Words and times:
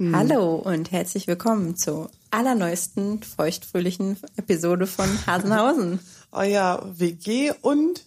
Hallo 0.00 0.56
und 0.56 0.90
herzlich 0.90 1.28
willkommen 1.28 1.76
zur 1.76 2.10
allerneuesten 2.32 3.22
feuchtfröhlichen 3.22 4.16
Episode 4.36 4.88
von 4.88 5.08
Hasenhausen. 5.24 6.00
Euer 6.32 6.84
WG 6.98 7.52
und 7.62 8.04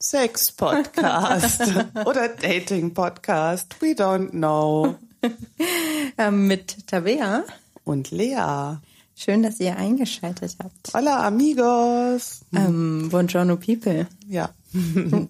Sex-Podcast 0.00 1.62
oder 2.06 2.28
Dating-Podcast. 2.28 3.76
We 3.80 3.92
don't 3.92 4.30
know. 4.30 4.96
ähm, 6.18 6.48
mit 6.48 6.88
Tabea 6.88 7.44
und 7.84 8.10
Lea. 8.10 8.78
Schön, 9.14 9.44
dass 9.44 9.60
ihr 9.60 9.76
eingeschaltet 9.76 10.56
habt. 10.60 10.92
Hola 10.92 11.24
amigos. 11.24 12.40
Ähm, 12.52 13.10
buongiorno 13.10 13.58
people. 13.58 14.08
Ja. 14.26 14.52
hm, 14.72 15.28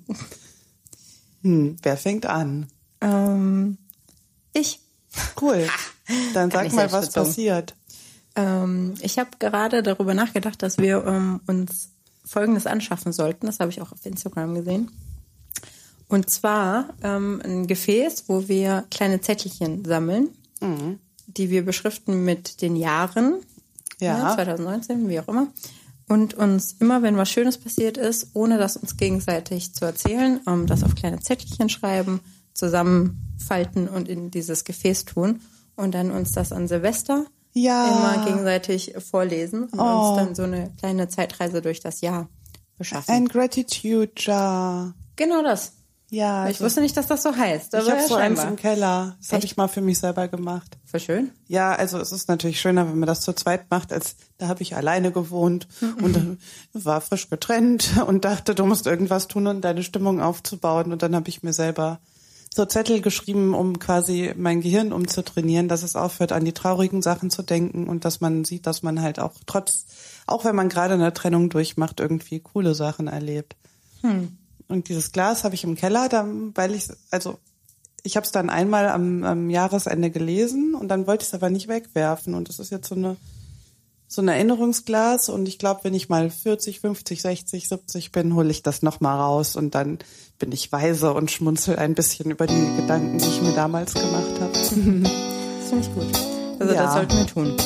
wer 1.82 1.96
fängt 1.98 2.24
an? 2.24 2.66
Ähm, 3.02 3.76
ich. 4.54 4.80
Cool. 5.40 5.68
Dann 6.34 6.50
sag 6.50 6.72
mal, 6.72 6.90
was 6.92 7.10
passiert. 7.10 7.74
Ähm, 8.36 8.94
ich 9.00 9.18
habe 9.18 9.30
gerade 9.38 9.82
darüber 9.82 10.14
nachgedacht, 10.14 10.62
dass 10.62 10.78
wir 10.78 11.04
ähm, 11.06 11.40
uns 11.46 11.90
Folgendes 12.24 12.66
anschaffen 12.66 13.12
sollten. 13.12 13.46
Das 13.46 13.60
habe 13.60 13.70
ich 13.70 13.80
auch 13.80 13.92
auf 13.92 14.04
Instagram 14.04 14.54
gesehen. 14.54 14.90
Und 16.08 16.30
zwar 16.30 16.90
ähm, 17.02 17.40
ein 17.44 17.66
Gefäß, 17.66 18.24
wo 18.26 18.48
wir 18.48 18.84
kleine 18.90 19.20
Zettelchen 19.20 19.84
sammeln, 19.84 20.30
mhm. 20.60 20.98
die 21.26 21.50
wir 21.50 21.64
beschriften 21.64 22.24
mit 22.24 22.62
den 22.62 22.76
Jahren. 22.76 23.34
Ja. 24.00 24.18
ja. 24.18 24.34
2019, 24.34 25.08
wie 25.08 25.20
auch 25.20 25.28
immer. 25.28 25.48
Und 26.08 26.34
uns 26.34 26.74
immer, 26.80 27.02
wenn 27.02 27.16
was 27.16 27.30
Schönes 27.30 27.58
passiert 27.58 27.96
ist, 27.96 28.30
ohne 28.34 28.58
das 28.58 28.76
uns 28.76 28.96
gegenseitig 28.96 29.72
zu 29.74 29.84
erzählen, 29.84 30.40
ähm, 30.46 30.66
das 30.66 30.82
auf 30.82 30.96
kleine 30.96 31.20
Zettelchen 31.20 31.68
schreiben, 31.68 32.20
zusammenfalten 32.60 33.88
und 33.88 34.08
in 34.08 34.30
dieses 34.30 34.64
Gefäß 34.64 35.06
tun 35.06 35.40
und 35.74 35.92
dann 35.92 36.12
uns 36.12 36.32
das 36.32 36.52
an 36.52 36.68
Silvester 36.68 37.26
ja. 37.52 37.88
immer 37.88 38.26
gegenseitig 38.26 38.94
vorlesen 38.98 39.64
und 39.64 39.80
oh. 39.80 40.10
uns 40.10 40.16
dann 40.16 40.34
so 40.34 40.42
eine 40.44 40.70
kleine 40.78 41.08
Zeitreise 41.08 41.62
durch 41.62 41.80
das 41.80 42.00
Jahr 42.00 42.28
beschaffen. 42.78 43.12
Ein 43.12 43.26
Gratitude 43.26 44.12
Jar. 44.16 44.94
Genau 45.16 45.42
das. 45.42 45.72
Ja. 46.10 46.44
Ich 46.44 46.56
also 46.56 46.64
wusste 46.64 46.80
nicht, 46.80 46.96
dass 46.96 47.06
das 47.06 47.22
so 47.22 47.34
heißt. 47.34 47.72
Ich 47.72 47.80
habe 47.80 48.00
ja 48.00 48.06
so 48.06 48.16
eins 48.16 48.42
im 48.42 48.56
Keller. 48.56 49.16
Das 49.20 49.32
habe 49.32 49.44
ich 49.44 49.56
mal 49.56 49.68
für 49.68 49.80
mich 49.80 50.00
selber 50.00 50.26
gemacht. 50.28 50.76
Voll 50.84 51.00
schön. 51.00 51.30
Ja, 51.46 51.72
also 51.72 51.98
es 51.98 52.10
ist 52.10 52.28
natürlich 52.28 52.60
schöner, 52.60 52.88
wenn 52.88 52.98
man 52.98 53.06
das 53.06 53.20
zu 53.20 53.32
zweit 53.32 53.70
macht, 53.70 53.92
als 53.92 54.16
da 54.38 54.48
habe 54.48 54.62
ich 54.62 54.74
alleine 54.74 55.12
gewohnt 55.12 55.68
und 56.02 56.38
war 56.72 57.00
frisch 57.00 57.30
getrennt 57.30 58.02
und 58.06 58.24
dachte, 58.24 58.54
du 58.54 58.66
musst 58.66 58.86
irgendwas 58.86 59.28
tun, 59.28 59.46
um 59.46 59.60
deine 59.60 59.84
Stimmung 59.84 60.20
aufzubauen. 60.20 60.92
Und 60.92 61.02
dann 61.02 61.14
habe 61.14 61.28
ich 61.28 61.42
mir 61.42 61.52
selber 61.52 62.00
so 62.52 62.64
Zettel 62.64 63.00
geschrieben, 63.00 63.54
um 63.54 63.78
quasi 63.78 64.34
mein 64.36 64.60
Gehirn 64.60 64.92
umzutrainieren, 64.92 65.68
dass 65.68 65.82
es 65.82 65.94
aufhört, 65.94 66.32
an 66.32 66.44
die 66.44 66.52
traurigen 66.52 67.00
Sachen 67.00 67.30
zu 67.30 67.42
denken 67.42 67.88
und 67.88 68.04
dass 68.04 68.20
man 68.20 68.44
sieht, 68.44 68.66
dass 68.66 68.82
man 68.82 69.00
halt 69.00 69.20
auch 69.20 69.34
trotz, 69.46 69.86
auch 70.26 70.44
wenn 70.44 70.56
man 70.56 70.68
gerade 70.68 70.94
eine 70.94 71.12
Trennung 71.12 71.48
durchmacht, 71.48 72.00
irgendwie 72.00 72.40
coole 72.40 72.74
Sachen 72.74 73.06
erlebt. 73.06 73.56
Hm. 74.00 74.36
Und 74.66 74.88
dieses 74.88 75.12
Glas 75.12 75.44
habe 75.44 75.54
ich 75.54 75.64
im 75.64 75.76
Keller, 75.76 76.08
da, 76.08 76.26
weil 76.54 76.74
ich, 76.74 76.88
also 77.10 77.38
ich 78.02 78.16
habe 78.16 78.24
es 78.24 78.32
dann 78.32 78.50
einmal 78.50 78.88
am, 78.88 79.24
am 79.24 79.50
Jahresende 79.50 80.10
gelesen 80.10 80.74
und 80.74 80.88
dann 80.88 81.06
wollte 81.06 81.22
ich 81.22 81.28
es 81.28 81.34
aber 81.34 81.50
nicht 81.50 81.68
wegwerfen. 81.68 82.34
Und 82.34 82.48
das 82.48 82.58
ist 82.58 82.70
jetzt 82.70 82.88
so 82.88 82.94
eine 82.94 83.16
so 84.12 84.22
ein 84.22 84.28
Erinnerungsglas 84.28 85.28
und 85.28 85.46
ich 85.46 85.56
glaube, 85.56 85.84
wenn 85.84 85.94
ich 85.94 86.08
mal 86.08 86.30
40, 86.30 86.80
50, 86.80 87.22
60, 87.22 87.68
70 87.68 88.10
bin, 88.10 88.34
hole 88.34 88.50
ich 88.50 88.64
das 88.64 88.82
nochmal 88.82 89.16
raus 89.16 89.54
und 89.54 89.76
dann 89.76 90.00
bin 90.40 90.50
ich 90.50 90.72
weise 90.72 91.14
und 91.14 91.30
schmunzel 91.30 91.76
ein 91.76 91.94
bisschen 91.94 92.32
über 92.32 92.48
die 92.48 92.76
Gedanken, 92.76 93.18
die 93.18 93.28
ich 93.28 93.40
mir 93.40 93.52
damals 93.52 93.94
gemacht 93.94 94.40
habe. 94.40 94.52
das 94.52 94.68
finde 94.70 95.08
ich 95.80 95.94
gut. 95.94 96.12
Also 96.58 96.74
ja. 96.74 96.82
das 96.82 96.94
sollten 96.94 97.16
wir 97.18 97.26
tun. 97.26 97.56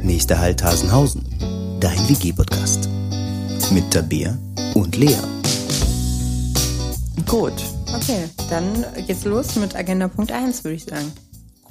Nächster 0.00 0.38
Halt 0.38 0.62
Hasenhausen, 0.62 1.24
dein 1.80 1.98
WG-Podcast. 2.08 2.88
Mit 3.72 3.90
Tabea 3.90 4.38
und 4.74 4.96
Lea. 4.96 5.16
Gut. 7.26 7.52
Okay, 7.96 8.28
dann 8.48 8.84
geht's 9.08 9.24
los 9.24 9.56
mit 9.56 9.74
Agenda 9.74 10.06
Punkt 10.06 10.30
1, 10.30 10.62
würde 10.62 10.76
ich 10.76 10.84
sagen. 10.84 11.12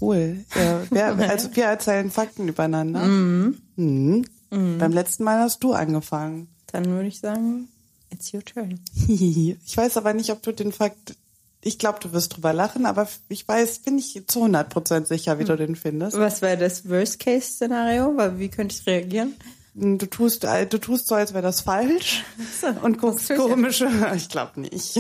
Cool. 0.04 0.44
Ja, 0.56 1.18
wir, 1.18 1.30
also 1.30 1.56
wir 1.56 1.66
erzählen 1.66 2.12
Fakten 2.12 2.48
übereinander. 2.48 3.06
Mhm. 3.06 3.58
Mhm. 3.76 4.26
Mhm. 4.52 4.78
Beim 4.78 4.92
letzten 4.92 5.24
Mal 5.24 5.40
hast 5.40 5.64
du 5.64 5.74
angefangen. 5.74 6.50
Dann 6.68 6.86
würde 6.86 7.08
ich 7.08 7.20
sagen, 7.20 7.70
it's 8.12 8.34
your 8.34 8.44
turn. 8.44 8.80
ich 9.08 9.78
weiß 9.78 9.98
aber 9.98 10.14
nicht, 10.14 10.30
ob 10.32 10.42
du 10.44 10.52
den 10.52 10.74
Fakt, 10.74 11.16
ich 11.62 11.80
glaube, 11.80 12.00
du 12.02 12.12
wirst 12.12 12.36
drüber 12.36 12.52
lachen, 12.52 12.86
aber 12.86 13.08
ich 13.30 13.48
weiß, 13.48 13.80
bin 13.80 13.98
ich 13.98 14.22
zu 14.28 14.44
100% 14.44 15.06
sicher, 15.06 15.40
wie 15.40 15.46
du 15.46 15.56
den 15.56 15.76
findest. 15.76 16.18
Was 16.18 16.42
wäre 16.42 16.58
das 16.58 16.90
Worst-Case-Szenario? 16.90 18.14
Wie 18.38 18.50
könnte 18.50 18.76
ich 18.76 18.86
reagieren? 18.86 19.36
Du 19.76 20.06
tust, 20.06 20.44
äh, 20.44 20.68
du 20.68 20.78
tust 20.78 21.08
so, 21.08 21.16
als 21.16 21.34
wäre 21.34 21.42
das 21.42 21.62
falsch 21.62 22.24
so, 22.62 22.68
und 22.68 23.00
guckst 23.00 23.34
komische. 23.36 23.90
Ich 24.16 24.30
glaube 24.30 24.60
nicht. 24.60 25.00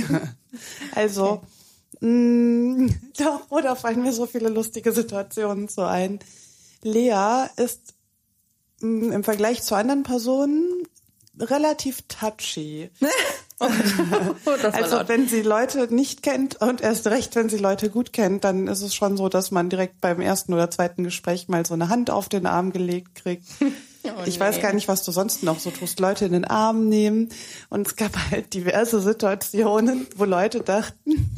Also, 0.95 1.25
okay. 1.25 1.47
Mh, 2.03 2.85
mm, 2.85 2.95
doch, 3.17 3.49
oder 3.49 3.75
fallen 3.75 4.03
mir 4.03 4.13
so 4.13 4.25
viele 4.25 4.49
lustige 4.49 4.91
Situationen 4.91 5.67
so 5.67 5.81
ein. 5.81 6.19
Lea 6.81 7.45
ist 7.55 7.93
mm, 8.81 9.11
im 9.11 9.23
Vergleich 9.23 9.63
zu 9.63 9.75
anderen 9.75 10.03
Personen 10.03 10.83
relativ 11.39 12.03
touchy. 12.07 12.91
oh, 13.59 13.67
also 14.71 15.01
wenn 15.07 15.27
sie 15.27 15.41
Leute 15.41 15.93
nicht 15.93 16.21
kennt 16.21 16.61
und 16.61 16.81
erst 16.81 17.07
recht, 17.07 17.35
wenn 17.35 17.49
sie 17.49 17.57
Leute 17.57 17.89
gut 17.89 18.13
kennt, 18.13 18.43
dann 18.43 18.67
ist 18.67 18.81
es 18.81 18.93
schon 18.93 19.17
so, 19.17 19.29
dass 19.29 19.49
man 19.49 19.69
direkt 19.69 19.99
beim 20.01 20.21
ersten 20.21 20.53
oder 20.53 20.69
zweiten 20.69 21.03
Gespräch 21.03 21.47
mal 21.47 21.65
so 21.65 21.73
eine 21.73 21.89
Hand 21.89 22.11
auf 22.11 22.29
den 22.29 22.45
Arm 22.45 22.71
gelegt 22.71 23.15
kriegt. 23.15 23.45
Oh, 24.05 24.23
ich 24.25 24.35
nee. 24.35 24.41
weiß 24.41 24.59
gar 24.59 24.73
nicht, 24.73 24.89
was 24.89 25.03
du 25.03 25.13
sonst 25.13 25.43
noch 25.43 25.61
so 25.61 25.71
tust. 25.71 26.01
Leute 26.01 26.25
in 26.25 26.33
den 26.33 26.43
Arm 26.43 26.89
nehmen. 26.89 27.29
Und 27.69 27.87
es 27.87 27.95
gab 27.95 28.11
halt 28.31 28.53
diverse 28.53 28.99
Situationen, 28.99 30.07
wo 30.17 30.25
Leute 30.25 30.59
dachten, 30.59 31.33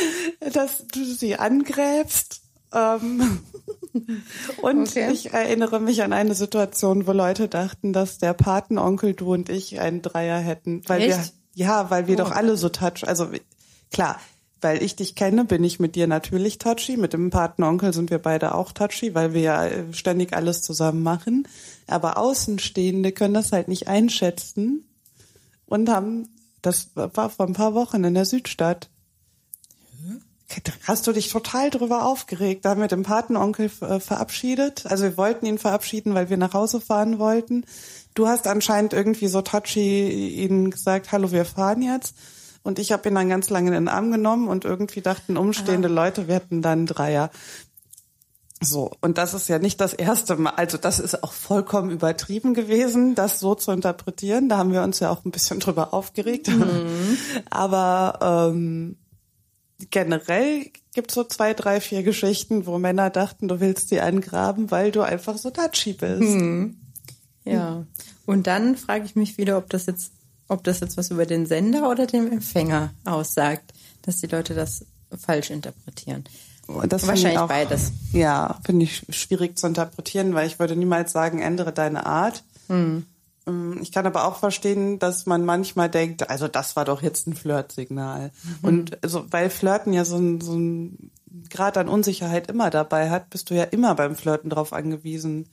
dass 0.52 0.86
du 0.88 1.04
sie 1.04 1.36
angräbst. 1.36 2.42
Ähm, 2.72 3.40
und 4.62 4.88
okay. 4.88 5.10
ich 5.12 5.32
erinnere 5.32 5.80
mich 5.80 6.02
an 6.02 6.12
eine 6.12 6.34
Situation, 6.34 7.06
wo 7.06 7.12
Leute 7.12 7.48
dachten, 7.48 7.92
dass 7.92 8.18
der 8.18 8.34
Patenonkel, 8.34 9.14
du 9.14 9.32
und 9.32 9.48
ich 9.48 9.80
einen 9.80 10.02
Dreier 10.02 10.38
hätten. 10.38 10.82
Weil 10.86 11.02
Echt? 11.02 11.18
wir, 11.54 11.66
ja, 11.66 11.90
weil 11.90 12.06
wir 12.06 12.14
oh. 12.14 12.18
doch 12.18 12.30
alle 12.30 12.56
so 12.56 12.68
touch, 12.68 13.06
also 13.06 13.28
klar, 13.90 14.20
weil 14.60 14.82
ich 14.82 14.96
dich 14.96 15.14
kenne, 15.14 15.44
bin 15.44 15.64
ich 15.64 15.80
mit 15.80 15.96
dir 15.96 16.06
natürlich 16.06 16.58
touchy. 16.58 16.96
Mit 16.96 17.12
dem 17.12 17.30
Patenonkel 17.30 17.92
sind 17.92 18.10
wir 18.10 18.18
beide 18.18 18.54
auch 18.54 18.72
touchy, 18.72 19.14
weil 19.14 19.32
wir 19.32 19.40
ja 19.40 19.66
äh, 19.66 19.92
ständig 19.92 20.34
alles 20.34 20.62
zusammen 20.62 21.02
machen. 21.02 21.48
Aber 21.86 22.18
Außenstehende 22.18 23.12
können 23.12 23.34
das 23.34 23.52
halt 23.52 23.68
nicht 23.68 23.88
einschätzen 23.88 24.84
und 25.66 25.88
haben, 25.88 26.28
das 26.62 26.90
war 26.94 27.30
vor 27.30 27.46
ein 27.46 27.54
paar 27.54 27.74
Wochen 27.74 28.04
in 28.04 28.14
der 28.14 28.26
Südstadt. 28.26 28.90
Hast 30.86 31.06
du 31.06 31.12
dich 31.12 31.28
total 31.28 31.70
drüber 31.70 32.04
aufgeregt? 32.04 32.64
Da 32.64 32.70
haben 32.70 32.80
wir 32.80 32.88
den 32.88 33.02
Patenonkel 33.02 33.70
äh, 33.80 34.00
verabschiedet. 34.00 34.86
Also 34.86 35.04
wir 35.04 35.16
wollten 35.16 35.46
ihn 35.46 35.58
verabschieden, 35.58 36.14
weil 36.14 36.30
wir 36.30 36.36
nach 36.36 36.54
Hause 36.54 36.80
fahren 36.80 37.18
wollten. 37.18 37.64
Du 38.14 38.26
hast 38.26 38.46
anscheinend 38.46 38.92
irgendwie 38.92 39.28
so 39.28 39.42
touchy 39.42 40.08
ihnen 40.08 40.70
gesagt, 40.70 41.12
hallo, 41.12 41.30
wir 41.32 41.44
fahren 41.44 41.82
jetzt. 41.82 42.14
Und 42.62 42.78
ich 42.78 42.92
habe 42.92 43.08
ihn 43.08 43.14
dann 43.14 43.28
ganz 43.28 43.48
lange 43.48 43.68
in 43.68 43.74
den 43.74 43.88
Arm 43.88 44.10
genommen 44.10 44.48
und 44.48 44.64
irgendwie 44.64 45.00
dachten 45.00 45.36
umstehende 45.36 45.88
Aha. 45.88 45.94
Leute, 45.94 46.28
wir 46.28 46.34
hätten 46.34 46.60
dann 46.60 46.86
Dreier. 46.86 47.30
So, 48.62 48.90
und 49.00 49.16
das 49.16 49.32
ist 49.32 49.48
ja 49.48 49.58
nicht 49.58 49.80
das 49.80 49.94
erste 49.94 50.36
Mal, 50.36 50.50
also 50.50 50.76
das 50.76 50.98
ist 50.98 51.24
auch 51.24 51.32
vollkommen 51.32 51.88
übertrieben 51.88 52.52
gewesen, 52.52 53.14
das 53.14 53.40
so 53.40 53.54
zu 53.54 53.72
interpretieren. 53.72 54.50
Da 54.50 54.58
haben 54.58 54.74
wir 54.74 54.82
uns 54.82 55.00
ja 55.00 55.10
auch 55.10 55.24
ein 55.24 55.30
bisschen 55.30 55.60
drüber 55.60 55.94
aufgeregt. 55.94 56.48
Mhm. 56.48 57.16
Aber 57.50 58.50
ähm, 58.52 58.96
generell 59.90 60.70
gibt 60.94 61.10
so 61.10 61.24
zwei, 61.24 61.54
drei, 61.54 61.80
vier 61.80 62.02
Geschichten, 62.02 62.66
wo 62.66 62.78
Männer 62.78 63.10
dachten, 63.10 63.48
du 63.48 63.60
willst 63.60 63.88
sie 63.88 64.00
angraben, 64.00 64.70
weil 64.70 64.90
du 64.90 65.02
einfach 65.02 65.38
so 65.38 65.50
touchy 65.50 65.92
bist. 65.92 66.22
Mhm. 66.22 66.76
Ja. 67.44 67.86
Und 68.26 68.46
dann 68.46 68.76
frage 68.76 69.04
ich 69.04 69.16
mich 69.16 69.38
wieder, 69.38 69.56
ob 69.56 69.70
das 69.70 69.86
jetzt 69.86 70.12
ob 70.50 70.64
das 70.64 70.80
jetzt 70.80 70.96
was 70.96 71.10
über 71.10 71.26
den 71.26 71.46
Sender 71.46 71.88
oder 71.88 72.06
den 72.06 72.30
Empfänger 72.30 72.92
aussagt, 73.04 73.72
dass 74.02 74.16
die 74.16 74.26
Leute 74.26 74.54
das 74.54 74.84
falsch 75.16 75.50
interpretieren. 75.50 76.24
Das 76.88 77.06
Wahrscheinlich 77.06 77.38
auch, 77.38 77.48
beides. 77.48 77.92
Ja, 78.12 78.58
finde 78.64 78.84
ich 78.84 79.02
schwierig 79.10 79.58
zu 79.58 79.66
interpretieren, 79.68 80.34
weil 80.34 80.46
ich 80.46 80.58
würde 80.58 80.76
niemals 80.76 81.12
sagen, 81.12 81.40
ändere 81.40 81.72
deine 81.72 82.04
Art. 82.04 82.42
Hm. 82.68 83.06
Ich 83.80 83.92
kann 83.92 84.06
aber 84.06 84.24
auch 84.24 84.36
verstehen, 84.36 84.98
dass 84.98 85.26
man 85.26 85.44
manchmal 85.44 85.88
denkt, 85.88 86.28
also 86.28 86.48
das 86.48 86.76
war 86.76 86.84
doch 86.84 87.02
jetzt 87.02 87.26
ein 87.26 87.34
Flirtsignal. 87.34 88.32
Mhm. 88.42 88.68
Und 88.68 88.98
so, 89.04 89.24
weil 89.30 89.50
Flirten 89.50 89.92
ja 89.92 90.04
so 90.04 90.16
ein, 90.16 90.40
so 90.40 90.54
ein 90.54 91.10
Grad 91.48 91.76
an 91.76 91.88
Unsicherheit 91.88 92.48
immer 92.50 92.70
dabei 92.70 93.10
hat, 93.10 93.30
bist 93.30 93.50
du 93.50 93.54
ja 93.54 93.64
immer 93.64 93.94
beim 93.94 94.16
Flirten 94.16 94.50
darauf 94.50 94.72
angewiesen, 94.72 95.48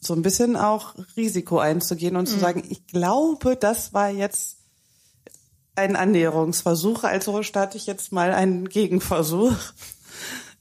so 0.00 0.14
ein 0.14 0.22
bisschen 0.22 0.56
auch 0.56 0.94
Risiko 1.16 1.58
einzugehen 1.58 2.16
und 2.16 2.28
mhm. 2.28 2.32
zu 2.32 2.38
sagen, 2.38 2.62
ich 2.68 2.86
glaube, 2.86 3.56
das 3.56 3.92
war 3.92 4.10
jetzt 4.10 4.58
ein 5.74 5.96
Annäherungsversuch, 5.96 7.04
also 7.04 7.42
starte 7.42 7.76
ich 7.76 7.86
jetzt 7.86 8.12
mal 8.12 8.32
einen 8.32 8.68
Gegenversuch. 8.68 9.56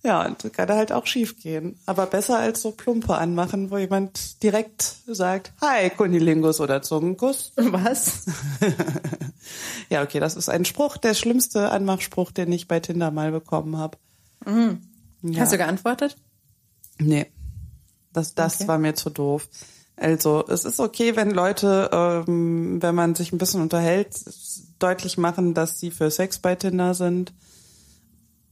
Ja, 0.06 0.24
und 0.24 0.54
kann 0.54 0.69
halt 0.69 0.92
auch 0.92 1.07
schief 1.07 1.40
gehen. 1.40 1.80
Aber 1.88 2.06
besser 2.06 2.38
als 2.38 2.62
so 2.62 2.72
Plumpe 2.72 3.16
anmachen, 3.18 3.72
wo 3.72 3.78
jemand 3.78 4.44
direkt 4.44 4.98
sagt, 5.07 5.52
hi, 5.62 5.90
Kunilingus 5.90 6.60
oder 6.60 6.84
Zungenkuss. 6.84 7.54
Was? 7.56 8.25
ja, 9.90 10.04
okay, 10.04 10.19
das 10.19 10.36
ist 10.36 10.48
ein 10.48 10.63
Spruch, 10.63 10.98
der 10.98 11.16
schlimmste 11.16 11.72
Anmachspruch, 11.72 12.31
den 12.31 12.52
ich 12.52 12.68
bei 12.68 12.80
Tinder 12.80 13.10
mal 13.10 13.31
bekommen 13.31 13.78
habe. 13.78 13.98
Mhm. 14.46 14.81
Ja. 15.24 15.42
Hast 15.42 15.54
du 15.54 15.57
geantwortet? 15.57 16.16
Nee. 17.00 17.25
Das, 18.13 18.36
das 18.36 18.57
okay. 18.57 18.68
war 18.68 18.78
mir 18.78 18.94
zu 18.94 19.10
doof. 19.10 19.50
Also 19.98 20.46
es 20.48 20.66
ist 20.66 20.80
okay, 20.80 21.16
wenn 21.16 21.31
Leute, 21.31 21.90
ähm, 21.92 22.81
wenn 22.81 22.94
man 22.94 23.16
sich 23.16 23.31
ein 23.31 23.40
bisschen 23.40 23.62
unterhält, 23.62 24.13
deutlich 24.78 25.18
machen, 25.18 25.56
dass 25.56 25.80
sie 25.80 25.90
für 25.90 26.12
Sex 26.12 26.38
bei 26.38 26.54
Tinder 26.56 26.94
sind. 26.94 27.34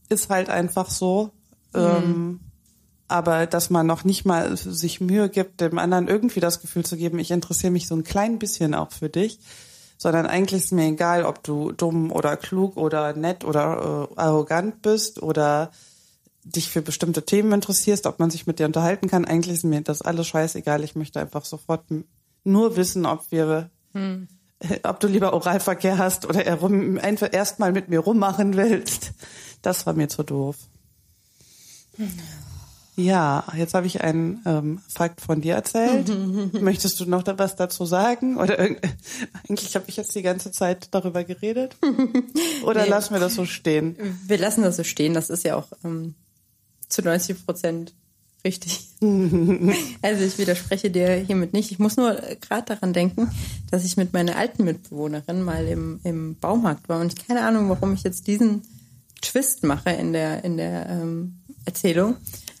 Ist 0.08 0.30
halt 0.30 0.48
einfach 0.48 0.90
so. 0.90 1.30
Mhm. 1.74 1.80
Ähm, 1.80 2.40
aber 3.08 3.46
dass 3.46 3.70
man 3.70 3.86
noch 3.86 4.04
nicht 4.04 4.24
mal 4.24 4.56
sich 4.56 5.00
Mühe 5.00 5.28
gibt, 5.28 5.60
dem 5.60 5.78
anderen 5.78 6.08
irgendwie 6.08 6.40
das 6.40 6.60
Gefühl 6.60 6.84
zu 6.84 6.96
geben, 6.96 7.18
ich 7.18 7.30
interessiere 7.30 7.72
mich 7.72 7.86
so 7.86 7.94
ein 7.94 8.04
klein 8.04 8.38
bisschen 8.38 8.74
auch 8.74 8.92
für 8.92 9.08
dich, 9.08 9.38
sondern 9.98 10.26
eigentlich 10.26 10.64
ist 10.64 10.72
mir 10.72 10.86
egal, 10.86 11.24
ob 11.24 11.42
du 11.42 11.72
dumm 11.72 12.10
oder 12.10 12.36
klug 12.36 12.76
oder 12.76 13.14
nett 13.14 13.44
oder 13.44 14.08
äh, 14.10 14.20
arrogant 14.20 14.82
bist 14.82 15.22
oder 15.22 15.70
dich 16.44 16.70
für 16.70 16.82
bestimmte 16.82 17.24
Themen 17.24 17.52
interessierst, 17.52 18.06
ob 18.06 18.18
man 18.18 18.30
sich 18.30 18.46
mit 18.46 18.58
dir 18.58 18.66
unterhalten 18.66 19.08
kann. 19.08 19.24
Eigentlich 19.24 19.54
ist 19.54 19.64
mir 19.64 19.80
das 19.80 20.02
alles 20.02 20.26
scheißegal. 20.26 20.84
Ich 20.84 20.94
möchte 20.94 21.20
einfach 21.20 21.44
sofort 21.44 21.84
nur 22.44 22.76
wissen, 22.76 23.06
ob 23.06 23.30
wir, 23.30 23.70
hm. 23.92 24.28
ob 24.82 25.00
du 25.00 25.08
lieber 25.08 25.32
Oralverkehr 25.32 25.98
hast 25.98 26.26
oder 26.26 26.44
er 26.44 26.62
einfach 27.02 27.32
erstmal 27.32 27.72
mit 27.72 27.88
mir 27.88 28.00
rummachen 28.00 28.56
willst. 28.56 29.12
Das 29.62 29.86
war 29.86 29.94
mir 29.94 30.08
zu 30.08 30.22
doof. 30.22 30.56
Ja, 32.96 33.44
jetzt 33.56 33.74
habe 33.74 33.88
ich 33.88 34.02
einen 34.02 34.40
ähm, 34.46 34.80
Fakt 34.88 35.20
von 35.20 35.40
dir 35.40 35.54
erzählt. 35.54 36.12
Möchtest 36.60 37.00
du 37.00 37.06
noch 37.06 37.24
was 37.26 37.56
dazu 37.56 37.86
sagen? 37.86 38.36
Oder 38.36 38.58
eigentlich 38.58 39.74
habe 39.74 39.86
ich 39.88 39.96
jetzt 39.96 40.14
die 40.14 40.22
ganze 40.22 40.52
Zeit 40.52 40.88
darüber 40.92 41.24
geredet. 41.24 41.76
Oder 42.64 42.84
nee. 42.84 42.88
lassen 42.88 43.14
wir 43.14 43.20
das 43.20 43.34
so 43.34 43.46
stehen? 43.46 43.96
Wir 44.26 44.38
lassen 44.38 44.62
das 44.62 44.76
so 44.76 44.84
stehen. 44.84 45.14
Das 45.14 45.28
ist 45.28 45.44
ja 45.44 45.56
auch 45.56 45.72
ähm, 45.82 46.14
zu 46.88 47.02
90 47.02 47.44
Prozent 47.44 47.94
richtig. 48.44 48.90
also 50.02 50.24
ich 50.24 50.38
widerspreche 50.38 50.90
dir 50.90 51.14
hiermit 51.14 51.52
nicht. 51.52 51.72
Ich 51.72 51.80
muss 51.80 51.96
nur 51.96 52.14
gerade 52.40 52.66
daran 52.66 52.92
denken, 52.92 53.30
dass 53.72 53.84
ich 53.84 53.96
mit 53.96 54.12
meiner 54.12 54.36
alten 54.36 54.62
Mitbewohnerin 54.62 55.42
mal 55.42 55.66
im, 55.66 55.98
im 56.04 56.36
Baumarkt 56.36 56.88
war 56.88 57.00
und 57.00 57.12
ich 57.12 57.26
keine 57.26 57.44
Ahnung, 57.44 57.70
warum 57.70 57.94
ich 57.94 58.04
jetzt 58.04 58.28
diesen 58.28 58.62
Twist 59.20 59.64
mache 59.64 59.90
in 59.90 60.12
der, 60.12 60.44
in 60.44 60.58
der 60.58 60.88
ähm, 60.90 61.40
Erzählung. 61.64 62.16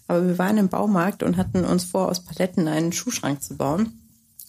Aber 0.06 0.26
wir 0.26 0.38
waren 0.38 0.58
im 0.58 0.68
Baumarkt 0.68 1.22
und 1.22 1.36
hatten 1.36 1.64
uns 1.64 1.84
vor, 1.84 2.08
aus 2.08 2.24
Paletten 2.24 2.68
einen 2.68 2.92
Schuhschrank 2.92 3.42
zu 3.42 3.56
bauen 3.56 4.00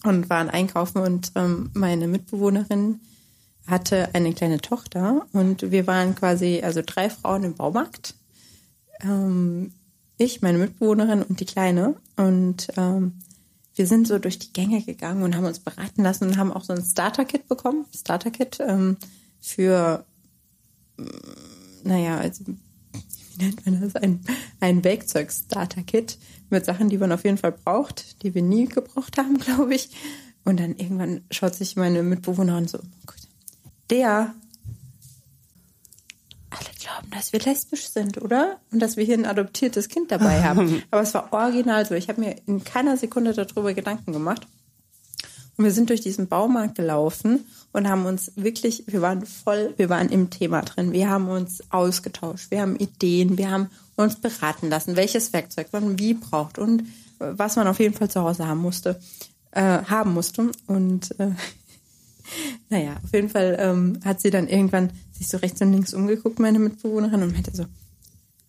und 0.04 0.28
waren 0.28 0.50
einkaufen 0.50 1.00
und 1.00 1.32
ähm, 1.34 1.70
meine 1.72 2.06
Mitbewohnerin 2.06 3.00
hatte 3.66 4.14
eine 4.14 4.32
kleine 4.32 4.60
Tochter 4.60 5.26
und 5.32 5.70
wir 5.70 5.86
waren 5.86 6.14
quasi, 6.14 6.60
also 6.62 6.82
drei 6.84 7.10
Frauen 7.10 7.42
im 7.42 7.54
Baumarkt 7.54 8.14
ähm, 9.00 9.72
ich, 10.18 10.42
meine 10.42 10.58
Mitbewohnerin 10.58 11.22
und 11.22 11.40
die 11.40 11.44
Kleine. 11.44 11.96
Und 12.16 12.68
ähm, 12.76 13.18
wir 13.74 13.86
sind 13.86 14.08
so 14.08 14.18
durch 14.18 14.38
die 14.38 14.52
Gänge 14.52 14.82
gegangen 14.82 15.22
und 15.22 15.36
haben 15.36 15.44
uns 15.44 15.58
beraten 15.58 16.02
lassen 16.02 16.28
und 16.28 16.38
haben 16.38 16.52
auch 16.52 16.64
so 16.64 16.72
ein 16.72 16.82
Starter-Kit 16.82 17.48
bekommen. 17.48 17.86
Starter-Kit 17.94 18.58
ähm, 18.60 18.96
für, 19.40 20.06
mm, 20.96 21.04
naja, 21.84 22.18
also, 22.18 22.44
wie 23.36 23.44
nennt 23.44 23.66
man 23.66 23.80
das? 23.80 23.96
Ein, 23.96 24.20
ein 24.60 24.84
Werkzeug-Starter-Kit 24.84 26.18
mit 26.50 26.64
Sachen, 26.64 26.88
die 26.88 26.98
man 26.98 27.12
auf 27.12 27.24
jeden 27.24 27.38
Fall 27.38 27.52
braucht, 27.52 28.22
die 28.22 28.34
wir 28.34 28.42
nie 28.42 28.66
gebraucht 28.66 29.18
haben, 29.18 29.38
glaube 29.38 29.74
ich. 29.74 29.90
Und 30.44 30.60
dann 30.60 30.76
irgendwann 30.76 31.22
schaut 31.30 31.54
sich 31.54 31.76
meine 31.76 32.02
Mitbewohnerin 32.02 32.68
so, 32.68 32.78
oh 32.78 33.12
der 33.90 34.34
alle 36.50 36.70
glauben, 36.80 37.10
dass 37.10 37.32
wir 37.32 37.40
lesbisch 37.40 37.88
sind, 37.88 38.22
oder? 38.22 38.60
Und 38.70 38.80
dass 38.80 38.96
wir 38.96 39.04
hier 39.04 39.18
ein 39.18 39.26
adoptiertes 39.26 39.88
Kind 39.88 40.10
dabei 40.10 40.42
haben. 40.42 40.82
Aber 40.90 41.02
es 41.02 41.14
war 41.14 41.32
original 41.32 41.84
so. 41.84 41.94
Ich 41.94 42.08
habe 42.08 42.20
mir 42.20 42.36
in 42.46 42.64
keiner 42.64 42.96
Sekunde 42.96 43.32
darüber 43.32 43.74
Gedanken 43.74 44.12
gemacht. 44.12 44.46
Und 45.56 45.64
wir 45.64 45.72
sind 45.72 45.88
durch 45.88 46.02
diesen 46.02 46.28
Baumarkt 46.28 46.74
gelaufen 46.74 47.46
und 47.72 47.88
haben 47.88 48.04
uns 48.04 48.32
wirklich, 48.36 48.84
wir 48.86 49.00
waren 49.00 49.24
voll, 49.24 49.72
wir 49.76 49.88
waren 49.88 50.10
im 50.10 50.30
Thema 50.30 50.62
drin. 50.62 50.92
Wir 50.92 51.08
haben 51.08 51.28
uns 51.28 51.62
ausgetauscht, 51.70 52.50
wir 52.50 52.60
haben 52.60 52.76
Ideen, 52.76 53.38
wir 53.38 53.50
haben 53.50 53.70
uns 53.96 54.16
beraten 54.16 54.68
lassen, 54.68 54.96
welches 54.96 55.32
Werkzeug 55.32 55.68
man 55.72 55.98
wie 55.98 56.14
braucht 56.14 56.58
und 56.58 56.84
was 57.18 57.56
man 57.56 57.66
auf 57.66 57.80
jeden 57.80 57.94
Fall 57.94 58.10
zu 58.10 58.20
Hause 58.20 58.46
haben 58.46 58.60
musste, 58.60 59.00
äh, 59.52 59.60
haben 59.60 60.12
musste. 60.12 60.50
Und 60.66 61.18
äh, 61.18 61.30
naja, 62.68 62.96
auf 63.02 63.12
jeden 63.14 63.30
Fall 63.30 63.56
ähm, 63.58 64.00
hat 64.04 64.20
sie 64.20 64.30
dann 64.30 64.48
irgendwann 64.48 64.90
sich 65.12 65.28
so 65.28 65.38
rechts 65.38 65.62
und 65.62 65.72
links 65.72 65.94
umgeguckt, 65.94 66.38
meine 66.38 66.58
Mitbewohnerin, 66.58 67.22
und 67.22 67.32
meinte 67.32 67.56
so, 67.56 67.64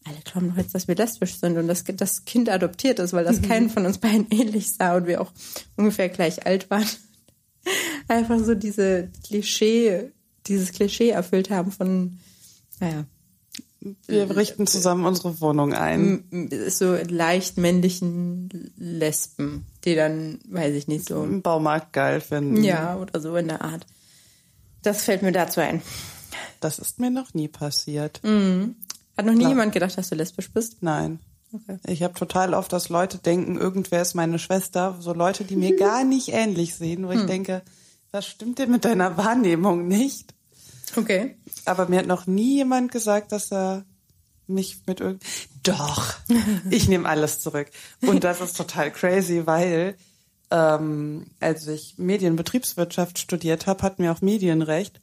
alle 0.08 0.20
glauben 0.24 0.50
doch 0.50 0.58
jetzt, 0.58 0.74
dass 0.76 0.88
wir 0.88 0.96
lesbisch 0.96 1.36
sind 1.36 1.58
und 1.58 1.68
dass 1.68 1.84
das 1.84 2.26
Kind 2.26 2.50
adoptiert 2.50 3.00
ist, 3.00 3.14
weil 3.14 3.26
das 3.26 3.42
mhm. 3.42 3.48
keinen 3.48 3.70
von 3.70 3.86
uns 3.86 3.98
beiden 3.98 4.28
ähnlich 4.32 4.72
sah 4.74 4.96
und 4.96 5.08
wir 5.08 5.22
auch 5.22 5.32
ungefähr 5.76 6.10
gleich 6.10 6.46
alt 6.46 6.70
waren. 6.70 6.88
Einfach 8.08 8.40
so 8.40 8.56
diese 8.56 9.10
Klischee, 9.26 10.12
dieses 10.48 10.72
Klischee 10.72 11.10
erfüllt 11.10 11.50
haben 11.50 11.72
von, 11.72 12.20
naja. 12.80 13.06
Wir 14.08 14.36
richten 14.36 14.66
zusammen 14.66 15.06
unsere 15.06 15.40
Wohnung 15.40 15.74
ein. 15.74 16.50
So 16.68 16.96
leicht 16.96 17.58
männlichen 17.58 18.72
Lesben, 18.76 19.66
die 19.86 19.96
dann, 19.96 20.40
weiß 20.50 20.76
ich 20.76 20.88
nicht, 20.88 21.08
so. 21.08 21.24
Im 21.24 21.42
Baumarkt 21.42 21.94
geil 21.94 22.20
finden. 22.20 22.64
Ja, 22.64 22.98
oder 22.98 23.20
so 23.22 23.36
in 23.36 23.48
der 23.48 23.62
Art. 23.62 23.86
Das 24.82 25.04
fällt 25.04 25.22
mir 25.22 25.32
dazu 25.32 25.62
ein. 25.62 25.82
Das 26.60 26.80
ist 26.80 27.00
mir 27.00 27.12
noch 27.12 27.34
nie 27.34 27.48
passiert. 27.48 28.20
Mhm. 28.24 28.76
Hat 29.18 29.26
noch 29.26 29.34
nie 29.34 29.40
Klar. 29.40 29.50
jemand 29.50 29.74
gedacht, 29.74 29.98
dass 29.98 30.10
du 30.10 30.16
lesbisch 30.16 30.52
bist? 30.52 30.78
Nein. 30.82 31.20
Okay. 31.52 31.80
Ich 31.88 32.04
habe 32.04 32.14
total 32.14 32.54
oft, 32.54 32.72
dass 32.72 32.90
Leute 32.90 33.18
denken, 33.18 33.58
irgendwer 33.58 34.02
ist 34.02 34.14
meine 34.14 34.38
Schwester. 34.38 34.96
So 35.00 35.14
Leute, 35.14 35.44
die 35.44 35.56
mir 35.56 35.76
gar 35.80 36.04
nicht 36.04 36.30
ähnlich 36.30 36.76
sehen, 36.76 37.08
wo 37.08 37.12
hm. 37.12 37.22
ich 37.22 37.26
denke, 37.26 37.64
was 38.12 38.28
stimmt 38.28 38.60
denn 38.60 38.72
mit 38.72 38.86
deiner 38.86 39.18
Wahrnehmung 39.18 39.88
nicht? 39.88 40.34
Okay. 40.96 41.36
Aber 41.66 41.88
mir 41.88 42.00
hat 42.00 42.08
noch 42.08 42.28
nie 42.28 42.56
jemand 42.58 42.92
gesagt, 42.92 43.32
dass 43.32 43.52
er 43.52 43.86
mich 44.48 44.82
mit 44.86 45.02
irgend. 45.02 45.24
Doch, 45.64 46.16
ich 46.70 46.88
nehme 46.88 47.10
alles 47.10 47.40
zurück. 47.40 47.70
Und 48.02 48.24
das 48.24 48.40
ist 48.40 48.56
total 48.56 48.92
crazy, 48.92 49.46
weil 49.46 49.96
ähm, 50.50 51.28
als 51.40 51.68
ich 51.68 51.96
Medienbetriebswirtschaft 51.98 53.20
studiert 53.20 53.68
habe, 53.68 53.84
hatten 53.84 54.04
wir 54.04 54.12
auch 54.12 54.22
Medienrecht 54.22 55.02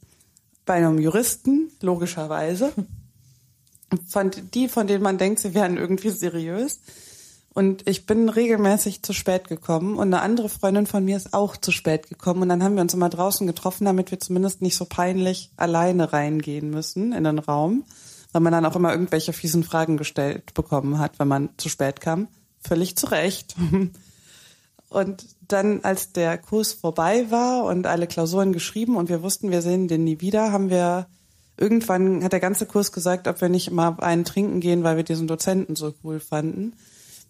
bei 0.65 0.73
einem 0.73 0.97
Juristen, 0.99 1.71
logischerweise. 1.81 2.73
Von, 4.07 4.31
die, 4.53 4.67
von 4.67 4.87
denen 4.87 5.03
man 5.03 5.17
denkt, 5.17 5.39
sie 5.39 5.53
wären 5.53 5.77
irgendwie 5.77 6.09
seriös. 6.09 6.79
Und 7.53 7.87
ich 7.87 8.05
bin 8.05 8.27
regelmäßig 8.27 9.01
zu 9.01 9.13
spät 9.13 9.47
gekommen 9.47 9.95
und 9.95 10.13
eine 10.13 10.21
andere 10.21 10.49
Freundin 10.49 10.87
von 10.87 11.05
mir 11.05 11.15
ist 11.15 11.33
auch 11.33 11.55
zu 11.55 11.71
spät 11.71 12.09
gekommen. 12.09 12.41
Und 12.41 12.49
dann 12.49 12.61
haben 12.61 12.75
wir 12.75 12.81
uns 12.81 12.93
immer 12.93 13.07
draußen 13.07 13.47
getroffen, 13.47 13.85
damit 13.85 14.11
wir 14.11 14.19
zumindest 14.19 14.61
nicht 14.61 14.75
so 14.75 14.83
peinlich 14.83 15.51
alleine 15.55 16.11
reingehen 16.11 16.69
müssen 16.69 17.13
in 17.13 17.23
den 17.23 17.39
Raum, 17.39 17.85
weil 18.33 18.41
man 18.41 18.51
dann 18.51 18.65
auch 18.65 18.75
immer 18.75 18.91
irgendwelche 18.91 19.31
fiesen 19.31 19.63
Fragen 19.63 19.95
gestellt 19.95 20.53
bekommen 20.53 20.99
hat, 20.99 21.17
wenn 21.17 21.29
man 21.29 21.49
zu 21.55 21.69
spät 21.69 22.01
kam. 22.01 22.27
Völlig 22.59 22.97
zu 22.97 23.05
Recht. 23.05 23.55
Und 24.89 25.25
dann, 25.47 25.83
als 25.83 26.11
der 26.11 26.37
Kurs 26.37 26.73
vorbei 26.73 27.29
war 27.29 27.65
und 27.65 27.85
alle 27.85 28.07
Klausuren 28.07 28.53
geschrieben 28.53 28.95
und 28.95 29.09
wir 29.09 29.23
wussten, 29.23 29.51
wir 29.51 29.61
sehen 29.61 29.87
den 29.87 30.03
nie 30.03 30.21
wieder, 30.21 30.51
haben 30.51 30.69
wir 30.69 31.07
irgendwann 31.57 32.23
hat 32.23 32.33
der 32.33 32.39
ganze 32.39 32.65
Kurs 32.65 32.91
gesagt, 32.91 33.27
ob 33.27 33.41
wir 33.41 33.49
nicht 33.49 33.71
mal 33.71 33.95
einen 33.99 34.25
trinken 34.25 34.59
gehen, 34.59 34.83
weil 34.83 34.97
wir 34.97 35.03
diesen 35.03 35.27
Dozenten 35.27 35.75
so 35.75 35.93
cool 36.03 36.19
fanden. 36.19 36.73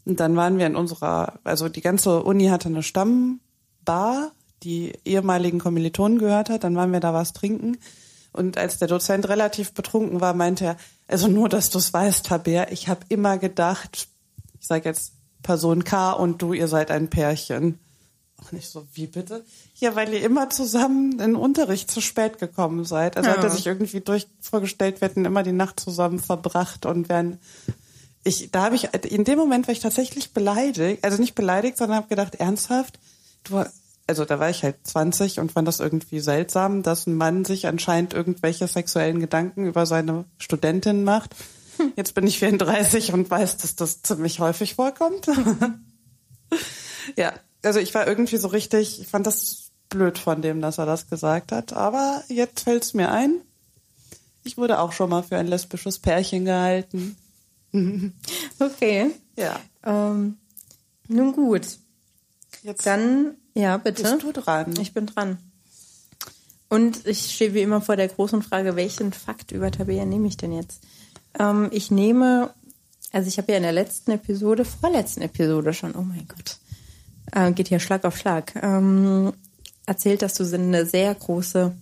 Und 0.06 0.20
dann 0.20 0.36
waren 0.36 0.58
wir 0.58 0.68
in 0.68 0.76
unserer, 0.76 1.40
also 1.44 1.70
die 1.70 1.82
ganze 1.82 2.24
Uni 2.24 2.48
hatte 2.48 2.70
eine 2.70 2.84
Stammbar, 2.84 4.32
die 4.64 4.94
ehemaligen 5.04 5.60
Kommilitonen 5.60 6.20
gehört 6.20 6.50
hat. 6.50 6.64
Dann 6.64 6.76
waren 6.76 6.92
wir 6.92 7.00
da 7.00 7.14
was 7.14 7.34
trinken. 7.34 7.78
Und 8.32 8.58
als 8.58 8.78
der 8.78 8.88
Dozent 8.88 9.30
relativ 9.30 9.74
betrunken 9.74 10.22
war, 10.22 10.34
meinte 10.34 10.66
er, 10.66 10.78
also 11.08 11.28
nur, 11.28 11.50
dass 11.50 11.70
du 11.70 11.78
es 11.78 11.94
weißt, 11.94 12.30
Haber, 12.30 12.72
ich 12.72 12.88
habe 12.88 13.02
immer 13.10 13.38
gedacht, 13.38 14.08
ich 14.60 14.68
sage 14.68 14.90
jetzt 14.90 15.14
Person 15.42 15.84
K 15.84 16.12
und 16.12 16.42
du, 16.42 16.54
ihr 16.54 16.68
seid 16.68 16.92
ein 16.92 17.10
Pärchen. 17.10 17.80
Auch 18.46 18.52
nicht 18.52 18.70
so, 18.70 18.86
wie 18.94 19.08
bitte? 19.08 19.44
Ja, 19.76 19.96
weil 19.96 20.14
ihr 20.14 20.24
immer 20.24 20.50
zusammen 20.50 21.20
in 21.20 21.36
Unterricht 21.36 21.90
zu 21.90 22.02
spät 22.02 22.38
gekommen 22.38 22.86
seid. 22.86 23.18
Also 23.18 23.30
ja. 23.30 23.38
hat 23.38 23.44
er 23.44 23.50
sich 23.50 23.66
irgendwie 23.66 24.02
durch 24.02 24.28
vorgestellt, 24.40 25.02
wir 25.02 25.10
hätten 25.10 25.26
immer 25.26 25.44
die 25.44 25.52
Nacht 25.52 25.80
zusammen 25.80 26.20
verbracht 26.20 26.86
und 26.86 27.10
wären 27.10 27.40
ich, 28.24 28.50
da 28.52 28.64
habe 28.64 28.76
ich, 28.76 28.92
in 29.06 29.24
dem 29.24 29.38
Moment 29.38 29.68
war 29.68 29.74
ich 29.74 29.82
tatsächlich 29.82 30.34
beleidigt, 30.34 31.04
also 31.04 31.22
nicht 31.22 31.36
beleidigt, 31.36 31.78
sondern 31.78 31.98
habe 31.98 32.08
gedacht, 32.08 32.34
ernsthaft, 32.34 32.98
du, 33.44 33.64
also 34.08 34.26
da 34.26 34.40
war 34.40 34.50
ich 34.50 34.64
halt 34.64 34.78
20 34.82 35.40
und 35.40 35.52
fand 35.52 35.68
das 35.68 35.80
irgendwie 35.80 36.20
seltsam, 36.20 36.82
dass 36.82 37.06
ein 37.06 37.16
Mann 37.16 37.46
sich 37.46 37.68
anscheinend 37.68 38.16
irgendwelche 38.16 38.68
sexuellen 38.68 39.20
Gedanken 39.20 39.68
über 39.68 39.86
seine 39.86 40.26
Studentin 40.40 41.04
macht 41.04 41.36
Jetzt 41.96 42.14
bin 42.14 42.28
ich 42.28 42.40
34 42.40 43.14
und 43.14 43.30
weiß, 43.30 43.58
dass 43.58 43.76
das 43.76 44.02
ziemlich 44.02 44.40
häufig 44.40 44.76
vorkommt. 44.76 45.28
ja, 47.16 47.34
also 47.66 47.80
ich 47.80 47.94
war 47.94 48.08
irgendwie 48.08 48.38
so 48.38 48.48
richtig, 48.48 49.02
ich 49.02 49.08
fand 49.08 49.28
das 49.28 49.72
blöd 49.90 50.18
von 50.18 50.42
dem, 50.42 50.62
dass 50.62 50.78
er 50.78 50.86
das 50.86 51.10
gesagt 51.10 51.52
hat. 51.52 51.74
Aber 51.74 52.24
jetzt 52.28 52.62
fällt 52.62 52.84
es 52.84 52.94
mir 52.94 53.12
ein. 53.12 53.42
Ich 54.44 54.58
wurde 54.58 54.80
auch 54.80 54.92
schon 54.92 55.10
mal 55.10 55.24
für 55.24 55.38
ein 55.38 55.48
lesbisches 55.48 56.00
Pärchen 56.00 56.46
gehalten. 56.46 57.18
okay. 58.60 59.12
Ja. 59.38 59.60
Ähm, 59.84 60.38
nun 61.08 61.34
gut. 61.34 61.80
Jetzt 62.64 62.86
Dann, 62.86 63.36
ja, 63.54 63.78
bitte. 63.78 64.04
bist 64.04 64.24
du 64.24 64.32
dran. 64.32 64.74
Ich 64.80 64.94
bin 64.94 65.06
dran. 65.08 65.38
Und 66.70 67.06
ich 67.06 67.36
stehe 67.36 67.54
wie 67.54 67.62
immer 67.62 67.82
vor 67.82 67.96
der 67.96 68.08
großen 68.08 68.42
Frage, 68.42 68.76
welchen 68.76 69.14
Fakt 69.14 69.52
über 69.52 69.72
Tabea 69.72 70.06
nehme 70.06 70.28
ich 70.28 70.38
denn 70.38 70.52
jetzt? 70.52 70.82
Ähm, 71.38 71.70
ich 71.72 71.92
nehme, 71.92 72.50
also 73.12 73.28
ich 73.28 73.38
habe 73.38 73.52
ja 73.52 73.58
in 73.58 73.64
der 73.64 73.72
letzten 73.72 74.12
Episode, 74.12 74.66
vorletzten 74.66 75.22
Episode 75.22 75.74
schon, 75.74 75.96
oh 75.96 76.02
mein 76.02 76.28
Gott, 76.28 76.58
äh, 77.32 77.52
geht 77.52 77.68
hier 77.68 77.80
Schlag 77.80 78.06
auf 78.06 78.18
Schlag, 78.18 78.54
ähm, 78.62 79.34
erzählt, 79.86 80.22
dass 80.22 80.34
du 80.34 80.46
so 80.46 80.56
eine 80.56 80.86
sehr 80.86 81.14
große, 81.14 81.76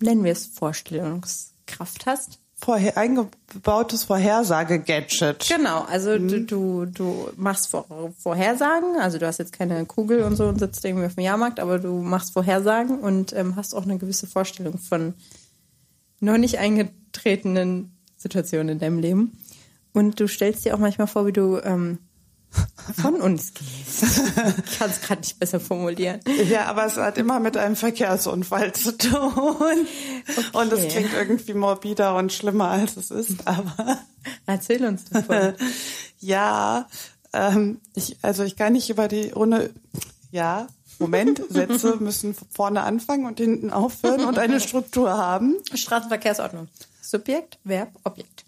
nennen 0.00 0.24
wir 0.24 0.32
es 0.32 0.46
Vorstellungskraft 0.46 2.06
hast. 2.06 2.38
Vorher 2.60 2.96
eingebautes 2.96 4.02
Vorhersage-Gadget. 4.02 5.46
Genau, 5.48 5.82
also 5.82 6.18
du, 6.18 6.44
du, 6.44 6.86
du 6.86 7.28
machst 7.36 7.68
Vor 7.68 7.86
Vorhersagen, 8.18 8.96
also 8.98 9.18
du 9.18 9.28
hast 9.28 9.38
jetzt 9.38 9.52
keine 9.52 9.86
Kugel 9.86 10.24
und 10.24 10.34
so 10.34 10.48
und 10.48 10.58
sitzt 10.58 10.84
irgendwie 10.84 11.06
auf 11.06 11.14
dem 11.14 11.22
Jahrmarkt, 11.22 11.60
aber 11.60 11.78
du 11.78 12.02
machst 12.02 12.32
Vorhersagen 12.32 12.98
und 12.98 13.32
ähm, 13.32 13.54
hast 13.54 13.74
auch 13.74 13.84
eine 13.84 13.98
gewisse 13.98 14.26
Vorstellung 14.26 14.76
von 14.78 15.14
noch 16.18 16.36
nicht 16.36 16.58
eingetretenen 16.58 17.96
Situationen 18.16 18.70
in 18.70 18.78
deinem 18.80 18.98
Leben. 18.98 19.38
Und 19.92 20.18
du 20.18 20.26
stellst 20.26 20.64
dir 20.64 20.74
auch 20.74 20.80
manchmal 20.80 21.06
vor, 21.06 21.26
wie 21.26 21.32
du 21.32 21.58
ähm, 21.58 21.98
von 23.00 23.20
uns 23.20 23.52
gehst. 23.54 24.02
Ich 24.66 24.78
kann 24.78 24.90
es 24.90 25.00
gerade 25.00 25.20
nicht 25.20 25.38
besser 25.38 25.60
formulieren. 25.60 26.20
Ja, 26.48 26.66
aber 26.66 26.86
es 26.86 26.96
hat 26.96 27.18
immer 27.18 27.40
mit 27.40 27.56
einem 27.56 27.76
Verkehrsunfall 27.76 28.72
zu 28.72 28.96
tun. 28.96 29.86
Und 30.52 30.72
es 30.72 30.88
klingt 30.88 31.12
irgendwie 31.12 31.54
morbider 31.54 32.16
und 32.16 32.32
schlimmer, 32.32 32.70
als 32.70 32.96
es 32.96 33.10
ist, 33.10 33.46
aber. 33.46 33.98
Erzähl 34.46 34.84
uns 34.84 35.04
davon. 35.04 35.54
ja, 36.18 36.88
ähm, 37.32 37.80
ich, 37.94 38.16
also 38.22 38.42
ich 38.42 38.56
kann 38.56 38.72
nicht 38.72 38.90
über 38.90 39.08
die, 39.08 39.32
ohne, 39.34 39.70
ja, 40.30 40.68
Moment, 40.98 41.42
Sätze 41.48 41.96
müssen 42.00 42.34
vorne 42.50 42.82
anfangen 42.82 43.26
und 43.26 43.38
hinten 43.38 43.70
aufhören 43.70 44.24
und 44.24 44.38
eine 44.38 44.60
Struktur 44.68 45.16
haben. 45.16 45.56
Straßenverkehrsordnung. 45.72 46.68
Subjekt, 47.00 47.58
Verb, 47.64 47.90
Objekt. 48.04 48.44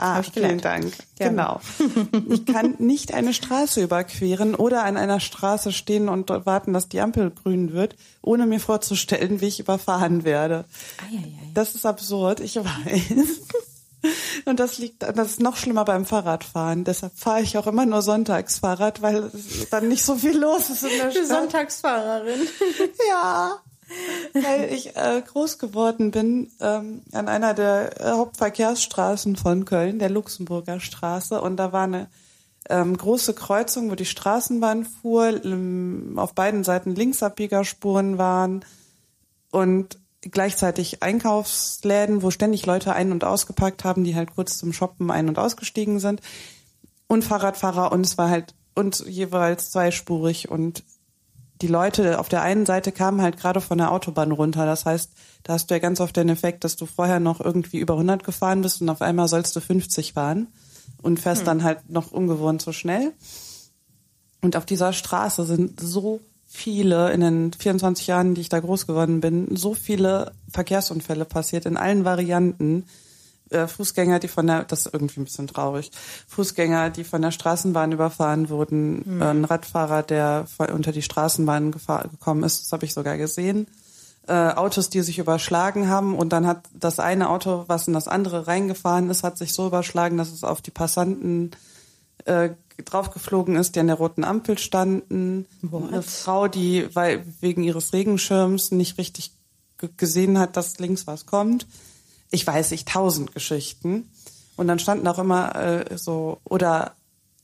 Ah, 0.00 0.22
vielen. 0.22 0.60
Dank. 0.60 0.92
Gerne. 1.16 1.30
Genau. 1.30 1.60
Ich 2.30 2.46
kann 2.46 2.74
nicht 2.78 3.12
eine 3.12 3.34
Straße 3.34 3.82
überqueren 3.82 4.54
oder 4.54 4.84
an 4.84 4.96
einer 4.96 5.20
Straße 5.20 5.72
stehen 5.72 6.08
und 6.08 6.30
warten, 6.30 6.72
dass 6.72 6.88
die 6.88 7.00
Ampel 7.00 7.30
grün 7.30 7.72
wird, 7.72 7.96
ohne 8.22 8.46
mir 8.46 8.60
vorzustellen, 8.60 9.40
wie 9.40 9.48
ich 9.48 9.60
überfahren 9.60 10.24
werde. 10.24 10.64
Eieiei. 11.06 11.50
Das 11.54 11.74
ist 11.74 11.86
absurd, 11.86 12.40
ich 12.40 12.56
weiß. 12.56 13.40
Und 14.46 14.60
das 14.60 14.78
liegt, 14.78 15.02
das 15.02 15.32
ist 15.32 15.40
noch 15.40 15.56
schlimmer 15.56 15.84
beim 15.84 16.06
Fahrradfahren. 16.06 16.84
Deshalb 16.84 17.12
fahre 17.16 17.42
ich 17.42 17.58
auch 17.58 17.66
immer 17.66 17.84
nur 17.84 18.00
sonntags 18.00 18.58
Fahrrad, 18.58 19.02
weil 19.02 19.30
dann 19.70 19.88
nicht 19.88 20.04
so 20.04 20.16
viel 20.16 20.38
los 20.38 20.70
ist 20.70 20.84
in 20.84 20.98
der 20.98 21.10
Stadt. 21.10 21.26
Sonntagsfahrerin. 21.26 22.40
Ja, 23.10 23.60
weil 24.32 24.72
ich 24.72 24.96
äh, 24.96 25.22
groß 25.26 25.58
geworden 25.58 26.10
bin 26.10 26.50
ähm, 26.60 27.02
an 27.12 27.28
einer 27.28 27.54
der 27.54 28.00
äh, 28.00 28.10
Hauptverkehrsstraßen 28.12 29.36
von 29.36 29.64
Köln, 29.64 29.98
der 29.98 30.10
Luxemburger 30.10 30.80
Straße. 30.80 31.40
Und 31.40 31.56
da 31.56 31.72
war 31.72 31.84
eine 31.84 32.08
ähm, 32.68 32.96
große 32.96 33.34
Kreuzung, 33.34 33.90
wo 33.90 33.94
die 33.94 34.04
Straßenbahn 34.04 34.84
fuhr, 34.84 35.44
ähm, 35.44 36.14
auf 36.16 36.34
beiden 36.34 36.64
Seiten 36.64 36.94
Linksabbiegerspuren 36.94 38.18
waren 38.18 38.64
und 39.50 39.98
gleichzeitig 40.22 41.02
Einkaufsläden, 41.02 42.22
wo 42.22 42.30
ständig 42.30 42.66
Leute 42.66 42.92
ein- 42.92 43.12
und 43.12 43.24
ausgepackt 43.24 43.84
haben, 43.84 44.04
die 44.04 44.14
halt 44.14 44.34
kurz 44.34 44.58
zum 44.58 44.72
Shoppen 44.72 45.10
ein- 45.10 45.28
und 45.28 45.38
ausgestiegen 45.38 45.98
sind. 45.98 46.20
Und 47.06 47.24
Fahrradfahrer 47.24 47.90
und 47.90 48.06
es 48.06 48.18
war 48.18 48.30
halt 48.30 48.54
und 48.74 49.00
jeweils 49.06 49.70
zweispurig 49.70 50.48
und 50.48 50.84
die 51.62 51.66
Leute 51.66 52.18
auf 52.18 52.28
der 52.28 52.42
einen 52.42 52.66
Seite 52.66 52.92
kamen 52.92 53.20
halt 53.20 53.36
gerade 53.36 53.60
von 53.60 53.78
der 53.78 53.92
Autobahn 53.92 54.32
runter. 54.32 54.66
Das 54.66 54.86
heißt, 54.86 55.10
da 55.42 55.54
hast 55.54 55.70
du 55.70 55.74
ja 55.74 55.78
ganz 55.78 56.00
oft 56.00 56.16
den 56.16 56.28
Effekt, 56.28 56.64
dass 56.64 56.76
du 56.76 56.86
vorher 56.86 57.20
noch 57.20 57.40
irgendwie 57.40 57.78
über 57.78 57.94
100 57.94 58.24
gefahren 58.24 58.62
bist 58.62 58.80
und 58.80 58.88
auf 58.88 59.02
einmal 59.02 59.28
sollst 59.28 59.54
du 59.56 59.60
50 59.60 60.14
fahren 60.14 60.48
und 61.02 61.20
fährst 61.20 61.46
dann 61.46 61.62
halt 61.62 61.90
noch 61.90 62.12
ungewohnt 62.12 62.62
so 62.62 62.72
schnell. 62.72 63.12
Und 64.42 64.56
auf 64.56 64.64
dieser 64.64 64.92
Straße 64.92 65.44
sind 65.44 65.80
so 65.80 66.20
viele, 66.46 67.12
in 67.12 67.20
den 67.20 67.52
24 67.52 68.06
Jahren, 68.06 68.34
die 68.34 68.40
ich 68.40 68.48
da 68.48 68.58
groß 68.58 68.86
geworden 68.86 69.20
bin, 69.20 69.56
so 69.56 69.74
viele 69.74 70.32
Verkehrsunfälle 70.50 71.24
passiert 71.24 71.66
in 71.66 71.76
allen 71.76 72.04
Varianten. 72.04 72.84
Äh, 73.50 73.66
Fußgänger, 73.66 74.20
die 74.20 74.28
von 74.28 74.46
der, 74.46 74.64
das 74.64 74.86
ist 74.86 74.94
irgendwie 74.94 75.20
ein 75.20 75.24
bisschen 75.24 75.48
traurig, 75.48 75.90
Fußgänger, 76.28 76.90
die 76.90 77.02
von 77.02 77.20
der 77.20 77.32
Straßenbahn 77.32 77.90
überfahren 77.90 78.48
wurden, 78.48 79.20
äh, 79.20 79.24
ein 79.24 79.44
Radfahrer, 79.44 80.04
der 80.04 80.46
unter 80.72 80.92
die 80.92 81.02
Straßenbahn 81.02 81.72
gekommen 81.72 82.44
ist, 82.44 82.62
das 82.62 82.72
habe 82.72 82.84
ich 82.84 82.94
sogar 82.94 83.16
gesehen. 83.16 83.66
Äh, 84.28 84.52
Autos, 84.52 84.88
die 84.90 85.02
sich 85.02 85.18
überschlagen 85.18 85.88
haben 85.88 86.14
und 86.14 86.32
dann 86.32 86.46
hat 86.46 86.64
das 86.72 87.00
eine 87.00 87.28
Auto, 87.28 87.64
was 87.66 87.88
in 87.88 87.94
das 87.94 88.06
andere 88.06 88.46
reingefahren 88.46 89.10
ist, 89.10 89.24
hat 89.24 89.36
sich 89.36 89.52
so 89.52 89.66
überschlagen, 89.66 90.16
dass 90.16 90.30
es 90.30 90.44
auf 90.44 90.60
die 90.60 90.70
Passanten 90.70 91.50
äh, 92.26 92.50
draufgeflogen 92.84 93.56
ist, 93.56 93.74
die 93.74 93.80
an 93.80 93.88
der 93.88 93.96
roten 93.96 94.22
Ampel 94.22 94.58
standen. 94.58 95.46
Eine 95.72 96.02
Frau, 96.02 96.46
die 96.46 96.88
weil, 96.94 97.24
wegen 97.40 97.64
ihres 97.64 97.92
Regenschirms 97.92 98.70
nicht 98.70 98.98
richtig 98.98 99.32
gesehen 99.96 100.38
hat, 100.38 100.56
dass 100.56 100.78
links 100.78 101.06
was 101.06 101.26
kommt. 101.26 101.66
Ich 102.30 102.46
weiß 102.46 102.70
nicht, 102.70 102.88
tausend 102.88 103.34
Geschichten. 103.34 104.10
Und 104.56 104.68
dann 104.68 104.78
standen 104.78 105.08
auch 105.08 105.18
immer 105.18 105.54
äh, 105.56 105.96
so, 105.96 106.38
oder, 106.44 106.94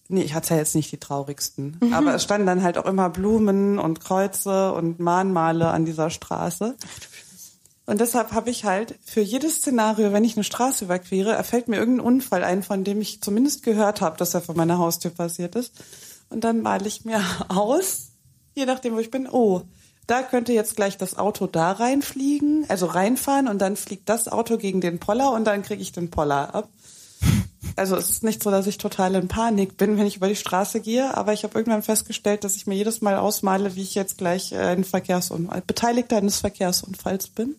nee, 0.09 0.23
ich 0.23 0.35
hatte 0.35 0.55
ja 0.55 0.61
jetzt 0.61 0.75
nicht 0.75 0.93
die 0.93 0.99
traurigsten, 0.99 1.78
aber 1.93 2.14
es 2.14 2.23
standen 2.23 2.47
dann 2.47 2.62
halt 2.62 2.76
auch 2.76 2.85
immer 2.85 3.09
Blumen 3.09 3.78
und 3.78 4.00
Kreuze 4.00 4.73
und 4.73 5.00
Mahnmale 5.00 5.69
an 5.69 5.87
dieser 5.87 6.11
Straße. 6.11 6.76
Und 7.87 8.00
deshalb 8.00 8.33
habe 8.33 8.50
ich 8.50 8.64
halt 8.64 8.97
für 9.05 9.21
jedes 9.21 9.57
Szenario, 9.57 10.12
wenn 10.12 10.25
ich 10.25 10.37
eine 10.37 10.45
Straße 10.45 10.85
überquere, 10.85 11.33
erfällt 11.33 11.69
mir 11.69 11.76
irgendein 11.76 12.05
Unfall 12.05 12.43
ein, 12.43 12.64
von 12.64 12.83
dem 12.83 13.00
ich 13.00 13.23
zumindest 13.23 13.62
gehört 13.62 14.00
habe, 14.00 14.19
dass 14.19 14.35
er 14.35 14.43
vor 14.43 14.57
meiner 14.57 14.78
Haustür 14.78 15.12
passiert 15.12 15.55
ist. 15.55 15.73
Und 16.28 16.43
dann 16.43 16.62
male 16.62 16.87
ich 16.88 17.05
mir 17.05 17.23
aus, 17.49 18.09
je 18.55 18.66
nachdem, 18.66 18.95
wo 18.95 18.99
ich 18.99 19.12
bin, 19.12 19.28
oh, 19.31 19.62
da 20.06 20.22
könnte 20.22 20.52
jetzt 20.52 20.76
gleich 20.76 20.96
das 20.96 21.18
Auto 21.18 21.46
da 21.46 21.72
reinfliegen, 21.72 22.64
also 22.68 22.86
reinfahren 22.86 23.48
und 23.48 23.58
dann 23.58 23.76
fliegt 23.76 24.08
das 24.08 24.28
Auto 24.28 24.56
gegen 24.56 24.80
den 24.80 24.98
Poller 24.98 25.32
und 25.32 25.44
dann 25.44 25.62
kriege 25.62 25.82
ich 25.82 25.92
den 25.92 26.10
Poller 26.10 26.54
ab. 26.54 26.68
Also 27.75 27.96
es 27.96 28.08
ist 28.08 28.22
nicht 28.22 28.42
so, 28.42 28.50
dass 28.50 28.66
ich 28.68 28.78
total 28.78 29.16
in 29.16 29.28
Panik 29.28 29.76
bin, 29.76 29.98
wenn 29.98 30.06
ich 30.06 30.16
über 30.16 30.28
die 30.28 30.36
Straße 30.36 30.80
gehe, 30.80 31.14
aber 31.14 31.34
ich 31.34 31.42
habe 31.42 31.58
irgendwann 31.58 31.82
festgestellt, 31.82 32.42
dass 32.42 32.56
ich 32.56 32.66
mir 32.66 32.75
jedes 32.75 33.02
Mal 33.02 33.16
ausmale, 33.16 33.75
wie 33.75 33.82
ich 33.82 33.94
jetzt 33.94 34.16
gleich 34.16 34.52
äh, 34.52 34.58
ein 34.58 34.84
Verkehrsunfall, 34.84 35.62
Beteiligter 35.66 36.16
eines 36.16 36.38
Verkehrsunfalls 36.38 37.28
bin. 37.28 37.56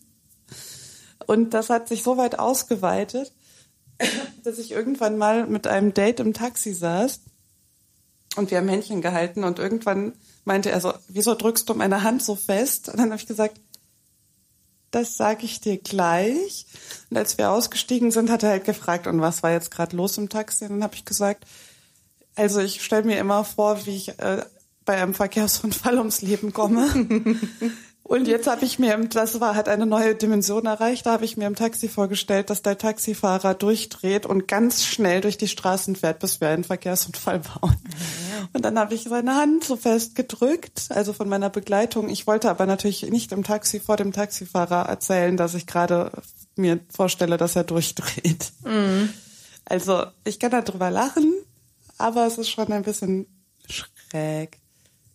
Und 1.26 1.54
das 1.54 1.70
hat 1.70 1.86
sich 1.88 2.02
so 2.02 2.16
weit 2.16 2.38
ausgeweitet, 2.38 3.32
dass 4.42 4.58
ich 4.58 4.72
irgendwann 4.72 5.18
mal 5.18 5.46
mit 5.46 5.68
einem 5.68 5.94
Date 5.94 6.18
im 6.18 6.32
Taxi 6.32 6.72
saß 6.72 7.20
und 8.36 8.50
wir 8.50 8.58
haben 8.58 8.68
Händchen 8.68 9.02
gehalten 9.02 9.44
und 9.44 9.58
irgendwann 9.58 10.12
meinte 10.48 10.70
er 10.70 10.80
so, 10.80 10.92
wieso 11.06 11.36
drückst 11.36 11.68
du 11.68 11.74
meine 11.74 12.02
Hand 12.02 12.24
so 12.24 12.34
fest? 12.34 12.88
Und 12.88 12.98
dann 12.98 13.10
habe 13.10 13.20
ich 13.20 13.28
gesagt, 13.28 13.60
das 14.90 15.16
sage 15.16 15.44
ich 15.44 15.60
dir 15.60 15.78
gleich. 15.78 16.66
Und 17.10 17.18
als 17.18 17.38
wir 17.38 17.50
ausgestiegen 17.50 18.10
sind, 18.10 18.30
hat 18.30 18.42
er 18.42 18.50
halt 18.50 18.64
gefragt, 18.64 19.06
und 19.06 19.20
was 19.20 19.44
war 19.44 19.52
jetzt 19.52 19.70
gerade 19.70 19.94
los 19.94 20.18
im 20.18 20.28
Taxi? 20.28 20.64
Und 20.64 20.70
dann 20.70 20.82
habe 20.82 20.96
ich 20.96 21.04
gesagt, 21.04 21.44
also 22.34 22.60
ich 22.60 22.82
stelle 22.82 23.04
mir 23.04 23.18
immer 23.18 23.44
vor, 23.44 23.86
wie 23.86 23.96
ich 23.96 24.18
äh, 24.18 24.44
bei 24.84 24.96
einem 24.96 25.14
Verkehrsunfall 25.14 25.98
ums 25.98 26.22
Leben 26.22 26.52
komme. 26.52 26.88
Und 28.08 28.26
jetzt 28.26 28.46
habe 28.46 28.64
ich 28.64 28.78
mir, 28.78 28.96
das 28.96 29.38
war, 29.38 29.54
hat 29.54 29.68
eine 29.68 29.84
neue 29.84 30.14
Dimension 30.14 30.64
erreicht, 30.64 31.04
da 31.04 31.12
habe 31.12 31.26
ich 31.26 31.36
mir 31.36 31.46
im 31.46 31.54
Taxi 31.54 31.90
vorgestellt, 31.90 32.48
dass 32.48 32.62
der 32.62 32.78
Taxifahrer 32.78 33.52
durchdreht 33.52 34.24
und 34.24 34.48
ganz 34.48 34.86
schnell 34.86 35.20
durch 35.20 35.36
die 35.36 35.46
Straßen 35.46 35.94
fährt, 35.94 36.18
bis 36.20 36.40
wir 36.40 36.48
einen 36.48 36.64
Verkehrsunfall 36.64 37.40
bauen. 37.60 37.76
Und 38.54 38.64
dann 38.64 38.78
habe 38.78 38.94
ich 38.94 39.02
seine 39.02 39.36
Hand 39.36 39.62
so 39.62 39.76
fest 39.76 40.14
gedrückt, 40.14 40.86
also 40.88 41.12
von 41.12 41.28
meiner 41.28 41.50
Begleitung. 41.50 42.08
Ich 42.08 42.26
wollte 42.26 42.48
aber 42.48 42.64
natürlich 42.64 43.02
nicht 43.10 43.30
im 43.30 43.44
Taxi 43.44 43.78
vor 43.78 43.98
dem 43.98 44.12
Taxifahrer 44.12 44.88
erzählen, 44.88 45.36
dass 45.36 45.52
ich 45.52 45.66
gerade 45.66 46.10
mir 46.56 46.80
vorstelle, 46.88 47.36
dass 47.36 47.56
er 47.56 47.64
durchdreht. 47.64 48.52
Also 49.66 50.06
ich 50.24 50.38
kann 50.40 50.50
darüber 50.50 50.90
lachen, 50.90 51.34
aber 51.98 52.26
es 52.26 52.38
ist 52.38 52.48
schon 52.48 52.72
ein 52.72 52.84
bisschen 52.84 53.26
schräg. 53.68 54.58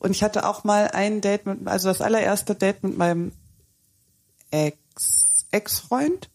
Und 0.03 0.11
ich 0.11 0.21
hatte 0.21 0.45
auch 0.47 0.63
mal 0.65 0.89
ein 0.89 1.21
Date 1.21 1.45
mit, 1.45 1.65
also 1.67 1.87
das 1.87 2.01
allererste 2.01 2.55
Date 2.55 2.83
mit 2.83 2.97
meinem 2.97 3.31
Ex, 4.51 5.47
Ex-Freund. 5.49 6.29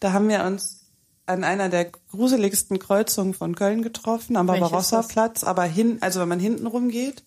Da 0.00 0.12
haben 0.12 0.28
wir 0.28 0.42
uns 0.44 0.80
an 1.26 1.44
einer 1.44 1.68
der 1.68 1.84
gruseligsten 2.10 2.78
Kreuzungen 2.78 3.34
von 3.34 3.54
Köln 3.54 3.82
getroffen, 3.82 4.36
am 4.36 4.46
Barbarossa-Platz, 4.46 5.44
aber 5.44 5.64
hin, 5.64 5.98
also 6.00 6.20
wenn 6.20 6.28
man 6.28 6.40
hinten 6.40 6.66
rumgeht, 6.66 7.22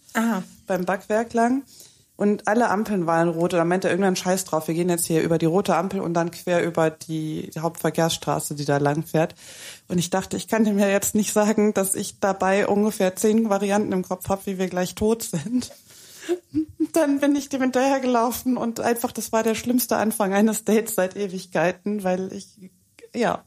beim 0.66 0.86
Backwerk 0.86 1.34
lang. 1.34 1.64
Und 2.18 2.48
alle 2.48 2.70
Ampeln 2.70 3.06
waren 3.06 3.30
rot. 3.30 3.54
Und 3.54 3.60
da 3.60 3.64
meinte 3.64 3.88
er 3.88 3.94
irgendwann 3.94 4.16
Scheiß 4.16 4.44
drauf. 4.44 4.68
Wir 4.68 4.74
gehen 4.74 4.90
jetzt 4.90 5.06
hier 5.06 5.22
über 5.22 5.38
die 5.38 5.46
rote 5.46 5.76
Ampel 5.76 6.02
und 6.02 6.16
dann 6.16 6.32
quer 6.32 6.64
über 6.64 6.90
die 6.90 7.52
Hauptverkehrsstraße, 7.58 8.56
die 8.56 8.66
da 8.66 8.78
lang 8.78 9.04
fährt. 9.04 9.36
Und 9.88 10.00
ich 10.00 10.10
dachte, 10.10 10.36
ich 10.36 10.48
kann 10.48 10.66
dem 10.66 10.80
ja 10.80 10.88
jetzt 10.88 11.14
nicht 11.14 11.32
sagen, 11.32 11.76
dass 11.76 11.94
ich 11.94 12.20
dabei 12.20 12.68
ungefähr 12.68 13.16
zehn 13.16 13.52
Varianten 13.52 13.92
im 13.92 14.02
Kopf 14.02 14.28
habe, 14.30 14.48
wie 14.48 14.58
wir 14.58 14.68
gleich 14.68 14.96
tot 14.96 15.22
sind. 15.24 15.72
Dann 16.94 17.20
bin 17.20 17.36
ich 17.36 17.50
dem 17.50 17.62
hinterhergelaufen 17.62 18.58
und 18.58 18.80
einfach, 18.80 19.12
das 19.12 19.32
war 19.32 19.44
der 19.44 19.56
schlimmste 19.56 19.98
Anfang 19.98 20.34
eines 20.34 20.66
Dates 20.66 20.96
seit 20.96 21.16
Ewigkeiten, 21.16 22.04
weil 22.04 22.34
ich, 22.34 22.48
ja, 23.14 23.44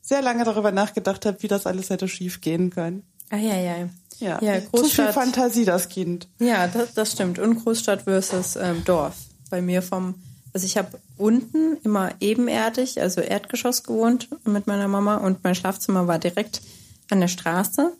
sehr 0.00 0.22
lange 0.22 0.44
darüber 0.44 0.72
nachgedacht 0.72 1.26
habe, 1.26 1.42
wie 1.42 1.48
das 1.48 1.66
alles 1.66 1.90
hätte 1.90 2.08
schief 2.08 2.40
gehen 2.40 2.70
können. 2.70 3.06
Ah, 3.30 3.36
ja, 3.36 3.56
ja. 3.56 3.88
Ja, 4.20 4.40
Ja, 4.40 4.54
zu 4.54 4.60
viel 4.60 4.80
Großstadt. 4.80 5.14
Fantasie, 5.14 5.64
das 5.64 5.88
Kind. 5.88 6.28
Ja, 6.38 6.68
das, 6.68 6.94
das 6.94 7.12
stimmt. 7.12 7.38
Und 7.38 7.62
Großstadt 7.62 8.02
versus 8.02 8.56
ähm, 8.56 8.84
Dorf. 8.84 9.16
Bei 9.50 9.60
mir 9.60 9.82
vom, 9.82 10.14
also 10.52 10.66
ich 10.66 10.76
habe 10.76 10.98
unten 11.16 11.76
immer 11.82 12.12
ebenerdig, 12.20 13.00
also 13.00 13.20
Erdgeschoss 13.20 13.82
gewohnt 13.82 14.28
mit 14.44 14.66
meiner 14.66 14.88
Mama 14.88 15.16
und 15.16 15.42
mein 15.42 15.54
Schlafzimmer 15.54 16.06
war 16.06 16.18
direkt 16.18 16.62
an 17.10 17.20
der 17.20 17.28
Straße. 17.28 17.92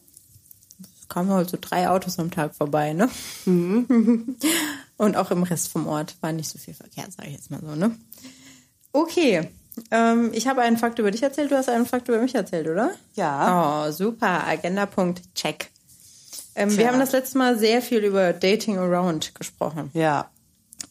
Es 1.00 1.08
kamen 1.08 1.30
halt 1.30 1.50
so 1.50 1.58
drei 1.60 1.88
Autos 1.88 2.18
am 2.18 2.30
Tag 2.30 2.54
vorbei, 2.54 2.92
ne? 2.92 3.10
und 4.96 5.16
auch 5.16 5.30
im 5.30 5.42
Rest 5.42 5.68
vom 5.68 5.86
Ort 5.86 6.16
war 6.20 6.32
nicht 6.32 6.48
so 6.48 6.58
viel 6.58 6.74
Verkehr, 6.74 7.06
sage 7.10 7.28
ich 7.28 7.34
jetzt 7.34 7.50
mal 7.50 7.60
so, 7.60 7.74
ne? 7.74 7.96
Okay. 8.92 9.50
Ähm, 9.90 10.30
ich 10.32 10.46
habe 10.46 10.62
einen 10.62 10.76
Fakt 10.76 10.98
über 10.98 11.10
dich 11.10 11.22
erzählt, 11.22 11.50
du 11.50 11.56
hast 11.56 11.68
einen 11.68 11.86
Fakt 11.86 12.08
über 12.08 12.18
mich 12.18 12.34
erzählt, 12.34 12.68
oder? 12.68 12.92
Ja. 13.14 13.86
Oh, 13.88 13.90
super. 13.92 14.46
Agendapunkt, 14.46 15.22
check. 15.34 15.70
Ähm, 16.54 16.76
wir 16.76 16.86
haben 16.88 17.00
das 17.00 17.12
letzte 17.12 17.38
Mal 17.38 17.58
sehr 17.58 17.82
viel 17.82 17.98
über 18.04 18.32
Dating 18.32 18.78
Around 18.78 19.34
gesprochen. 19.34 19.90
Ja. 19.92 20.30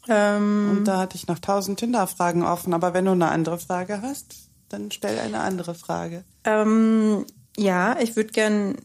Ähm, 0.10 0.70
Und 0.72 0.84
da 0.86 0.98
hatte 0.98 1.16
ich 1.16 1.28
noch 1.28 1.40
tausend 1.40 1.80
Tinder-Fragen 1.80 2.44
offen. 2.44 2.74
Aber 2.74 2.94
wenn 2.94 3.06
du 3.06 3.12
eine 3.12 3.30
andere 3.30 3.58
Frage 3.58 4.02
hast, 4.02 4.36
dann 4.68 4.92
stell 4.92 5.18
eine 5.20 5.40
andere 5.40 5.76
Frage. 5.76 6.26
ähm, 6.44 7.26
ja, 7.56 7.98
ich 8.00 8.16
würde 8.16 8.32
gern 8.34 8.76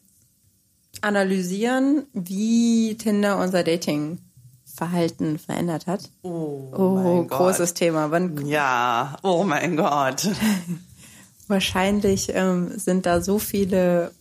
analysieren, 1.01 2.07
wie 2.13 2.97
Tinder 2.97 3.39
unser 3.39 3.65
Dating-Verhalten 4.79 5.39
verändert 5.39 5.87
hat. 5.87 6.09
Oh, 6.23 6.71
Oh, 6.77 6.95
mein 6.95 7.29
Gott. 7.29 7.39
großes 7.39 7.75
Thema. 7.75 8.11
Wann, 8.11 8.47
Ja, 8.47 9.17
oh 9.23 9.45
mein 9.45 9.77
Gott. 9.77 10.29
wahrscheinlich 11.49 12.31
ähm, 12.35 12.71
sind 12.79 13.07
da 13.07 13.21
so 13.21 13.39
viele 13.39 14.13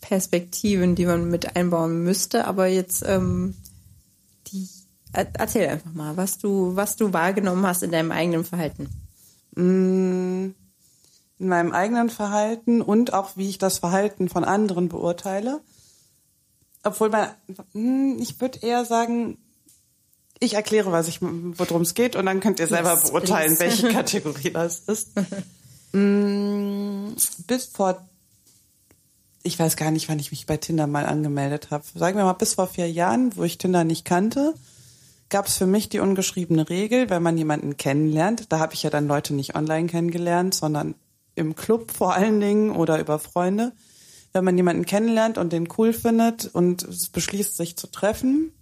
Perspektiven, 0.00 0.94
die 0.94 1.06
man 1.06 1.28
mit 1.30 1.56
einbauen 1.56 2.02
müsste, 2.02 2.46
aber 2.46 2.66
jetzt 2.66 3.04
ähm, 3.06 3.54
die 4.46 4.68
er- 5.12 5.26
erzähl 5.34 5.68
einfach 5.68 5.92
mal, 5.92 6.16
was 6.16 6.38
du 6.38 6.76
was 6.76 6.96
du 6.96 7.12
wahrgenommen 7.12 7.66
hast 7.66 7.82
in 7.82 7.90
deinem 7.90 8.12
eigenen 8.12 8.44
Verhalten. 8.44 8.88
In 9.56 10.54
meinem 11.38 11.72
eigenen 11.72 12.08
Verhalten 12.10 12.80
und 12.80 13.12
auch 13.12 13.36
wie 13.36 13.48
ich 13.48 13.58
das 13.58 13.78
Verhalten 13.78 14.28
von 14.28 14.44
anderen 14.44 14.88
beurteile. 14.88 15.60
Obwohl 16.84 17.10
man, 17.10 17.28
hm, 17.72 18.18
ich 18.20 18.40
würde 18.40 18.60
eher 18.60 18.84
sagen, 18.84 19.38
ich 20.40 20.54
erkläre, 20.54 20.92
was 20.92 21.08
ich, 21.08 21.20
worum 21.20 21.82
es 21.82 21.94
geht 21.94 22.16
und 22.16 22.26
dann 22.26 22.40
könnt 22.40 22.60
ihr 22.60 22.68
selber 22.68 22.94
Yes, 22.94 23.10
beurteilen, 23.10 23.56
please. 23.56 23.82
welche 23.82 23.94
Kategorie 23.94 24.50
das 24.50 24.80
ist. 24.80 25.10
Mm, 25.92 27.12
bis 27.46 27.66
vor, 27.66 28.06
ich 29.42 29.58
weiß 29.58 29.76
gar 29.76 29.90
nicht, 29.90 30.08
wann 30.08 30.18
ich 30.18 30.30
mich 30.30 30.46
bei 30.46 30.56
Tinder 30.56 30.86
mal 30.86 31.06
angemeldet 31.06 31.70
habe. 31.70 31.84
Sagen 31.94 32.16
wir 32.16 32.24
mal, 32.24 32.34
bis 32.34 32.54
vor 32.54 32.68
vier 32.68 32.90
Jahren, 32.90 33.36
wo 33.36 33.42
ich 33.42 33.58
Tinder 33.58 33.84
nicht 33.84 34.04
kannte, 34.04 34.54
gab 35.28 35.46
es 35.46 35.56
für 35.56 35.66
mich 35.66 35.88
die 35.88 36.00
ungeschriebene 36.00 36.68
Regel, 36.68 37.10
wenn 37.10 37.22
man 37.22 37.36
jemanden 37.36 37.76
kennenlernt, 37.76 38.52
da 38.52 38.58
habe 38.58 38.74
ich 38.74 38.82
ja 38.82 38.90
dann 38.90 39.08
Leute 39.08 39.34
nicht 39.34 39.54
online 39.56 39.88
kennengelernt, 39.88 40.54
sondern 40.54 40.94
im 41.34 41.54
Club 41.54 41.92
vor 41.92 42.14
allen 42.14 42.40
Dingen 42.40 42.70
oder 42.70 42.98
über 42.98 43.18
Freunde. 43.18 43.72
Wenn 44.32 44.44
man 44.44 44.56
jemanden 44.56 44.84
kennenlernt 44.84 45.38
und 45.38 45.52
den 45.52 45.68
cool 45.78 45.92
findet 45.92 46.46
und 46.46 46.82
es 46.82 47.08
beschließt, 47.08 47.56
sich 47.56 47.76
zu 47.76 47.86
treffen, 47.86 48.52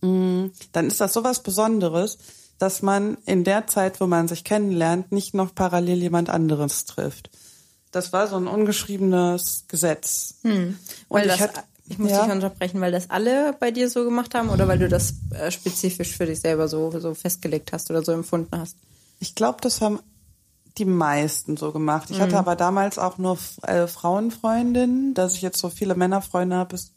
mh, 0.00 0.50
dann 0.72 0.86
ist 0.86 1.00
das 1.00 1.12
sowas 1.12 1.42
Besonderes, 1.42 2.18
dass 2.58 2.82
man 2.82 3.18
in 3.26 3.44
der 3.44 3.66
Zeit, 3.66 4.00
wo 4.00 4.06
man 4.06 4.28
sich 4.28 4.44
kennenlernt, 4.44 5.12
nicht 5.12 5.34
noch 5.34 5.54
parallel 5.54 5.98
jemand 6.00 6.30
anderes 6.30 6.84
trifft. 6.84 7.30
Das 7.90 8.12
war 8.12 8.26
so 8.26 8.36
ein 8.36 8.46
ungeschriebenes 8.46 9.64
Gesetz. 9.68 10.34
Und 10.42 10.76
Weil 11.08 11.28
ich 11.28 11.40
hatte- 11.40 11.62
ich 11.86 11.98
muss 11.98 12.10
ja. 12.10 12.24
dich 12.24 12.32
unterbrechen, 12.32 12.80
weil 12.80 12.92
das 12.92 13.10
alle 13.10 13.52
bei 13.60 13.70
dir 13.70 13.90
so 13.90 14.04
gemacht 14.04 14.34
haben 14.34 14.48
oder 14.48 14.66
weil 14.66 14.78
du 14.78 14.88
das 14.88 15.14
äh, 15.32 15.50
spezifisch 15.50 16.16
für 16.16 16.24
dich 16.24 16.40
selber 16.40 16.66
so, 16.66 16.98
so 16.98 17.12
festgelegt 17.12 17.72
hast 17.72 17.90
oder 17.90 18.02
so 18.02 18.12
empfunden 18.12 18.58
hast? 18.58 18.76
Ich 19.20 19.34
glaube, 19.34 19.58
das 19.60 19.80
haben 19.82 20.00
die 20.78 20.84
meisten 20.84 21.56
so 21.56 21.72
gemacht. 21.72 22.10
Ich 22.10 22.20
hatte 22.20 22.38
aber 22.38 22.56
damals 22.56 22.98
auch 22.98 23.18
nur 23.18 23.38
äh, 23.62 23.86
Frauenfreundinnen, 23.86 25.14
dass 25.14 25.34
ich 25.34 25.42
jetzt 25.42 25.58
so 25.58 25.68
viele 25.70 25.94
Männerfreunde 25.94 26.56
habe, 26.56 26.74
ist 26.74 26.94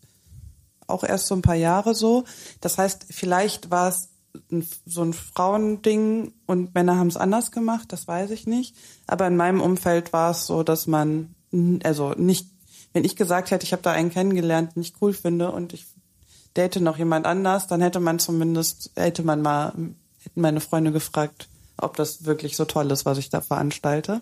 auch 0.88 1.04
erst 1.04 1.28
so 1.28 1.36
ein 1.36 1.42
paar 1.42 1.56
Jahre 1.56 1.94
so. 1.94 2.24
Das 2.62 2.78
heißt, 2.78 3.06
vielleicht 3.10 3.70
war 3.70 3.90
es 3.90 4.10
ein, 4.52 4.68
so 4.86 5.04
ein 5.04 5.14
Frauending 5.14 6.34
und 6.48 6.74
Männer 6.74 6.98
haben 6.98 7.08
es 7.08 7.18
anders 7.18 7.52
gemacht, 7.52 7.92
das 7.92 8.08
weiß 8.08 8.32
ich 8.32 8.48
nicht. 8.48 8.76
Aber 9.06 9.28
in 9.28 9.36
meinem 9.36 9.62
Umfeld 9.62 10.14
war 10.14 10.32
es 10.32 10.48
so, 10.48 10.64
dass 10.64 10.88
man, 10.88 11.36
also 11.84 12.14
nicht, 12.14 12.48
wenn 12.94 13.04
ich 13.04 13.16
gesagt 13.16 13.52
hätte, 13.52 13.66
ich 13.66 13.74
habe 13.74 13.84
da 13.84 13.92
einen 13.92 14.12
kennengelernt, 14.12 14.76
den 14.76 14.82
ich 14.82 14.94
cool 15.02 15.14
finde 15.14 15.52
und 15.52 15.74
ich 15.74 15.86
date 16.56 16.82
noch 16.82 16.98
jemand 16.98 17.28
anders, 17.28 17.68
dann 17.68 17.82
hätte 17.82 18.00
man 18.00 18.18
zumindest, 18.18 18.92
hätte 18.96 19.24
man 19.24 19.42
mal, 19.42 19.74
hätten 20.24 20.42
meine 20.42 20.62
Freunde 20.62 20.92
gefragt, 20.92 21.48
ob 21.80 21.96
das 21.96 22.26
wirklich 22.26 22.56
so 22.58 22.66
toll 22.66 22.90
ist, 22.92 23.06
was 23.06 23.18
ich 23.18 23.30
da 23.30 23.42
veranstalte. 23.42 24.20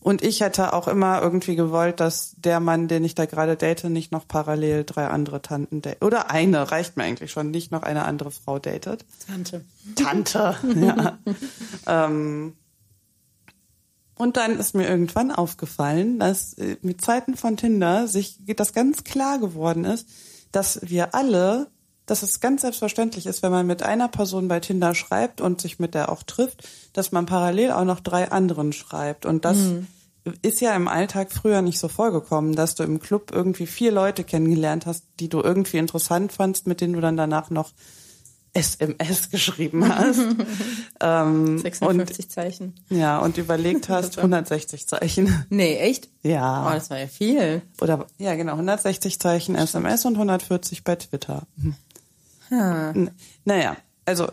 Und 0.00 0.22
ich 0.22 0.40
hätte 0.40 0.72
auch 0.72 0.88
immer 0.88 1.22
irgendwie 1.22 1.56
gewollt, 1.56 2.00
dass 2.00 2.34
der 2.36 2.60
Mann, 2.60 2.88
den 2.88 3.04
ich 3.04 3.14
da 3.14 3.26
gerade 3.26 3.56
date, 3.56 3.84
nicht 3.84 4.12
noch 4.12 4.26
parallel 4.26 4.84
drei 4.84 5.06
andere 5.06 5.42
Tanten 5.42 5.82
datet. 5.82 6.02
Oder 6.02 6.30
eine, 6.30 6.70
reicht 6.70 6.96
mir 6.96 7.04
eigentlich 7.04 7.30
schon, 7.30 7.50
nicht 7.50 7.70
noch 7.70 7.82
eine 7.82 8.04
andere 8.04 8.30
Frau 8.30 8.58
datet. 8.58 9.04
Tante. 9.26 9.64
Tante. 9.94 10.56
ja. 10.80 11.18
ähm, 11.86 12.54
und 14.20 14.36
dann 14.36 14.58
ist 14.58 14.74
mir 14.74 14.86
irgendwann 14.86 15.30
aufgefallen, 15.30 16.18
dass 16.18 16.52
äh, 16.54 16.76
mit 16.82 17.00
Zeiten 17.00 17.36
von 17.36 17.56
Tinder 17.56 18.06
sich 18.06 18.38
das 18.54 18.74
ganz 18.74 19.02
klar 19.02 19.38
geworden 19.38 19.84
ist, 19.84 20.06
dass 20.52 20.80
wir 20.82 21.14
alle, 21.14 21.68
dass 22.06 22.22
es 22.22 22.40
ganz 22.40 22.62
selbstverständlich 22.62 23.26
ist, 23.26 23.42
wenn 23.42 23.52
man 23.52 23.66
mit 23.66 23.82
einer 23.82 24.08
Person 24.08 24.48
bei 24.48 24.60
Tinder 24.60 24.94
schreibt 24.94 25.40
und 25.40 25.60
sich 25.60 25.78
mit 25.78 25.94
der 25.94 26.10
auch 26.10 26.22
trifft, 26.22 26.68
dass 26.92 27.12
man 27.12 27.26
parallel 27.26 27.72
auch 27.72 27.84
noch 27.84 28.00
drei 28.00 28.30
anderen 28.30 28.72
schreibt. 28.72 29.26
Und 29.26 29.44
das 29.44 29.58
ist 30.42 30.60
ja 30.60 30.74
im 30.74 30.88
Alltag 30.88 31.32
früher 31.32 31.62
nicht 31.62 31.78
so 31.78 31.88
vorgekommen, 31.88 32.54
dass 32.54 32.74
du 32.74 32.82
im 32.82 33.00
Club 33.00 33.30
irgendwie 33.32 33.66
vier 33.66 33.92
Leute 33.92 34.24
kennengelernt 34.24 34.86
hast, 34.86 35.04
die 35.18 35.28
du 35.28 35.40
irgendwie 35.40 35.78
interessant 35.78 36.32
fandst, 36.32 36.66
mit 36.66 36.80
denen 36.80 36.94
du 36.94 37.00
dann 37.00 37.16
danach 37.16 37.50
noch 37.50 37.70
SMS 38.52 39.30
geschrieben 39.30 39.88
hast. 39.88 40.20
ähm, 41.00 41.58
56 41.58 42.28
Zeichen. 42.30 42.74
und, 42.90 42.96
ja, 42.96 43.18
und 43.18 43.38
überlegt 43.38 43.88
hast, 43.88 44.18
160 44.18 44.88
Zeichen. 44.88 45.44
Nee, 45.50 45.76
echt? 45.76 46.08
Ja. 46.22 46.66
Oh, 46.68 46.74
das 46.74 46.90
war 46.90 46.98
ja 46.98 47.06
viel. 47.06 47.62
Oder, 47.80 48.06
ja, 48.18 48.34
genau, 48.34 48.52
160 48.52 49.20
Zeichen 49.20 49.54
SMS 49.54 50.04
und 50.04 50.14
140 50.14 50.82
bei 50.84 50.96
Twitter. 50.96 51.46
N- 52.94 53.10
Naja, 53.44 53.76
also, 54.04 54.28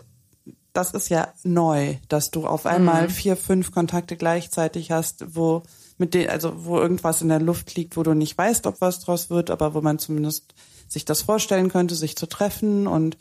das 0.74 0.92
ist 0.92 1.10
ja 1.10 1.34
neu, 1.44 1.96
dass 2.08 2.30
du 2.30 2.46
auf 2.46 2.66
einmal 2.66 3.10
vier, 3.10 3.36
fünf 3.36 3.72
Kontakte 3.72 4.16
gleichzeitig 4.16 4.92
hast, 4.92 5.36
wo 5.36 5.64
mit 5.98 6.14
denen, 6.14 6.30
also 6.30 6.66
wo 6.66 6.78
irgendwas 6.80 7.22
in 7.22 7.30
der 7.30 7.40
Luft 7.40 7.76
liegt, 7.76 7.98
wo 7.98 8.04
du 8.04 8.14
nicht 8.14 8.38
weißt, 8.38 8.68
ob 8.68 8.80
was 8.82 9.00
draus 9.00 9.30
wird, 9.32 9.50
aber 9.50 9.74
wo 9.74 9.82
man 9.82 9.98
zumindest 9.98 10.54
sich 10.88 11.04
das 11.06 11.24
vorstellen 11.24 11.70
könnte, 11.70 11.96
sich 11.96 12.16
zu 12.16 12.28
treffen 12.28 12.86
und 12.88 13.18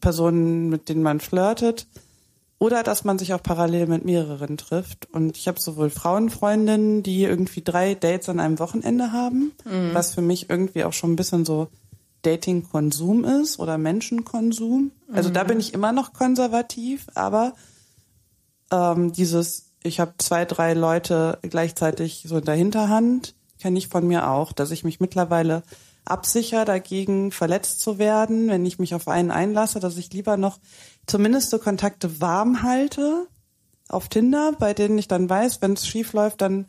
Personen, 0.00 0.68
mit 0.68 0.88
denen 0.88 1.02
man 1.02 1.20
flirtet. 1.20 1.86
Oder 2.58 2.82
dass 2.82 3.04
man 3.04 3.18
sich 3.18 3.34
auch 3.34 3.42
parallel 3.42 3.86
mit 3.86 4.04
mehreren 4.06 4.56
trifft. 4.56 5.08
Und 5.12 5.36
ich 5.36 5.46
habe 5.46 5.60
sowohl 5.60 5.90
Frauenfreundinnen, 5.90 7.02
die 7.02 7.24
irgendwie 7.24 7.62
drei 7.62 7.94
Dates 7.94 8.30
an 8.30 8.40
einem 8.40 8.58
Wochenende 8.58 9.12
haben, 9.12 9.52
was 9.92 10.14
für 10.14 10.22
mich 10.22 10.48
irgendwie 10.48 10.84
auch 10.84 10.94
schon 10.94 11.12
ein 11.12 11.16
bisschen 11.16 11.44
so 11.44 11.68
Dating-Konsum 12.26 13.24
ist 13.24 13.58
oder 13.58 13.78
Menschenkonsum. 13.78 14.90
Also 15.12 15.30
da 15.30 15.44
bin 15.44 15.60
ich 15.60 15.72
immer 15.72 15.92
noch 15.92 16.12
konservativ, 16.12 17.06
aber 17.14 17.54
ähm, 18.70 19.12
dieses, 19.12 19.72
ich 19.82 20.00
habe 20.00 20.14
zwei, 20.18 20.44
drei 20.44 20.74
Leute 20.74 21.38
gleichzeitig 21.42 22.24
so 22.26 22.38
in 22.38 22.44
der 22.44 22.54
Hinterhand, 22.54 23.34
kenne 23.60 23.78
ich 23.78 23.88
von 23.88 24.06
mir 24.06 24.28
auch, 24.28 24.52
dass 24.52 24.70
ich 24.70 24.84
mich 24.84 25.00
mittlerweile 25.00 25.62
absicher 26.04 26.64
dagegen 26.64 27.32
verletzt 27.32 27.80
zu 27.80 27.98
werden, 27.98 28.48
wenn 28.48 28.66
ich 28.66 28.78
mich 28.78 28.94
auf 28.94 29.08
einen 29.08 29.30
einlasse, 29.30 29.80
dass 29.80 29.96
ich 29.96 30.12
lieber 30.12 30.36
noch 30.36 30.58
zumindest 31.06 31.50
so 31.50 31.58
Kontakte 31.58 32.20
warm 32.20 32.62
halte, 32.62 33.26
auf 33.88 34.08
Tinder, 34.08 34.52
bei 34.58 34.74
denen 34.74 34.98
ich 34.98 35.08
dann 35.08 35.30
weiß, 35.30 35.62
wenn 35.62 35.74
es 35.74 35.86
schief 35.86 36.12
läuft, 36.12 36.40
dann 36.40 36.66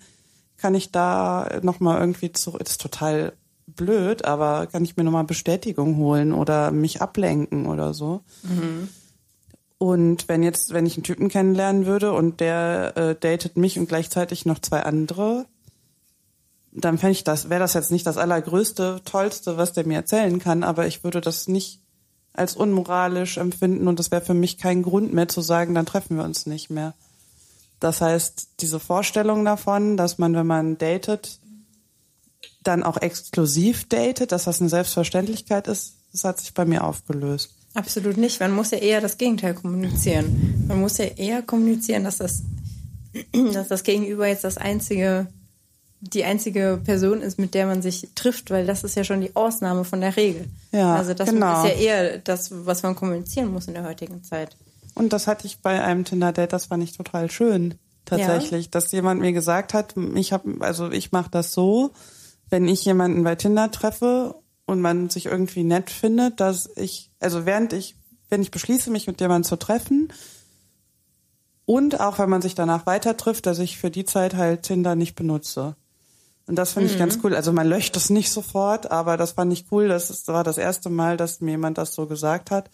kann 0.58 0.76
ich 0.76 0.92
da 0.92 1.60
nochmal 1.64 2.00
irgendwie 2.00 2.32
zurück. 2.32 2.62
Ist 2.62 2.82
total 2.82 3.34
blöd, 3.78 4.26
aber 4.26 4.68
kann 4.68 4.84
ich 4.84 4.98
mir 4.98 5.06
nochmal 5.06 5.24
Bestätigung 5.24 5.96
holen 5.96 6.34
oder 6.34 6.72
mich 6.72 7.02
ablenken 7.02 7.68
oder 7.68 7.94
so. 7.94 8.22
Mhm. 8.44 8.90
Und 9.78 10.28
wenn 10.28 10.44
jetzt, 10.44 10.74
wenn 10.74 10.86
ich 10.86 10.98
einen 10.98 11.04
Typen 11.04 11.30
kennenlernen 11.30 11.86
würde 11.86 12.12
und 12.12 12.42
der 12.42 12.98
äh, 12.98 13.16
datet 13.16 13.56
mich 13.56 13.80
und 13.80 13.88
gleichzeitig 13.88 14.46
noch 14.46 14.60
zwei 14.60 14.82
andere, 14.82 15.46
dann 16.72 16.98
fände 16.98 17.14
ich 17.14 17.24
das, 17.24 17.50
wäre 17.50 17.60
das 17.62 17.74
jetzt 17.74 17.92
nicht 17.92 18.06
das 18.06 18.18
allergrößte, 18.18 19.02
tollste, 19.06 19.58
was 19.58 19.74
der 19.74 19.88
mir 19.88 19.96
erzählen 19.96 20.40
kann, 20.40 20.64
aber 20.64 20.88
ich 20.88 21.04
würde 21.04 21.22
das 21.22 21.48
nicht 21.48 21.82
als 22.34 22.56
unmoralisch 22.56 23.38
empfinden 23.38 23.88
und 23.88 23.98
das 24.00 24.12
wäre 24.12 24.22
für 24.22 24.36
mich 24.36 24.58
kein 24.58 24.84
Grund 24.84 25.14
mehr 25.14 25.28
zu 25.28 25.42
sagen, 25.42 25.74
dann 25.74 25.88
treffen 25.88 26.18
wir 26.18 26.24
uns 26.24 26.46
nicht 26.46 26.70
mehr. 26.70 26.94
Das 27.80 28.02
heißt, 28.02 28.50
diese 28.60 28.80
Vorstellung 28.80 29.46
davon, 29.46 29.98
dass 29.98 30.18
man, 30.18 30.34
wenn 30.36 30.48
man 30.48 30.78
datet, 30.78 31.40
dann 32.68 32.84
auch 32.84 32.98
exklusiv 32.98 33.88
datet, 33.88 34.32
dass 34.32 34.44
das 34.44 34.60
eine 34.60 34.70
Selbstverständlichkeit 34.70 35.68
ist, 35.68 35.96
das 36.12 36.24
hat 36.24 36.40
sich 36.40 36.54
bei 36.54 36.66
mir 36.66 36.84
aufgelöst. 36.84 37.52
Absolut 37.74 38.18
nicht. 38.18 38.40
Man 38.40 38.54
muss 38.54 38.72
ja 38.72 38.80
eher 38.80 39.02
das 39.02 39.18
Gegenteil 39.18 39.54
kommunizieren. 39.54 40.66
Man 40.68 40.80
muss 40.80 40.98
ja 40.98 41.06
eher 41.06 41.42
kommunizieren, 41.42 42.04
dass 42.04 42.18
das, 42.18 42.44
dass 43.54 43.68
das 43.68 43.84
Gegenüber 43.84 44.28
jetzt 44.28 44.44
das 44.44 44.58
einzige, 44.58 45.28
die 46.02 46.24
einzige 46.24 46.82
Person 46.84 47.22
ist, 47.22 47.38
mit 47.38 47.54
der 47.54 47.68
man 47.68 47.82
sich 47.82 48.10
trifft, 48.16 48.50
weil 48.50 48.66
das 48.66 48.84
ist 48.84 48.96
ja 48.96 49.04
schon 49.04 49.22
die 49.22 49.36
Ausnahme 49.36 49.84
von 49.84 50.02
der 50.02 50.16
Regel. 50.18 50.48
Ja, 50.72 50.96
also 50.96 51.14
das 51.14 51.30
genau. 51.30 51.64
ist 51.64 51.70
ja 51.70 51.76
eher 51.76 52.18
das, 52.18 52.50
was 52.66 52.84
man 52.84 52.96
kommunizieren 52.96 53.52
muss 53.52 53.68
in 53.68 53.76
der 53.76 53.84
heutigen 53.84 54.24
Zeit. 54.24 54.56
Und 54.96 55.14
das 55.14 55.28
hatte 55.28 55.46
ich 55.46 55.60
bei 55.60 55.84
einem 55.84 56.04
Tinder-Date, 56.04 56.54
das 56.54 56.66
fand 56.66 56.84
ich 56.84 56.98
total 56.98 57.30
schön, 57.30 57.76
tatsächlich, 58.06 58.66
ja. 58.66 58.72
dass 58.72 58.92
jemand 58.92 59.22
mir 59.22 59.34
gesagt 59.34 59.76
hat, 59.76 59.94
ich 60.16 60.34
habe, 60.34 60.56
also 60.62 60.90
ich 60.90 61.12
mache 61.12 61.30
das 61.30 61.54
so, 61.54 61.92
wenn 62.50 62.68
ich 62.68 62.86
jemanden 62.86 63.24
bei 63.24 63.36
Tinder 63.36 63.72
treffe 63.72 64.36
und 64.66 64.82
man 64.82 65.10
sich 65.10 65.26
irgendwie 65.26 65.64
nett 65.64 65.90
findet, 65.90 66.40
dass 66.40 66.70
ich, 66.76 67.12
also 67.20 67.46
während 67.46 67.74
ich, 67.74 67.96
wenn 68.30 68.42
ich 68.42 68.52
beschließe, 68.52 68.92
mich 68.92 69.08
mit 69.08 69.22
jemandem 69.22 69.48
zu 69.48 69.58
treffen, 69.58 70.12
und 71.68 72.00
auch 72.00 72.18
wenn 72.18 72.30
man 72.30 72.42
sich 72.42 72.56
danach 72.56 72.86
weiter 72.86 73.18
trifft, 73.18 73.46
dass 73.46 73.60
ich 73.60 73.78
für 73.78 73.92
die 73.92 74.06
Zeit 74.06 74.36
halt 74.36 74.64
Tinder 74.64 74.96
nicht 74.96 75.16
benutze. 75.16 75.76
Und 76.48 76.56
das 76.56 76.72
finde 76.72 76.88
mhm. 76.88 76.94
ich 76.94 77.00
ganz 77.00 77.20
cool. 77.24 77.36
Also 77.36 77.52
man 77.52 77.68
löscht 77.68 77.98
es 77.98 78.10
nicht 78.10 78.32
sofort, 78.32 78.90
aber 78.90 79.18
das 79.18 79.34
fand 79.34 79.52
ich 79.52 79.66
cool. 79.70 79.90
Das 79.90 80.28
war 80.30 80.46
das 80.46 80.58
erste 80.58 80.90
Mal, 80.90 81.18
dass 81.18 81.42
mir 81.42 81.52
jemand 81.52 81.78
das 81.78 81.94
so 81.94 82.08
gesagt 82.08 82.52
hat. 82.52 82.70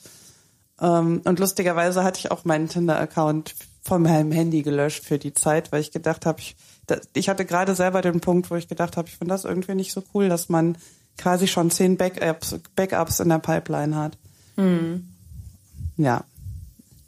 Ähm, 0.79 1.21
und 1.25 1.39
lustigerweise 1.39 2.03
hatte 2.03 2.19
ich 2.19 2.29
auch 2.29 2.45
meinen 2.45 2.69
Tinder-Account 2.69 3.55
von 3.81 4.03
meinem 4.03 4.31
Handy 4.31 4.62
gelöscht 4.62 5.03
für 5.03 5.17
die 5.17 5.33
Zeit, 5.33 5.71
weil 5.71 5.81
ich 5.81 5.91
gedacht 5.91 6.27
habe, 6.27 6.39
ich, 6.39 6.55
ich 7.13 7.30
hatte 7.30 7.46
gerade 7.46 7.76
selber 7.76 8.02
den 8.02 8.19
Punkt, 8.19 8.52
wo 8.52 8.56
ich 8.56 8.67
gedacht 8.67 8.98
habe, 8.98 9.08
ich 9.08 9.17
finde 9.17 9.34
das 9.34 9.46
irgendwie 9.46 9.76
nicht 9.76 9.93
so 9.93 10.04
cool, 10.13 10.30
dass 10.30 10.50
man 10.50 10.78
quasi 11.17 11.48
schon 11.48 11.72
zehn 11.72 11.98
Backups, 11.98 12.56
Backups 12.76 13.19
in 13.19 13.30
der 13.30 13.39
Pipeline 13.39 13.96
hat. 13.96 14.17
Mhm. 14.56 15.08
Ja. 15.98 16.24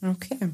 Okay. 0.02 0.50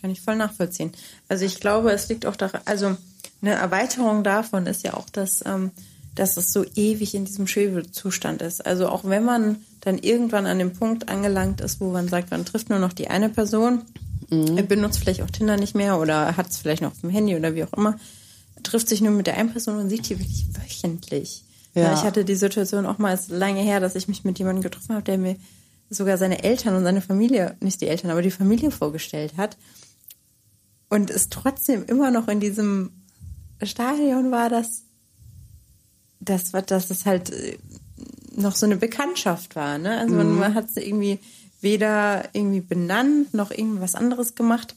Kann 0.00 0.10
ich 0.10 0.20
voll 0.20 0.36
nachvollziehen. 0.36 0.92
Also 1.28 1.44
ich 1.44 1.60
glaube, 1.60 1.90
es 1.92 2.08
liegt 2.08 2.26
auch 2.26 2.36
daran, 2.36 2.60
also 2.64 2.96
eine 3.42 3.54
Erweiterung 3.54 4.24
davon 4.24 4.66
ist 4.66 4.84
ja 4.84 4.94
auch, 4.94 5.08
dass, 5.10 5.44
ähm, 5.44 5.70
dass 6.14 6.36
es 6.36 6.52
so 6.52 6.64
ewig 6.76 7.14
in 7.14 7.24
diesem 7.24 7.46
Schwebezustand 7.46 8.42
ist. 8.42 8.64
Also 8.64 8.88
auch 8.88 9.04
wenn 9.04 9.24
man 9.24 9.56
dann 9.80 9.98
irgendwann 9.98 10.46
an 10.46 10.58
dem 10.58 10.72
Punkt 10.72 11.08
angelangt 11.08 11.60
ist, 11.60 11.80
wo 11.80 11.90
man 11.90 12.08
sagt, 12.08 12.30
man 12.30 12.44
trifft 12.44 12.70
nur 12.70 12.78
noch 12.78 12.92
die 12.92 13.08
eine 13.08 13.28
Person, 13.28 13.82
mhm. 14.30 14.66
benutzt 14.66 14.98
vielleicht 14.98 15.22
auch 15.22 15.30
Tinder 15.30 15.56
nicht 15.56 15.74
mehr 15.74 15.98
oder 15.98 16.36
hat 16.36 16.50
es 16.50 16.58
vielleicht 16.58 16.82
noch 16.82 16.92
auf 16.92 17.00
dem 17.00 17.10
Handy 17.10 17.36
oder 17.36 17.54
wie 17.54 17.64
auch 17.64 17.72
immer, 17.72 17.98
trifft 18.64 18.88
sich 18.88 19.00
nur 19.00 19.12
mit 19.12 19.26
der 19.26 19.36
einen 19.36 19.52
Person 19.52 19.78
und 19.78 19.88
sieht 19.88 20.08
die 20.08 20.18
wirklich 20.18 20.46
wöchentlich. 20.52 21.44
Ja. 21.74 21.92
Ich 21.94 22.02
hatte 22.02 22.24
die 22.24 22.36
Situation 22.36 22.86
auch 22.86 22.98
mal 22.98 23.18
lange 23.28 23.60
her, 23.60 23.80
dass 23.80 23.96
ich 23.96 24.08
mich 24.08 24.24
mit 24.24 24.38
jemandem 24.38 24.62
getroffen 24.62 24.94
habe, 24.94 25.04
der 25.04 25.18
mir 25.18 25.36
sogar 25.90 26.18
seine 26.18 26.42
Eltern 26.42 26.76
und 26.76 26.84
seine 26.84 27.00
Familie, 27.00 27.56
nicht 27.60 27.80
die 27.80 27.88
Eltern, 27.88 28.10
aber 28.10 28.22
die 28.22 28.30
Familie 28.30 28.70
vorgestellt 28.70 29.36
hat. 29.36 29.56
Und 30.88 31.10
es 31.10 31.28
trotzdem 31.28 31.84
immer 31.86 32.10
noch 32.10 32.28
in 32.28 32.40
diesem 32.40 32.90
Stadion 33.62 34.30
war, 34.30 34.48
dass, 34.48 34.84
dass, 36.20 36.52
dass 36.52 36.90
es 36.90 37.06
halt 37.06 37.30
äh, 37.30 37.58
noch 38.36 38.54
so 38.54 38.66
eine 38.66 38.76
Bekanntschaft 38.76 39.56
war. 39.56 39.78
Ne? 39.78 39.98
Also 39.98 40.14
man, 40.14 40.32
mhm. 40.32 40.38
man 40.38 40.54
hat 40.54 40.68
es 40.70 40.76
irgendwie 40.76 41.18
weder 41.60 42.28
irgendwie 42.32 42.60
benannt 42.60 43.34
noch 43.34 43.50
irgendwas 43.50 43.94
anderes 43.94 44.34
gemacht. 44.34 44.74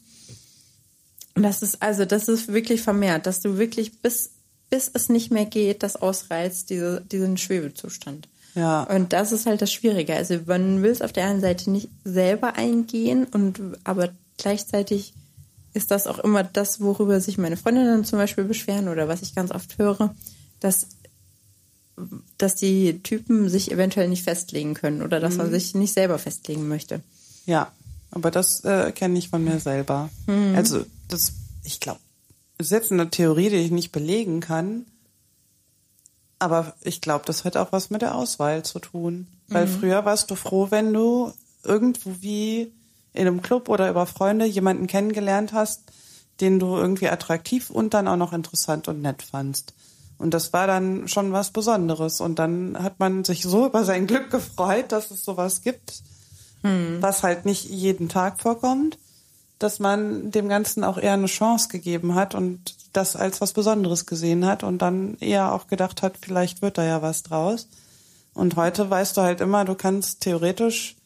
Und 1.38 1.44
das 1.44 1.62
ist 1.62 1.82
also, 1.82 2.04
das 2.04 2.26
ist 2.28 2.52
wirklich 2.52 2.82
vermehrt, 2.82 3.26
dass 3.26 3.40
du 3.40 3.58
wirklich 3.58 4.00
bis, 4.02 4.30
bis 4.70 4.90
es 4.92 5.08
nicht 5.08 5.30
mehr 5.30 5.46
geht, 5.46 5.82
das 5.82 5.96
ausreizt, 5.96 6.70
diese, 6.70 7.00
diesen 7.00 7.36
Schwebezustand. 7.36 8.28
Ja. 8.54 8.82
Und 8.82 9.12
das 9.12 9.30
ist 9.30 9.46
halt 9.46 9.62
das 9.62 9.72
Schwierige. 9.72 10.16
Also 10.16 10.40
man 10.46 10.82
will 10.82 10.90
es 10.90 11.00
auf 11.00 11.12
der 11.12 11.26
einen 11.26 11.40
Seite 11.40 11.70
nicht 11.70 11.88
selber 12.04 12.56
eingehen 12.56 13.24
und 13.24 13.60
aber 13.84 14.10
gleichzeitig 14.36 15.12
ist 15.74 15.92
das 15.92 16.08
auch 16.08 16.18
immer 16.18 16.42
das, 16.42 16.80
worüber 16.80 17.20
sich 17.20 17.38
meine 17.38 17.56
Freundinnen 17.56 18.04
zum 18.04 18.18
Beispiel 18.18 18.44
beschweren 18.44 18.88
oder 18.88 19.06
was 19.06 19.22
ich 19.22 19.34
ganz 19.34 19.52
oft 19.52 19.78
höre, 19.78 20.14
dass 20.58 20.88
dass 22.36 22.54
die 22.54 23.00
Typen 23.02 23.48
sich 23.48 23.72
eventuell 23.72 24.08
nicht 24.08 24.24
festlegen 24.24 24.74
können 24.74 25.02
oder 25.02 25.20
dass 25.20 25.34
mhm. 25.34 25.38
man 25.38 25.50
sich 25.50 25.74
nicht 25.74 25.92
selber 25.92 26.18
festlegen 26.18 26.68
möchte. 26.68 27.00
Ja, 27.46 27.72
aber 28.10 28.30
das 28.30 28.64
äh, 28.64 28.92
kenne 28.92 29.18
ich 29.18 29.28
von 29.28 29.44
mir 29.44 29.60
selber. 29.60 30.08
Mhm. 30.26 30.54
Also 30.56 30.84
das, 31.08 31.32
ich 31.64 31.80
glaube, 31.80 32.00
das 32.58 32.68
ist 32.68 32.72
jetzt 32.72 32.92
eine 32.92 33.10
Theorie, 33.10 33.50
die 33.50 33.56
ich 33.56 33.70
nicht 33.70 33.92
belegen 33.92 34.40
kann, 34.40 34.86
aber 36.38 36.74
ich 36.82 37.00
glaube, 37.00 37.24
das 37.26 37.44
hat 37.44 37.56
auch 37.56 37.72
was 37.72 37.90
mit 37.90 38.02
der 38.02 38.14
Auswahl 38.14 38.64
zu 38.64 38.78
tun. 38.78 39.26
Weil 39.48 39.66
mhm. 39.66 39.78
früher 39.78 40.04
warst 40.04 40.30
du 40.30 40.34
froh, 40.34 40.68
wenn 40.70 40.92
du 40.92 41.32
irgendwo 41.64 42.16
wie 42.20 42.72
in 43.12 43.26
einem 43.26 43.42
Club 43.42 43.68
oder 43.68 43.90
über 43.90 44.06
Freunde 44.06 44.44
jemanden 44.44 44.86
kennengelernt 44.86 45.52
hast, 45.52 45.82
den 46.40 46.60
du 46.60 46.76
irgendwie 46.76 47.08
attraktiv 47.08 47.70
und 47.70 47.94
dann 47.94 48.06
auch 48.06 48.16
noch 48.16 48.32
interessant 48.32 48.86
und 48.86 49.02
nett 49.02 49.22
fandst. 49.22 49.74
Und 50.18 50.34
das 50.34 50.52
war 50.52 50.66
dann 50.66 51.08
schon 51.08 51.32
was 51.32 51.50
Besonderes. 51.50 52.20
Und 52.20 52.38
dann 52.38 52.80
hat 52.80 52.98
man 52.98 53.24
sich 53.24 53.42
so 53.42 53.66
über 53.66 53.84
sein 53.84 54.06
Glück 54.06 54.30
gefreut, 54.30 54.92
dass 54.92 55.10
es 55.10 55.24
sowas 55.24 55.62
gibt, 55.62 55.94
hm. 56.62 56.98
was 57.00 57.22
halt 57.22 57.44
nicht 57.44 57.64
jeden 57.64 58.08
Tag 58.08 58.40
vorkommt, 58.40 58.98
dass 59.58 59.78
man 59.80 60.30
dem 60.30 60.48
Ganzen 60.48 60.84
auch 60.84 60.98
eher 60.98 61.14
eine 61.14 61.26
Chance 61.26 61.68
gegeben 61.68 62.14
hat 62.14 62.34
und 62.34 62.76
das 62.92 63.16
als 63.16 63.40
was 63.40 63.52
Besonderes 63.52 64.06
gesehen 64.06 64.46
hat 64.46 64.62
und 64.62 64.78
dann 64.78 65.16
eher 65.20 65.52
auch 65.52 65.66
gedacht 65.66 66.02
hat, 66.02 66.16
vielleicht 66.20 66.62
wird 66.62 66.78
da 66.78 66.84
ja 66.84 67.02
was 67.02 67.22
draus. 67.22 67.68
Und 68.34 68.56
heute 68.56 68.88
weißt 68.88 69.16
du 69.16 69.22
halt 69.22 69.40
immer, 69.40 69.64
du 69.64 69.74
kannst 69.74 70.20
theoretisch 70.20 70.97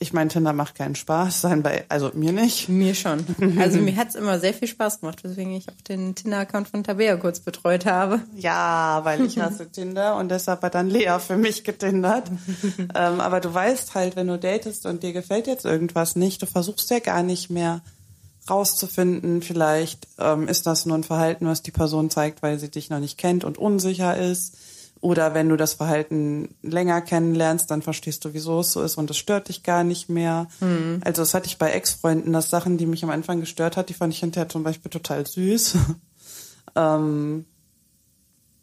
ich 0.00 0.12
meine, 0.12 0.30
Tinder 0.30 0.52
macht 0.52 0.76
keinen 0.76 0.94
Spaß, 0.94 1.40
sein 1.40 1.62
bei, 1.62 1.84
also 1.88 2.12
mir 2.14 2.32
nicht. 2.32 2.68
Mir 2.68 2.94
schon. 2.94 3.24
Also 3.58 3.80
mir 3.80 3.96
hat's 3.96 4.14
immer 4.14 4.38
sehr 4.38 4.54
viel 4.54 4.68
Spaß 4.68 5.00
gemacht, 5.00 5.24
weswegen 5.24 5.52
ich 5.52 5.68
auch 5.68 5.80
den 5.88 6.14
Tinder-Account 6.14 6.68
von 6.68 6.84
Tabea 6.84 7.16
kurz 7.16 7.40
betreut 7.40 7.84
habe. 7.84 8.20
Ja, 8.36 9.00
weil 9.02 9.24
ich 9.24 9.38
hasse 9.38 9.68
Tinder 9.72 10.16
und 10.16 10.30
deshalb 10.30 10.62
hat 10.62 10.76
dann 10.76 10.88
Lea 10.88 11.18
für 11.18 11.36
mich 11.36 11.64
getindert. 11.64 12.30
ähm, 12.78 13.20
aber 13.20 13.40
du 13.40 13.52
weißt 13.52 13.94
halt, 13.96 14.14
wenn 14.14 14.28
du 14.28 14.38
datest 14.38 14.86
und 14.86 15.02
dir 15.02 15.12
gefällt 15.12 15.48
jetzt 15.48 15.64
irgendwas 15.64 16.14
nicht, 16.14 16.42
du 16.42 16.46
versuchst 16.46 16.90
ja 16.90 17.00
gar 17.00 17.24
nicht 17.24 17.50
mehr 17.50 17.80
rauszufinden, 18.48 19.42
vielleicht 19.42 20.06
ähm, 20.18 20.46
ist 20.46 20.66
das 20.66 20.86
nur 20.86 20.96
ein 20.96 21.04
Verhalten, 21.04 21.46
was 21.46 21.62
die 21.62 21.72
Person 21.72 22.08
zeigt, 22.08 22.42
weil 22.42 22.58
sie 22.58 22.70
dich 22.70 22.88
noch 22.88 23.00
nicht 23.00 23.18
kennt 23.18 23.44
und 23.44 23.58
unsicher 23.58 24.16
ist 24.16 24.56
oder 25.00 25.34
wenn 25.34 25.48
du 25.48 25.56
das 25.56 25.74
Verhalten 25.74 26.54
länger 26.62 27.00
kennenlernst, 27.00 27.70
dann 27.70 27.82
verstehst 27.82 28.24
du, 28.24 28.34
wieso 28.34 28.60
es 28.60 28.72
so 28.72 28.82
ist 28.82 28.96
und 28.96 29.10
es 29.10 29.16
stört 29.16 29.48
dich 29.48 29.62
gar 29.62 29.84
nicht 29.84 30.08
mehr. 30.08 30.48
Mhm. 30.60 31.00
Also 31.04 31.22
das 31.22 31.34
hatte 31.34 31.46
ich 31.46 31.58
bei 31.58 31.70
Ex-Freunden, 31.70 32.32
dass 32.32 32.50
Sachen, 32.50 32.78
die 32.78 32.86
mich 32.86 33.04
am 33.04 33.10
Anfang 33.10 33.40
gestört 33.40 33.76
hat, 33.76 33.88
die 33.88 33.94
fand 33.94 34.12
ich 34.12 34.20
hinterher 34.20 34.48
zum 34.48 34.64
Beispiel 34.64 34.90
total 34.90 35.26
süß. 35.26 35.76
ähm, 36.76 37.44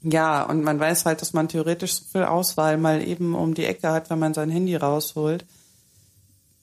ja, 0.02 0.43
und 0.43 0.63
man 0.63 0.80
weiß 0.80 1.06
halt, 1.06 1.21
dass 1.21 1.34
man 1.34 1.48
theoretisch 1.48 1.93
so 1.93 2.04
viel 2.12 2.24
Auswahl 2.24 2.78
mal 2.78 3.02
eben 3.02 3.34
um 3.34 3.54
die 3.54 3.65
Ecke 3.65 3.89
hat, 3.89 4.10
wenn 4.10 4.19
man 4.19 4.34
sein 4.34 4.50
Handy 4.50 4.76
rausholt. 4.76 5.45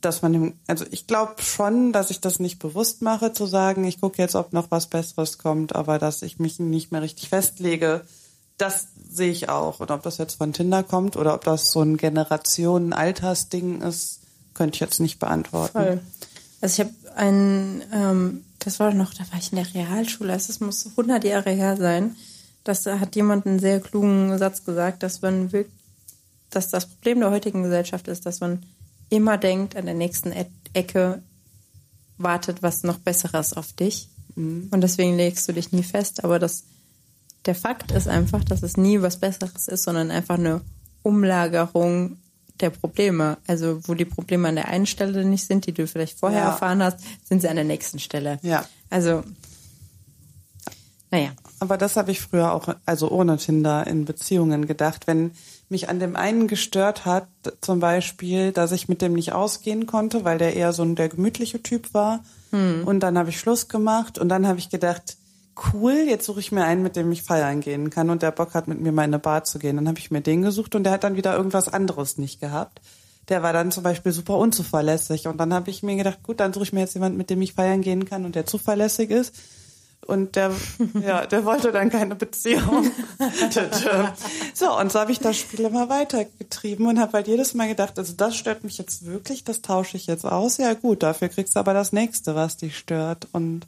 Dass 0.00 0.20
man 0.20 0.32
dem, 0.32 0.54
also 0.66 0.84
ich 0.90 1.06
glaube 1.06 1.40
schon, 1.40 1.92
dass 1.92 2.10
ich 2.10 2.20
das 2.20 2.40
nicht 2.40 2.58
bewusst 2.58 3.02
mache, 3.02 3.32
zu 3.32 3.46
sagen, 3.46 3.84
ich 3.84 4.00
gucke 4.00 4.20
jetzt, 4.20 4.34
ob 4.34 4.52
noch 4.52 4.70
was 4.70 4.88
Besseres 4.88 5.38
kommt, 5.38 5.74
aber 5.74 5.98
dass 5.98 6.22
ich 6.22 6.38
mich 6.38 6.58
nicht 6.58 6.92
mehr 6.92 7.02
richtig 7.02 7.30
festlege, 7.30 8.02
das 8.58 8.88
sehe 9.10 9.30
ich 9.30 9.48
auch. 9.48 9.80
Und 9.80 9.90
ob 9.90 10.02
das 10.02 10.18
jetzt 10.18 10.36
von 10.36 10.52
Tinder 10.52 10.82
kommt 10.82 11.16
oder 11.16 11.34
ob 11.34 11.44
das 11.44 11.70
so 11.70 11.82
ein 11.82 11.96
Generationen-Altersding 11.96 13.82
ist, 13.82 14.20
könnte 14.54 14.74
ich 14.76 14.80
jetzt 14.80 15.00
nicht 15.00 15.18
beantworten. 15.18 15.72
Voll. 15.72 16.00
Also 16.60 16.82
ich 16.82 16.88
habe 16.88 17.16
ein, 17.16 17.82
ähm, 17.92 18.44
das 18.58 18.78
war 18.78 18.94
noch, 18.94 19.12
da 19.14 19.24
war 19.30 19.38
ich 19.38 19.52
in 19.52 19.56
der 19.56 19.74
Realschule, 19.74 20.32
also 20.32 20.50
es 20.50 20.60
muss 20.60 20.86
100 20.86 21.24
Jahre 21.24 21.50
her 21.50 21.76
sein. 21.76 22.16
Das 22.64 22.86
hat 22.86 23.16
jemand 23.16 23.46
einen 23.46 23.58
sehr 23.58 23.80
klugen 23.80 24.38
Satz 24.38 24.64
gesagt, 24.64 25.02
dass 25.02 25.20
man 25.20 25.52
wirklich, 25.52 25.74
dass 26.50 26.68
das 26.70 26.86
Problem 26.86 27.20
der 27.20 27.30
heutigen 27.30 27.64
Gesellschaft 27.64 28.06
ist, 28.06 28.24
dass 28.24 28.40
man 28.40 28.62
immer 29.08 29.36
denkt, 29.36 29.74
an 29.76 29.86
der 29.86 29.94
nächsten 29.94 30.32
Ecke 30.72 31.22
wartet 32.18 32.62
was 32.62 32.82
noch 32.82 32.98
Besseres 32.98 33.52
auf 33.52 33.72
dich. 33.72 34.08
Mhm. 34.36 34.68
Und 34.70 34.80
deswegen 34.80 35.16
legst 35.16 35.48
du 35.48 35.52
dich 35.52 35.72
nie 35.72 35.82
fest. 35.82 36.24
Aber 36.24 36.38
das, 36.38 36.64
der 37.46 37.54
Fakt 37.54 37.90
ist 37.90 38.08
einfach, 38.08 38.44
dass 38.44 38.62
es 38.62 38.76
nie 38.76 39.02
was 39.02 39.18
Besseres 39.18 39.68
ist, 39.68 39.84
sondern 39.84 40.10
einfach 40.10 40.38
eine 40.38 40.60
Umlagerung 41.02 42.18
der 42.60 42.70
Probleme. 42.70 43.38
Also 43.46 43.80
wo 43.86 43.94
die 43.94 44.04
Probleme 44.04 44.48
an 44.48 44.56
der 44.56 44.68
einen 44.68 44.86
Stelle 44.86 45.24
nicht 45.24 45.46
sind, 45.46 45.66
die 45.66 45.72
du 45.72 45.86
vielleicht 45.86 46.18
vorher 46.18 46.40
ja. 46.40 46.50
erfahren 46.50 46.82
hast, 46.82 46.98
sind 47.24 47.42
sie 47.42 47.48
an 47.48 47.56
der 47.56 47.64
nächsten 47.64 47.98
Stelle. 47.98 48.38
Ja. 48.42 48.64
Also, 48.90 49.22
naja. 51.10 51.30
Aber 51.58 51.76
das 51.76 51.96
habe 51.96 52.10
ich 52.10 52.20
früher 52.20 52.52
auch, 52.52 52.74
also 52.86 53.10
ohne 53.10 53.36
Tinder, 53.36 53.86
in 53.86 54.04
Beziehungen 54.04 54.66
gedacht. 54.66 55.06
Wenn 55.06 55.32
mich 55.68 55.88
an 55.88 56.00
dem 56.00 56.16
einen 56.16 56.48
gestört 56.48 57.04
hat, 57.04 57.28
zum 57.60 57.80
Beispiel, 57.80 58.52
dass 58.52 58.72
ich 58.72 58.88
mit 58.88 59.02
dem 59.02 59.14
nicht 59.14 59.32
ausgehen 59.32 59.86
konnte, 59.86 60.24
weil 60.24 60.38
der 60.38 60.54
eher 60.54 60.72
so 60.72 60.82
ein 60.82 60.96
der 60.96 61.08
gemütliche 61.08 61.62
Typ 61.62 61.94
war. 61.94 62.24
Hm. 62.50 62.84
Und 62.86 63.00
dann 63.00 63.18
habe 63.18 63.30
ich 63.30 63.38
Schluss 63.38 63.68
gemacht 63.68 64.18
und 64.18 64.28
dann 64.28 64.46
habe 64.46 64.58
ich 64.58 64.70
gedacht, 64.70 65.16
cool, 65.72 66.04
jetzt 66.08 66.26
suche 66.26 66.40
ich 66.40 66.52
mir 66.52 66.64
einen, 66.64 66.82
mit 66.82 66.96
dem 66.96 67.10
ich 67.12 67.22
feiern 67.22 67.60
gehen 67.60 67.90
kann 67.90 68.10
und 68.10 68.22
der 68.22 68.30
Bock 68.30 68.54
hat, 68.54 68.68
mit 68.68 68.80
mir 68.80 68.92
mal 68.92 69.04
in 69.04 69.10
eine 69.10 69.18
Bar 69.18 69.44
zu 69.44 69.58
gehen. 69.58 69.76
Dann 69.76 69.88
habe 69.88 69.98
ich 69.98 70.10
mir 70.10 70.20
den 70.20 70.42
gesucht 70.42 70.74
und 70.74 70.84
der 70.84 70.92
hat 70.92 71.04
dann 71.04 71.16
wieder 71.16 71.36
irgendwas 71.36 71.68
anderes 71.68 72.18
nicht 72.18 72.40
gehabt. 72.40 72.80
Der 73.28 73.42
war 73.42 73.52
dann 73.52 73.70
zum 73.70 73.82
Beispiel 73.82 74.12
super 74.12 74.36
unzuverlässig 74.36 75.26
und 75.28 75.38
dann 75.38 75.54
habe 75.54 75.70
ich 75.70 75.82
mir 75.82 75.96
gedacht, 75.96 76.22
gut, 76.22 76.40
dann 76.40 76.52
suche 76.52 76.64
ich 76.64 76.72
mir 76.72 76.80
jetzt 76.80 76.94
jemanden, 76.94 77.18
mit 77.18 77.30
dem 77.30 77.40
ich 77.40 77.54
feiern 77.54 77.82
gehen 77.82 78.04
kann 78.04 78.24
und 78.24 78.34
der 78.34 78.46
zuverlässig 78.46 79.10
ist. 79.10 79.34
Und 80.04 80.34
der, 80.34 80.50
ja, 81.00 81.26
der 81.26 81.44
wollte 81.44 81.70
dann 81.70 81.88
keine 81.88 82.16
Beziehung. 82.16 82.90
so, 84.54 84.78
und 84.78 84.90
so 84.90 84.98
habe 84.98 85.12
ich 85.12 85.20
das 85.20 85.38
Spiel 85.38 85.60
immer 85.60 85.88
weitergetrieben 85.88 86.86
und 86.86 86.98
habe 86.98 87.12
halt 87.12 87.28
jedes 87.28 87.54
Mal 87.54 87.68
gedacht, 87.68 87.98
also 87.98 88.12
das 88.14 88.36
stört 88.36 88.64
mich 88.64 88.78
jetzt 88.78 89.06
wirklich, 89.06 89.44
das 89.44 89.62
tausche 89.62 89.96
ich 89.96 90.08
jetzt 90.08 90.24
aus. 90.24 90.56
Ja 90.56 90.74
gut, 90.74 91.04
dafür 91.04 91.28
kriegst 91.28 91.54
du 91.54 91.60
aber 91.60 91.72
das 91.72 91.92
nächste, 91.92 92.34
was 92.34 92.56
dich 92.56 92.76
stört. 92.76 93.28
Und 93.32 93.66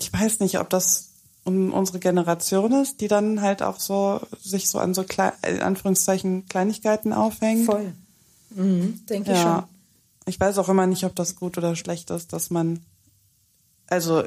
ich 0.00 0.12
weiß 0.12 0.40
nicht, 0.40 0.58
ob 0.58 0.70
das 0.70 1.10
um 1.44 1.72
unsere 1.72 1.98
Generation 1.98 2.72
ist, 2.72 3.00
die 3.00 3.08
dann 3.08 3.40
halt 3.42 3.62
auch 3.62 3.80
so 3.80 4.20
sich 4.40 4.68
so 4.68 4.78
an 4.78 4.94
so 4.94 5.02
Kle 5.02 5.32
in 5.46 5.60
Anführungszeichen 5.60 6.46
Kleinigkeiten 6.46 7.12
aufhängt. 7.12 7.66
Voll. 7.66 7.92
Mhm, 8.50 9.00
denke 9.08 9.30
ja. 9.30 9.36
ich 9.36 9.42
schon. 9.42 9.62
Ich 10.26 10.40
weiß 10.40 10.58
auch 10.58 10.68
immer 10.68 10.86
nicht, 10.86 11.04
ob 11.04 11.16
das 11.16 11.34
gut 11.34 11.58
oder 11.58 11.74
schlecht 11.74 12.10
ist, 12.10 12.32
dass 12.32 12.50
man 12.50 12.80
also 13.88 14.22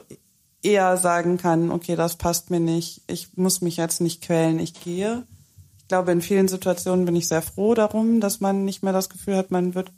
eher 0.62 0.98
sagen 0.98 1.38
kann, 1.38 1.72
okay, 1.72 1.96
das 1.96 2.18
passt 2.18 2.50
mir 2.50 2.60
nicht, 2.60 3.02
ich 3.08 3.38
muss 3.38 3.62
mich 3.62 3.78
jetzt 3.78 4.02
nicht 4.02 4.22
quälen, 4.22 4.60
ich 4.60 4.74
gehe. 4.74 5.24
Ich 5.78 5.88
glaube, 5.88 6.12
in 6.12 6.22
vielen 6.22 6.48
Situationen 6.48 7.06
bin 7.06 7.16
ich 7.16 7.28
sehr 7.28 7.44
froh 7.44 7.76
darum, 7.76 8.20
dass 8.20 8.40
man 8.42 8.66
nicht 8.66 8.84
mehr 8.84 8.94
das 8.94 9.10
Gefühl 9.10 9.38
hat, 9.38 9.52
man 9.52 9.76
wird, 9.76 9.92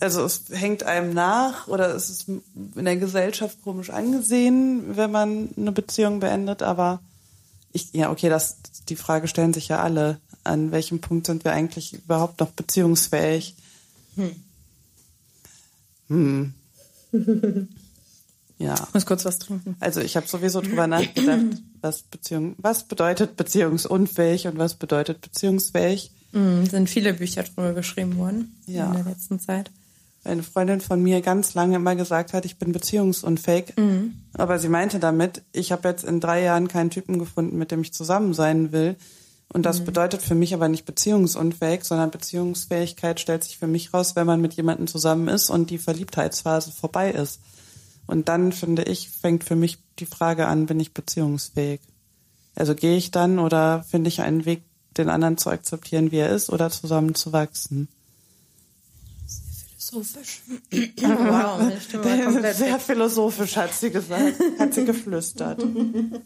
also 0.00 0.24
es 0.24 0.44
hängt 0.50 0.82
einem 0.82 1.14
nach 1.14 1.68
oder 1.68 1.94
es 1.94 2.10
ist 2.10 2.28
in 2.28 2.84
der 2.84 2.96
Gesellschaft 2.96 3.62
komisch 3.62 3.90
angesehen, 3.90 4.96
wenn 4.96 5.10
man 5.10 5.50
eine 5.56 5.72
Beziehung 5.72 6.20
beendet, 6.20 6.62
aber 6.62 7.00
ich, 7.72 7.92
ja, 7.92 8.10
okay, 8.10 8.28
das, 8.28 8.58
die 8.88 8.96
Frage 8.96 9.28
stellen 9.28 9.52
sich 9.52 9.68
ja 9.68 9.82
alle. 9.82 10.20
An 10.44 10.72
welchem 10.72 11.00
Punkt 11.00 11.26
sind 11.26 11.44
wir 11.44 11.52
eigentlich 11.52 11.94
überhaupt 11.94 12.40
noch 12.40 12.50
beziehungsfähig? 12.50 13.54
Hm. 14.16 14.36
Hm. 16.08 16.54
Ja. 18.58 18.74
Ich 18.74 18.94
muss 18.94 19.06
kurz 19.06 19.24
was 19.24 19.38
trinken. 19.38 19.76
Also 19.80 20.00
ich 20.00 20.16
habe 20.16 20.28
sowieso 20.28 20.60
drüber 20.60 20.86
nachgedacht, 20.86 21.60
was 21.80 22.02
Beziehung, 22.02 22.54
was 22.58 22.84
bedeutet 22.84 23.36
beziehungsunfähig 23.36 24.46
und 24.46 24.58
was 24.58 24.74
bedeutet 24.74 25.20
beziehungsfähig. 25.20 26.12
Mhm, 26.34 26.66
sind 26.66 26.90
viele 26.90 27.14
Bücher 27.14 27.44
drüber 27.44 27.72
geschrieben 27.72 28.18
worden 28.18 28.60
ja. 28.66 28.86
in 28.88 28.94
der 28.94 29.04
letzten 29.04 29.38
Zeit. 29.38 29.70
Eine 30.24 30.42
Freundin 30.42 30.80
von 30.80 31.02
mir 31.02 31.20
ganz 31.20 31.54
lange 31.54 31.76
immer 31.76 31.94
gesagt 31.96 32.32
hat, 32.32 32.44
ich 32.44 32.58
bin 32.58 32.72
beziehungsunfähig. 32.72 33.74
Mhm. 33.76 34.14
Aber 34.32 34.58
sie 34.58 34.68
meinte 34.68 34.98
damit, 34.98 35.42
ich 35.52 35.70
habe 35.70 35.88
jetzt 35.88 36.02
in 36.02 36.18
drei 36.18 36.42
Jahren 36.42 36.68
keinen 36.68 36.90
Typen 36.90 37.18
gefunden, 37.18 37.58
mit 37.58 37.70
dem 37.70 37.82
ich 37.82 37.92
zusammen 37.92 38.34
sein 38.34 38.72
will. 38.72 38.96
Und 39.52 39.66
das 39.66 39.80
mhm. 39.80 39.84
bedeutet 39.84 40.22
für 40.22 40.34
mich 40.34 40.54
aber 40.54 40.68
nicht 40.68 40.86
beziehungsunfähig, 40.86 41.84
sondern 41.84 42.10
Beziehungsfähigkeit 42.10 43.20
stellt 43.20 43.44
sich 43.44 43.58
für 43.58 43.66
mich 43.66 43.94
raus, 43.94 44.16
wenn 44.16 44.26
man 44.26 44.40
mit 44.40 44.54
jemandem 44.54 44.86
zusammen 44.86 45.28
ist 45.28 45.50
und 45.50 45.70
die 45.70 45.78
Verliebtheitsphase 45.78 46.72
vorbei 46.72 47.12
ist. 47.12 47.40
Und 48.06 48.28
dann, 48.28 48.52
finde 48.52 48.82
ich, 48.84 49.10
fängt 49.10 49.44
für 49.44 49.56
mich 49.56 49.78
die 49.98 50.06
Frage 50.06 50.46
an, 50.46 50.66
bin 50.66 50.80
ich 50.80 50.92
beziehungsfähig? 50.92 51.80
Also 52.54 52.74
gehe 52.74 52.96
ich 52.96 53.10
dann 53.10 53.38
oder 53.38 53.84
finde 53.88 54.08
ich 54.08 54.22
einen 54.22 54.44
Weg, 54.44 54.62
den 54.98 55.08
anderen 55.08 55.38
zu 55.38 55.50
akzeptieren, 55.50 56.10
wie 56.10 56.18
er 56.18 56.30
ist, 56.30 56.50
oder 56.50 56.70
zusammen 56.70 57.14
zu 57.14 57.32
wachsen? 57.32 57.88
Sehr 59.26 60.02
philosophisch. 60.02 60.42
wow, 60.96 62.52
Sehr 62.56 62.78
philosophisch, 62.78 63.56
hat 63.56 63.74
sie 63.74 63.90
gesagt, 63.90 64.34
hat 64.58 64.74
sie 64.74 64.84
geflüstert. 64.84 65.62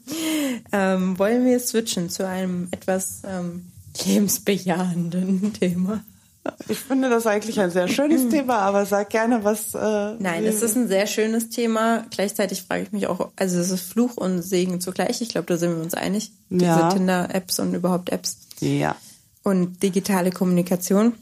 ähm, 0.73 1.19
wollen 1.19 1.45
wir 1.45 1.61
switchen 1.61 2.11
zu 2.11 2.27
einem 2.27 2.69
etwas 2.71 3.23
ähm, 3.25 3.67
lebensbejahenden 4.05 5.53
Thema? 5.61 6.05
Ich 6.69 6.79
finde 6.79 7.11
das 7.11 7.27
eigentlich 7.27 7.61
ein 7.61 7.71
sehr 7.71 7.89
schönes 7.89 8.29
Thema, 8.31 8.59
aber 8.59 8.87
sag 8.87 9.11
gerne, 9.11 9.45
was. 9.45 9.75
Äh, 9.75 10.15
Nein, 10.19 10.45
es 10.45 10.63
ist 10.63 10.77
ein 10.77 10.89
sehr 10.89 11.07
schönes 11.07 11.51
Thema. 11.51 12.07
Gleichzeitig 12.11 12.63
frage 12.63 12.85
ich 12.85 12.93
mich 12.93 13.07
auch, 13.07 13.31
also 13.37 13.59
es 13.59 13.71
ist 13.71 13.83
Fluch 13.83 14.17
und 14.17 14.43
Segen 14.43 14.81
zugleich. 14.81 15.21
Ich 15.21 15.29
glaube, 15.29 15.47
da 15.47 15.57
sind 15.57 15.77
wir 15.77 15.83
uns 15.83 15.95
einig. 15.95 16.33
Diese 16.49 16.65
ja. 16.65 16.89
Tinder-Apps 16.91 17.59
und 17.59 17.75
überhaupt 17.75 18.11
Apps. 18.11 18.39
Ja. 18.61 18.97
Und 19.43 19.83
digitale 19.83 20.31
Kommunikation. 20.31 21.15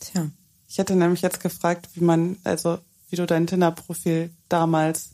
Tja. 0.00 0.30
Ich 0.68 0.78
hätte 0.78 0.94
nämlich 0.94 1.22
jetzt 1.22 1.40
gefragt, 1.40 1.88
wie 1.94 2.04
man, 2.04 2.36
also 2.44 2.78
wie 3.10 3.16
du 3.16 3.26
dein 3.26 3.46
Tinder-Profil 3.46 4.30
damals 4.48 5.10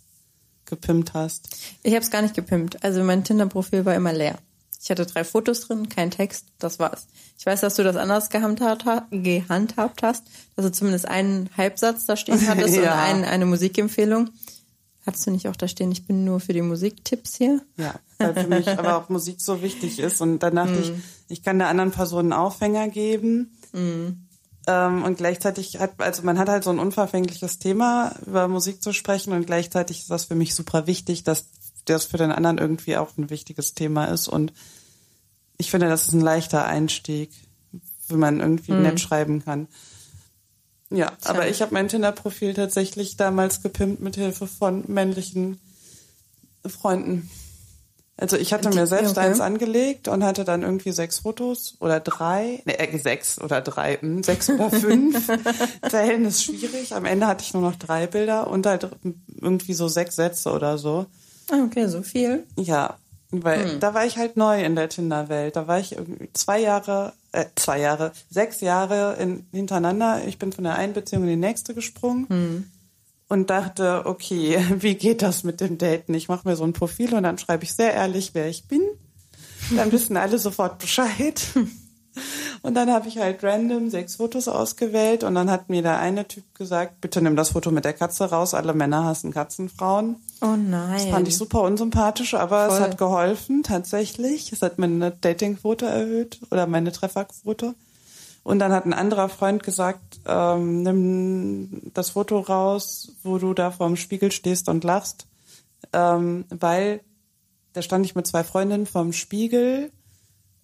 gepimpt 0.64 1.14
hast. 1.14 1.56
Ich 1.82 1.94
habe 1.94 2.04
es 2.04 2.10
gar 2.10 2.22
nicht 2.22 2.34
gepimpt. 2.34 2.82
Also 2.82 3.02
mein 3.02 3.24
Tinder-Profil 3.24 3.84
war 3.84 3.94
immer 3.94 4.12
leer. 4.12 4.38
Ich 4.84 4.90
hatte 4.90 5.06
drei 5.06 5.24
Fotos 5.24 5.62
drin, 5.62 5.88
kein 5.88 6.10
Text, 6.10 6.44
das 6.58 6.78
war's. 6.78 7.06
Ich 7.38 7.46
weiß, 7.46 7.62
dass 7.62 7.76
du 7.76 7.84
das 7.84 7.96
anders 7.96 8.28
gehandhabt, 8.28 9.06
gehandhabt 9.10 10.02
hast, 10.02 10.24
dass 10.56 10.66
du 10.66 10.72
zumindest 10.72 11.08
einen 11.08 11.48
Halbsatz 11.56 12.04
da 12.04 12.16
stehen 12.16 12.46
hattest 12.48 12.76
ja. 12.76 12.92
und 12.92 12.98
ein, 12.98 13.24
eine 13.24 13.46
Musikempfehlung. 13.46 14.28
Hattest 15.06 15.26
du 15.26 15.30
nicht 15.30 15.48
auch 15.48 15.56
da 15.56 15.68
stehen, 15.68 15.90
ich 15.90 16.06
bin 16.06 16.24
nur 16.24 16.38
für 16.38 16.52
die 16.52 16.62
Musiktipps 16.62 17.36
hier? 17.36 17.62
Ja, 17.78 17.94
weil 18.24 18.44
für 18.44 18.48
mich 18.48 18.68
aber 18.68 18.96
auch 18.96 19.08
Musik 19.08 19.40
so 19.40 19.62
wichtig 19.62 19.98
ist. 19.98 20.20
Und 20.20 20.40
dann 20.40 20.56
dachte 20.56 20.72
mm. 20.72 20.80
ich, 20.82 20.92
ich 21.28 21.42
kann 21.42 21.58
der 21.58 21.68
anderen 21.68 21.90
Person 21.90 22.20
einen 22.20 22.32
Aufhänger 22.32 22.88
geben. 22.88 23.56
Mm. 23.72 24.24
Ähm, 24.66 25.02
und 25.04 25.18
gleichzeitig 25.18 25.78
hat, 25.78 25.92
also 25.98 26.22
man 26.22 26.38
hat 26.38 26.48
halt 26.48 26.64
so 26.64 26.70
ein 26.70 26.78
unverfängliches 26.78 27.58
Thema, 27.58 28.14
über 28.26 28.48
Musik 28.48 28.82
zu 28.82 28.92
sprechen 28.92 29.32
und 29.32 29.46
gleichzeitig 29.46 30.00
ist 30.00 30.10
das 30.10 30.24
für 30.24 30.34
mich 30.34 30.54
super 30.54 30.86
wichtig, 30.86 31.22
dass 31.22 31.46
das 31.84 32.04
für 32.06 32.16
den 32.16 32.32
anderen 32.32 32.58
irgendwie 32.58 32.96
auch 32.96 33.16
ein 33.18 33.28
wichtiges 33.28 33.74
Thema 33.74 34.06
ist. 34.06 34.28
Und 34.28 34.52
ich 35.58 35.70
finde, 35.70 35.88
das 35.88 36.08
ist 36.08 36.14
ein 36.14 36.20
leichter 36.20 36.64
Einstieg, 36.64 37.30
wenn 38.08 38.18
man 38.18 38.40
irgendwie 38.40 38.72
mhm. 38.72 38.82
nett 38.82 39.00
schreiben 39.00 39.44
kann. 39.44 39.68
Ja, 40.90 41.10
Tja. 41.10 41.30
aber 41.30 41.48
ich 41.48 41.60
habe 41.60 41.74
mein 41.74 41.88
Tinder-Profil 41.88 42.54
tatsächlich 42.54 43.16
damals 43.16 43.62
gepimpt 43.62 44.00
mit 44.00 44.16
Hilfe 44.16 44.46
von 44.46 44.84
männlichen 44.86 45.60
Freunden. 46.66 47.30
Also 48.16 48.36
ich 48.36 48.52
hatte 48.52 48.70
mir 48.70 48.86
selbst 48.86 49.12
okay. 49.12 49.26
eins 49.26 49.40
angelegt 49.40 50.06
und 50.06 50.22
hatte 50.22 50.44
dann 50.44 50.62
irgendwie 50.62 50.92
sechs 50.92 51.20
Fotos 51.20 51.76
oder 51.80 51.98
drei, 51.98 52.62
ne, 52.64 52.78
äh, 52.78 52.96
sechs 52.96 53.40
oder 53.40 53.60
drei, 53.60 53.96
hm, 53.96 54.22
sechs 54.22 54.48
oder 54.48 54.70
fünf. 54.70 55.26
Zählen 55.88 56.24
ist 56.24 56.44
schwierig. 56.44 56.94
Am 56.94 57.06
Ende 57.06 57.26
hatte 57.26 57.42
ich 57.44 57.54
nur 57.54 57.62
noch 57.62 57.74
drei 57.74 58.06
Bilder 58.06 58.46
und 58.48 58.66
halt 58.66 58.88
irgendwie 59.40 59.74
so 59.74 59.88
sechs 59.88 60.14
Sätze 60.14 60.52
oder 60.52 60.78
so. 60.78 61.06
Ah, 61.50 61.64
okay, 61.64 61.88
so 61.88 62.02
viel. 62.02 62.44
Ja, 62.56 62.96
weil 63.30 63.72
hm. 63.72 63.80
da 63.80 63.94
war 63.94 64.06
ich 64.06 64.16
halt 64.16 64.36
neu 64.36 64.62
in 64.62 64.76
der 64.76 64.88
Tinder-Welt. 64.88 65.56
Da 65.56 65.66
war 65.66 65.80
ich 65.80 65.96
irgendwie 65.96 66.30
zwei 66.34 66.60
Jahre, 66.60 67.14
äh, 67.32 67.46
zwei 67.56 67.80
Jahre, 67.80 68.12
sechs 68.30 68.60
Jahre 68.60 69.16
in, 69.18 69.46
hintereinander. 69.50 70.22
Ich 70.26 70.38
bin 70.38 70.52
von 70.52 70.62
der 70.62 70.76
einen 70.76 70.92
Beziehung 70.92 71.24
in 71.24 71.30
die 71.30 71.36
nächste 71.36 71.74
gesprungen 71.74 72.28
hm. 72.28 72.70
Und 73.28 73.50
dachte, 73.50 74.02
okay, 74.06 74.58
wie 74.78 74.94
geht 74.94 75.22
das 75.22 75.44
mit 75.44 75.60
dem 75.60 75.78
Daten? 75.78 76.14
Ich 76.14 76.28
mache 76.28 76.48
mir 76.48 76.56
so 76.56 76.64
ein 76.64 76.72
Profil 76.72 77.14
und 77.14 77.22
dann 77.22 77.38
schreibe 77.38 77.64
ich 77.64 77.74
sehr 77.74 77.94
ehrlich, 77.94 78.30
wer 78.34 78.48
ich 78.48 78.68
bin. 78.68 78.82
Dann 79.74 79.92
wissen 79.92 80.16
alle 80.16 80.38
sofort 80.38 80.78
Bescheid. 80.78 81.42
Und 82.62 82.74
dann 82.74 82.90
habe 82.90 83.08
ich 83.08 83.18
halt 83.18 83.42
random 83.42 83.90
sechs 83.90 84.16
Fotos 84.16 84.48
ausgewählt 84.48 85.22
und 85.24 85.34
dann 85.34 85.50
hat 85.50 85.68
mir 85.68 85.82
der 85.82 85.98
eine 85.98 86.26
Typ 86.26 86.44
gesagt, 86.54 87.00
bitte 87.00 87.20
nimm 87.20 87.36
das 87.36 87.50
Foto 87.50 87.70
mit 87.70 87.84
der 87.84 87.92
Katze 87.92 88.30
raus, 88.30 88.54
alle 88.54 88.72
Männer 88.72 89.04
hassen 89.04 89.32
Katzenfrauen. 89.32 90.16
Oh 90.40 90.56
nein. 90.56 90.92
Das 90.94 91.04
fand 91.06 91.28
ich 91.28 91.36
super 91.36 91.62
unsympathisch, 91.62 92.34
aber 92.34 92.68
Voll. 92.68 92.76
es 92.76 92.82
hat 92.82 92.98
geholfen, 92.98 93.64
tatsächlich. 93.64 94.52
Es 94.52 94.62
hat 94.62 94.78
meine 94.78 95.10
Datingquote 95.10 95.86
erhöht 95.86 96.40
oder 96.50 96.66
meine 96.66 96.92
Trefferquote. 96.92 97.74
Und 98.44 98.60
dann 98.60 98.72
hat 98.72 98.84
ein 98.84 98.92
anderer 98.92 99.28
Freund 99.28 99.64
gesagt, 99.64 100.20
ähm, 100.26 100.82
nimm 100.82 101.90
das 101.94 102.10
Foto 102.10 102.38
raus, 102.38 103.12
wo 103.24 103.38
du 103.38 103.54
da 103.54 103.72
vorm 103.72 103.96
Spiegel 103.96 104.30
stehst 104.30 104.68
und 104.68 104.84
lachst, 104.84 105.26
ähm, 105.92 106.44
weil 106.50 107.00
da 107.72 107.82
stand 107.82 108.06
ich 108.06 108.14
mit 108.14 108.26
zwei 108.26 108.44
Freundinnen 108.44 108.86
vorm 108.86 109.12
Spiegel 109.12 109.90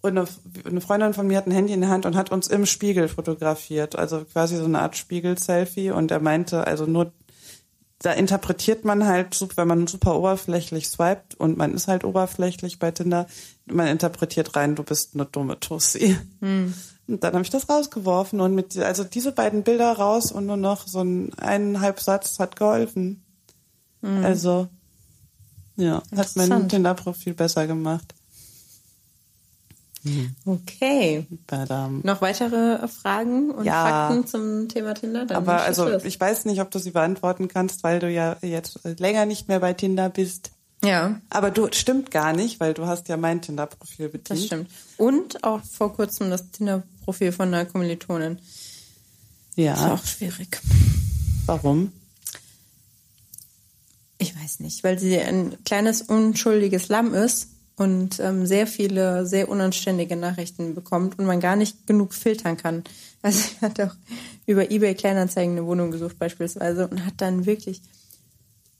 Und 0.03 0.17
eine, 0.17 0.81
Freundin 0.81 1.13
von 1.13 1.27
mir 1.27 1.37
hat 1.37 1.47
ein 1.47 1.53
Handy 1.53 1.73
in 1.73 1.81
der 1.81 1.91
Hand 1.91 2.07
und 2.07 2.17
hat 2.17 2.31
uns 2.33 2.49
im 2.49 2.65
Spiegel 2.65 3.09
fotografiert. 3.09 3.97
Also 3.97 4.25
quasi 4.25 4.57
so 4.57 4.65
eine 4.65 4.81
Art 4.81 4.97
Spiegel-Selfie. 4.97 5.91
Und 5.91 6.11
er 6.11 6.21
meinte, 6.21 6.67
also 6.67 6.87
nur, 6.87 7.13
da 7.99 8.13
interpretiert 8.13 8.85
man 8.85 9.07
halt, 9.07 9.39
wenn 9.57 9.69
man 9.69 9.87
super 9.87 10.17
oberflächlich 10.17 10.89
swiped 10.89 11.35
und 11.35 11.59
man 11.59 11.75
ist 11.75 11.87
halt 11.87 12.05
oberflächlich 12.05 12.79
bei 12.79 12.93
Tinder, 12.93 13.27
man 13.67 13.89
interpretiert 13.89 14.57
rein, 14.57 14.75
du 14.75 14.85
bist 14.85 15.15
eine 15.15 15.27
dumme 15.27 15.61
Tussi. 15.61 16.17
Hm. 16.41 16.73
Und 17.11 17.25
dann 17.25 17.35
habe 17.35 17.43
ich 17.43 17.51
das 17.51 17.69
rausgeworfen 17.69 18.41
und 18.41 18.55
mit, 18.55 18.79
also 18.79 19.05
diese 19.05 19.33
beiden 19.33 19.65
Bilder 19.65 19.93
raus 19.93 20.31
und 20.31 20.47
nur 20.47 20.57
noch 20.57 20.87
so 20.87 21.01
ein 21.01 21.35
eineinhalb 21.35 22.01
Satz 22.01 22.39
hat 22.39 22.57
geholfen. 22.57 23.25
Hm. 24.03 24.25
Also, 24.25 24.69
ja, 25.77 26.03
hat 26.15 26.37
mein 26.37 26.69
Tinder-Profil 26.69 27.35
besser 27.35 27.67
gemacht. 27.67 28.15
Okay. 30.47 31.27
Badam. 31.47 32.01
Noch 32.05 32.23
weitere 32.23 32.89
Fragen 32.89 33.51
und 33.51 33.65
ja, 33.65 34.09
Fakten 34.09 34.27
zum 34.27 34.69
Thema 34.69 34.95
Tinder? 34.95 35.27
Dann 35.27 35.37
aber 35.37 35.61
also 35.61 35.93
ich 35.99 36.19
weiß 36.19 36.47
nicht, 36.47 36.61
ob 36.61 36.71
du 36.71 36.79
sie 36.79 36.93
beantworten 36.93 37.49
kannst, 37.49 37.83
weil 37.83 37.99
du 37.99 38.11
ja 38.11 38.37
jetzt 38.41 38.81
länger 38.85 39.27
nicht 39.27 39.49
mehr 39.49 39.61
bei 39.61 39.75
Tinder 39.75 40.09
bist. 40.09 40.53
Ja. 40.83 41.21
Aber 41.29 41.51
du 41.51 41.69
stimmt 41.73 42.11
gar 42.11 42.33
nicht, 42.33 42.61
weil 42.61 42.75
du 42.75 42.87
hast 42.87 43.09
ja 43.09 43.17
mein 43.17 43.43
Tinder-Profil 43.43 44.09
bedient. 44.09 44.31
Das 44.31 44.45
stimmt. 44.47 44.71
Und 44.97 45.45
auch 45.45 45.63
vor 45.63 45.95
kurzem 45.95 46.31
das 46.31 46.51
Tinder-Profil 46.51 47.33
von 47.33 47.49
einer 47.49 47.67
Kommilitonin. 47.67 48.39
Ja. 49.57 49.75
Das 49.75 49.81
ist 49.81 49.91
auch 49.91 50.05
schwierig. 50.07 50.61
Warum? 51.47 51.93
Ich 54.19 54.35
weiß 54.37 54.61
nicht, 54.61 54.85
weil 54.85 54.99
sie 54.99 55.19
ein 55.19 55.57
kleines 55.65 56.03
unschuldiges 56.03 56.89
Lamm 56.89 57.15
ist 57.15 57.49
und 57.77 58.21
ähm, 58.21 58.47
sehr 58.47 58.67
viele 58.67 59.27
sehr 59.27 59.49
unanständige 59.49 60.15
Nachrichten 60.17 60.75
bekommt 60.75 61.19
und 61.19 61.25
man 61.25 61.41
gar 61.41 61.57
nicht 61.57 61.87
genug 61.87 62.15
filtern 62.15 62.57
kann. 62.57 62.85
Also 63.23 63.39
sie 63.39 63.61
hat 63.61 63.81
auch 63.81 63.95
über 64.47 64.71
eBay 64.71 64.95
Kleinanzeigen 64.95 65.53
eine 65.53 65.67
Wohnung 65.67 65.91
gesucht 65.91 66.19
beispielsweise 66.19 66.89
und 66.89 67.05
hat 67.05 67.15
dann 67.19 67.47
wirklich 67.47 67.83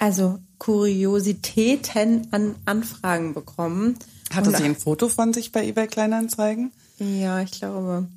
also 0.01 0.39
Kuriositäten 0.59 2.29
an 2.33 2.57
Anfragen 2.65 3.35
bekommen. 3.35 3.97
Hatte 4.33 4.51
sie 4.51 4.65
ein 4.65 4.77
Foto 4.77 5.09
von 5.09 5.33
sich 5.33 5.53
bei 5.53 5.67
eBay 5.67 5.87
Kleinanzeigen? 5.87 6.73
Ja, 6.99 7.41
ich 7.41 7.53
glaube. 7.53 8.09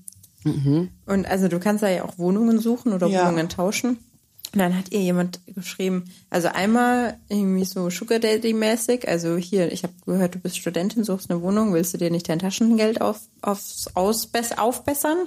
Mhm. 0.43 0.89
Und 1.05 1.25
also 1.25 1.47
du 1.47 1.59
kannst 1.59 1.83
da 1.83 1.89
ja 1.89 2.05
auch 2.05 2.17
Wohnungen 2.17 2.59
suchen 2.59 2.93
oder 2.93 3.07
ja. 3.07 3.25
Wohnungen 3.25 3.49
tauschen. 3.49 3.97
Und 4.53 4.59
dann 4.59 4.77
hat 4.77 4.91
ihr 4.91 5.01
jemand 5.01 5.41
geschrieben, 5.47 6.05
also 6.29 6.47
einmal 6.47 7.17
irgendwie 7.27 7.65
so 7.65 7.89
Sugar 7.89 8.19
Daddy 8.19 8.53
mäßig, 8.53 9.07
also 9.07 9.35
hier, 9.35 9.71
ich 9.71 9.81
habe 9.81 9.93
gehört, 10.05 10.35
du 10.35 10.39
bist 10.39 10.59
Studentin, 10.59 11.03
suchst 11.03 11.31
eine 11.31 11.41
Wohnung, 11.41 11.73
willst 11.73 11.95
du 11.95 11.97
dir 11.97 12.11
nicht 12.11 12.29
dein 12.29 12.37
Taschengeld 12.37 13.01
auf, 13.01 13.19
aufs 13.41 13.87
aufbessern? 13.95 15.17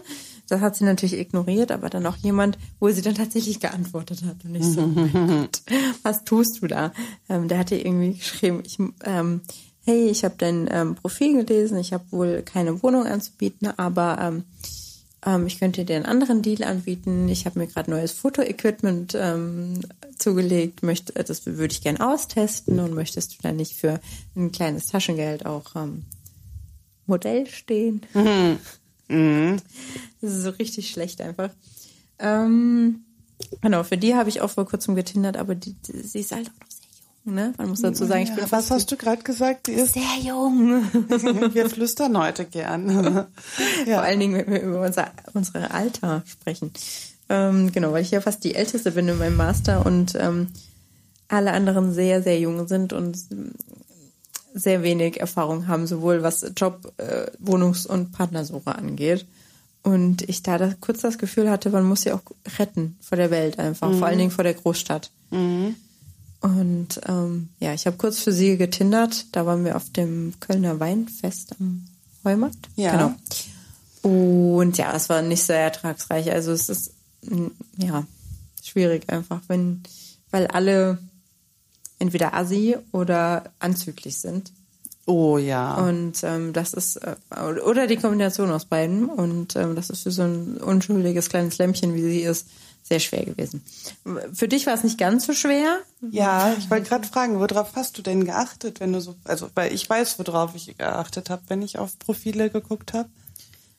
Das 0.49 0.61
hat 0.61 0.77
sie 0.77 0.85
natürlich 0.85 1.19
ignoriert, 1.19 1.73
aber 1.73 1.91
dann 1.91 2.07
auch 2.07 2.17
jemand, 2.17 2.59
wo 2.79 2.89
sie 2.91 3.03
dann 3.03 3.15
tatsächlich 3.15 3.61
geantwortet 3.61 4.25
hat 4.25 4.45
und 4.45 4.55
ich 4.55 4.65
so, 4.65 4.87
Gott, 5.13 5.63
was 6.03 6.25
tust 6.25 6.63
du 6.63 6.67
da? 6.69 6.93
Ähm, 7.29 7.49
der 7.49 7.59
hatte 7.59 7.77
irgendwie 7.77 8.15
geschrieben, 8.15 8.63
ich, 8.65 8.79
ähm, 9.05 9.41
hey, 9.85 10.09
ich 10.09 10.25
habe 10.25 10.35
dein 10.39 10.69
ähm, 10.71 10.95
Profil 10.95 11.45
gelesen, 11.45 11.79
ich 11.79 11.93
habe 11.93 12.05
wohl 12.11 12.43
keine 12.43 12.83
Wohnung 12.83 13.07
anzubieten, 13.07 13.69
aber 13.77 14.19
ähm, 14.21 14.45
ähm, 15.27 15.47
ich 15.47 15.59
könnte 15.59 15.85
dir 15.85 15.97
einen 15.97 16.07
anderen 16.07 16.41
Deal 16.43 16.63
anbieten. 16.63 17.29
Ich 17.29 17.45
habe 17.45 17.59
mir 17.59 17.67
gerade 17.67 17.91
neues 17.91 18.13
Fotoequipment 18.13 19.15
ähm, 19.19 19.81
zugelegt. 20.17 20.83
Möchte, 20.83 21.13
das 21.13 21.45
würde 21.45 21.73
ich 21.73 21.83
gern 21.83 21.99
austesten 21.99 22.79
und 22.79 22.95
möchtest 22.95 23.33
du 23.33 23.37
dann 23.43 23.57
nicht 23.57 23.75
für 23.75 24.01
ein 24.37 24.53
kleines 24.53 24.87
Taschengeld 24.87 25.45
auch 25.45 25.75
ähm, 25.75 26.05
Modell 27.07 27.47
stehen? 27.47 28.03
Mhm. 28.15 28.59
Mhm. 29.09 29.57
Das 30.21 30.33
ist 30.33 30.43
so 30.43 30.51
richtig 30.51 30.91
schlecht 30.91 31.21
einfach. 31.21 31.51
Ähm, 32.19 33.05
genau, 33.61 33.83
für 33.83 33.97
die 33.97 34.15
habe 34.15 34.29
ich 34.29 34.41
auch 34.41 34.51
vor 34.51 34.67
kurzem 34.67 34.95
getindert, 34.95 35.37
aber 35.37 35.55
die, 35.55 35.75
die, 35.75 36.01
sie 36.01 36.21
ist 36.21 36.33
halt 36.33 36.49
auch 36.49 36.61
noch 36.61 36.77
Ne? 37.29 37.53
Man 37.59 37.71
muss 37.71 37.83
dazu 37.83 38.05
sagen, 38.05 38.23
ich 38.23 38.31
bin. 38.31 38.39
Ja, 38.39 38.53
was 38.53 38.71
hast 38.71 38.93
du 38.93 38.97
gerade 38.97 39.25
gesagt? 39.25 39.67
Die 39.67 39.73
ist 39.73 39.95
sehr 39.95 40.03
jung. 40.23 40.85
wir 41.55 41.69
flüstern 41.69 42.17
heute 42.17 42.45
gern. 42.45 42.89
ja. 43.87 43.95
Vor 43.97 44.03
allen 44.03 44.21
Dingen, 44.21 44.39
wenn 44.39 44.53
wir 44.53 44.63
über 44.63 44.83
unser, 44.83 45.11
unsere 45.35 45.73
Alter 45.73 46.23
sprechen. 46.25 46.71
Ähm, 47.29 47.73
genau, 47.73 47.91
weil 47.91 48.03
ich 48.03 48.13
ja 48.13 48.21
fast 48.21 48.45
die 48.45 48.55
Älteste 48.55 48.93
bin 48.93 49.09
in 49.09 49.19
meinem 49.19 49.37
Master 49.37 49.85
und 49.85 50.15
ähm, 50.15 50.53
alle 51.27 51.51
anderen 51.51 51.93
sehr, 51.93 52.23
sehr 52.23 52.39
jung 52.39 52.69
sind 52.69 52.93
und 52.93 53.19
sehr 54.57 54.83
wenig 54.83 55.21
Erfahrung 55.21 55.69
haben, 55.69 55.87
sowohl 55.87 56.23
was 56.23 56.45
Job, 56.57 56.93
äh, 56.97 57.27
Wohnungs- 57.39 57.87
und 57.87 58.13
Partnersuche 58.13 58.75
angeht. 58.75 59.27
Und 59.83 60.23
ich 60.29 60.43
da 60.43 60.59
das, 60.59 60.75
kurz 60.81 61.03
das 61.03 61.19
Gefühl 61.19 61.51
hatte, 61.51 61.71
man 61.71 61.85
muss 61.85 62.03
sie 62.03 62.13
auch 62.13 62.23
retten 62.59 62.97
vor 63.01 63.17
der 63.17 63.31
Welt 63.31 63.59
einfach, 63.59 63.91
mhm. 63.91 63.99
vor 63.99 64.09
allen 64.09 64.19
Dingen 64.19 64.31
vor 64.31 64.45
der 64.45 64.55
Großstadt. 64.55 65.11
Mhm. 65.31 65.77
Und 66.41 67.01
ähm, 67.07 67.51
ja, 67.61 67.75
ich 67.75 67.87
habe 67.87 67.97
kurz 67.97 68.19
für 68.19 68.33
sie 68.33 68.57
getindert. 68.57 69.27
Da 69.33 69.47
waren 69.47 69.65
wir 69.65 69.77
auf 69.77 69.91
dem 69.91 70.35
Kölner 70.41 70.81
Weinfest 70.81 71.55
am 71.61 71.87
Heumarkt. 72.25 72.69
Ja. 72.77 72.93
Genau. 72.93 73.15
Und 74.03 74.79
ja, 74.79 74.95
es 74.95 75.09
war 75.09 75.23
nicht 75.23 75.43
sehr 75.43 75.61
ertragsreich. 75.61 76.31
Also 76.31 76.53
es 76.53 76.69
ist 76.69 76.93
ja 77.77 78.05
schwierig 78.63 79.09
einfach, 79.09 79.41
wenn, 79.49 79.83
weil 80.31 80.47
alle 80.47 80.99
entweder 81.99 82.35
assi 82.35 82.77
oder 82.93 83.45
anzüglich 83.59 84.19
sind. 84.19 84.53
Oh 85.07 85.39
ja. 85.39 85.75
Und 85.75 86.23
ähm, 86.25 86.53
das 86.53 86.75
ist, 86.75 86.97
äh, 86.97 87.15
oder 87.65 87.87
die 87.87 87.97
Kombination 87.97 88.51
aus 88.51 88.65
beiden. 88.65 89.07
Und 89.07 89.55
ähm, 89.55 89.77
das 89.77 89.89
ist 89.89 90.03
für 90.03 90.11
so 90.11 90.23
ein 90.23 90.57
unschuldiges 90.57 91.29
kleines 91.29 91.59
Lämpchen, 91.59 91.95
wie 91.95 92.03
sie 92.03 92.21
ist, 92.23 92.49
sehr 92.83 93.01
schwer 93.01 93.25
gewesen. 93.25 93.63
Für 94.33 94.49
dich 94.49 94.67
war 94.67 94.75
es 94.75 94.85
nicht 94.85 94.99
ganz 94.99 95.27
so 95.27 95.33
schwer? 95.33 95.79
Ja, 96.11 96.55
ich 96.57 96.71
wollte 96.71 96.89
gerade 96.89 97.07
fragen, 97.07 97.41
worauf 97.41 97.75
hast 97.75 97.99
du 97.99 98.03
denn 98.03 98.25
geachtet, 98.25 98.79
wenn 98.79 98.93
du 98.93 99.01
so, 99.01 99.17
also 99.25 99.49
weil 99.55 99.73
ich 99.73 99.89
weiß, 99.89 100.19
worauf 100.21 100.55
ich 100.55 100.77
geachtet 100.77 101.31
habe, 101.31 101.43
wenn 101.49 101.63
ich 101.63 101.79
auf 101.79 101.99
Profile 101.99 102.51
geguckt 102.51 102.93
habe. 102.93 103.09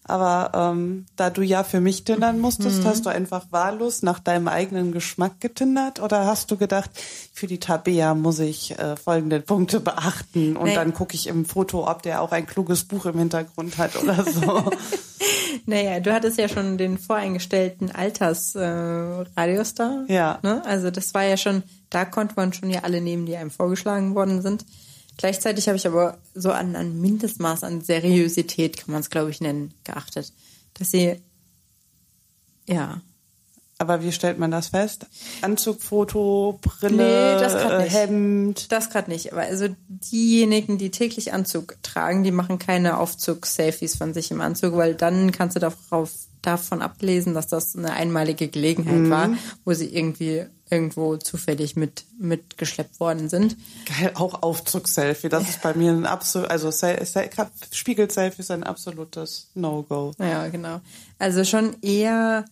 Aber 0.07 0.51
ähm, 0.53 1.05
da 1.15 1.29
du 1.29 1.41
ja 1.41 1.63
für 1.63 1.81
mich 1.81 2.03
tindern 2.03 2.39
musstest, 2.39 2.83
mhm. 2.83 2.85
hast 2.85 3.05
du 3.05 3.09
einfach 3.09 3.45
wahllos 3.51 4.01
nach 4.01 4.19
deinem 4.19 4.47
eigenen 4.47 4.91
Geschmack 4.91 5.39
getindert 5.39 5.99
oder 5.99 6.25
hast 6.25 6.49
du 6.51 6.57
gedacht, 6.57 6.89
für 7.33 7.47
die 7.47 7.59
Tabea 7.59 8.15
muss 8.15 8.39
ich 8.39 8.77
äh, 8.79 8.95
folgende 8.95 9.41
Punkte 9.41 9.79
beachten 9.79 10.55
und 10.55 10.65
nee. 10.65 10.75
dann 10.75 10.93
gucke 10.93 11.15
ich 11.15 11.27
im 11.27 11.45
Foto, 11.45 11.89
ob 11.89 12.01
der 12.03 12.21
auch 12.21 12.31
ein 12.31 12.47
kluges 12.47 12.85
Buch 12.85 13.05
im 13.05 13.19
Hintergrund 13.19 13.77
hat 13.77 14.01
oder 14.01 14.23
so. 14.23 14.71
naja, 15.65 15.99
du 15.99 16.13
hattest 16.13 16.37
ja 16.37 16.47
schon 16.47 16.77
den 16.77 16.97
voreingestellten 16.97 17.91
Altersradius 17.91 19.71
äh, 19.71 19.75
da. 19.75 20.05
Ja. 20.07 20.39
Ne? 20.41 20.61
Also 20.65 20.89
das 20.89 21.13
war 21.13 21.23
ja 21.23 21.37
schon, 21.37 21.63
da 21.89 22.05
konnte 22.05 22.35
man 22.37 22.53
schon 22.53 22.69
ja 22.69 22.81
alle 22.83 23.01
nehmen, 23.01 23.25
die 23.25 23.35
einem 23.35 23.51
vorgeschlagen 23.51 24.15
worden 24.15 24.41
sind. 24.41 24.65
Gleichzeitig 25.17 25.67
habe 25.67 25.77
ich 25.77 25.87
aber 25.87 26.19
so 26.35 26.51
an 26.51 26.75
ein 26.75 27.01
Mindestmaß 27.01 27.63
an 27.63 27.81
Seriosität, 27.81 28.77
kann 28.77 28.91
man 28.91 29.01
es 29.01 29.09
glaube 29.09 29.31
ich 29.31 29.41
nennen, 29.41 29.73
geachtet. 29.83 30.31
Dass 30.75 30.91
sie, 30.91 31.19
ja. 32.67 33.01
Aber 33.79 34.03
wie 34.03 34.11
stellt 34.11 34.39
man 34.39 34.49
das 34.49 34.69
fest? 34.69 35.05
Anzug, 35.41 35.81
Foto, 35.81 36.59
Brille, 36.61 37.35
nee, 37.35 37.39
das 37.39 37.53
äh, 37.53 37.83
nicht. 37.83 37.93
Hemd? 37.93 38.71
Das 38.71 38.89
gerade 38.89 39.09
nicht. 39.09 39.33
Aber 39.33 39.41
also 39.41 39.67
diejenigen, 39.87 40.77
die 40.77 40.89
täglich 40.89 41.33
Anzug 41.33 41.77
tragen, 41.83 42.23
die 42.23 42.31
machen 42.31 42.57
keine 42.57 42.97
Aufzug-Selfies 42.97 43.95
von 43.95 44.13
sich 44.13 44.31
im 44.31 44.41
Anzug, 44.41 44.75
weil 44.75 44.95
dann 44.95 45.31
kannst 45.31 45.55
du 45.55 45.59
darauf, 45.59 46.09
davon 46.41 46.81
ablesen, 46.81 47.33
dass 47.33 47.47
das 47.47 47.75
eine 47.75 47.93
einmalige 47.93 48.47
Gelegenheit 48.47 48.95
mhm. 48.95 49.09
war, 49.09 49.29
wo 49.63 49.73
sie 49.73 49.93
irgendwie 49.93 50.45
irgendwo 50.69 51.17
zufällig 51.17 51.75
mit 51.75 52.05
mitgeschleppt 52.19 52.99
worden 52.99 53.29
sind. 53.29 53.55
Geil, 53.85 54.11
auch 54.15 54.41
Aufzug-Selfie. 54.41 55.29
Das 55.29 55.47
ist 55.47 55.61
bei 55.61 55.73
mir 55.73 55.91
ein 55.91 56.05
absolut, 56.05 56.49
also 56.49 56.71
Spiegel-Selfie 57.71 58.41
ist 58.41 58.51
ein 58.51 58.63
absolutes 58.63 59.49
No-Go. 59.53 60.13
Ja, 60.19 60.47
genau. 60.49 60.81
Also 61.19 61.43
schon 61.43 61.77
eher 61.81 62.45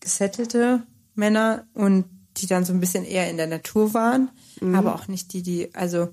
gesettelte 0.00 0.82
Männer 1.14 1.64
und 1.74 2.04
die 2.38 2.46
dann 2.46 2.64
so 2.64 2.72
ein 2.72 2.80
bisschen 2.80 3.04
eher 3.04 3.28
in 3.28 3.36
der 3.36 3.46
Natur 3.46 3.92
waren, 3.94 4.30
mhm. 4.60 4.74
aber 4.74 4.94
auch 4.94 5.08
nicht 5.08 5.32
die, 5.32 5.42
die, 5.42 5.74
also 5.74 6.08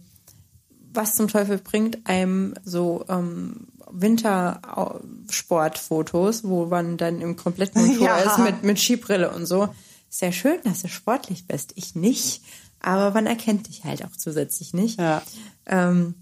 was 0.91 1.15
zum 1.15 1.27
Teufel 1.27 1.59
bringt 1.59 2.07
einem 2.07 2.55
so 2.63 3.05
ähm, 3.07 3.67
Wintersportfotos, 3.91 6.43
wo 6.43 6.65
man 6.65 6.97
dann 6.97 7.21
im 7.21 7.35
kompletten 7.35 7.85
Montur 7.85 8.05
ja. 8.05 8.17
ist 8.17 8.39
mit, 8.39 8.63
mit 8.63 8.79
Skibrille 8.79 9.29
und 9.31 9.45
so 9.45 9.69
sehr 10.09 10.31
schön, 10.31 10.59
dass 10.63 10.81
du 10.81 10.87
sportlich 10.87 11.47
bist. 11.47 11.73
Ich 11.75 11.95
nicht, 11.95 12.41
aber 12.79 13.11
man 13.11 13.27
erkennt 13.27 13.67
dich 13.67 13.83
halt 13.83 14.03
auch 14.03 14.15
zusätzlich 14.15 14.73
nicht. 14.73 14.99
Ja. 14.99 15.21
Ähm, 15.65 16.15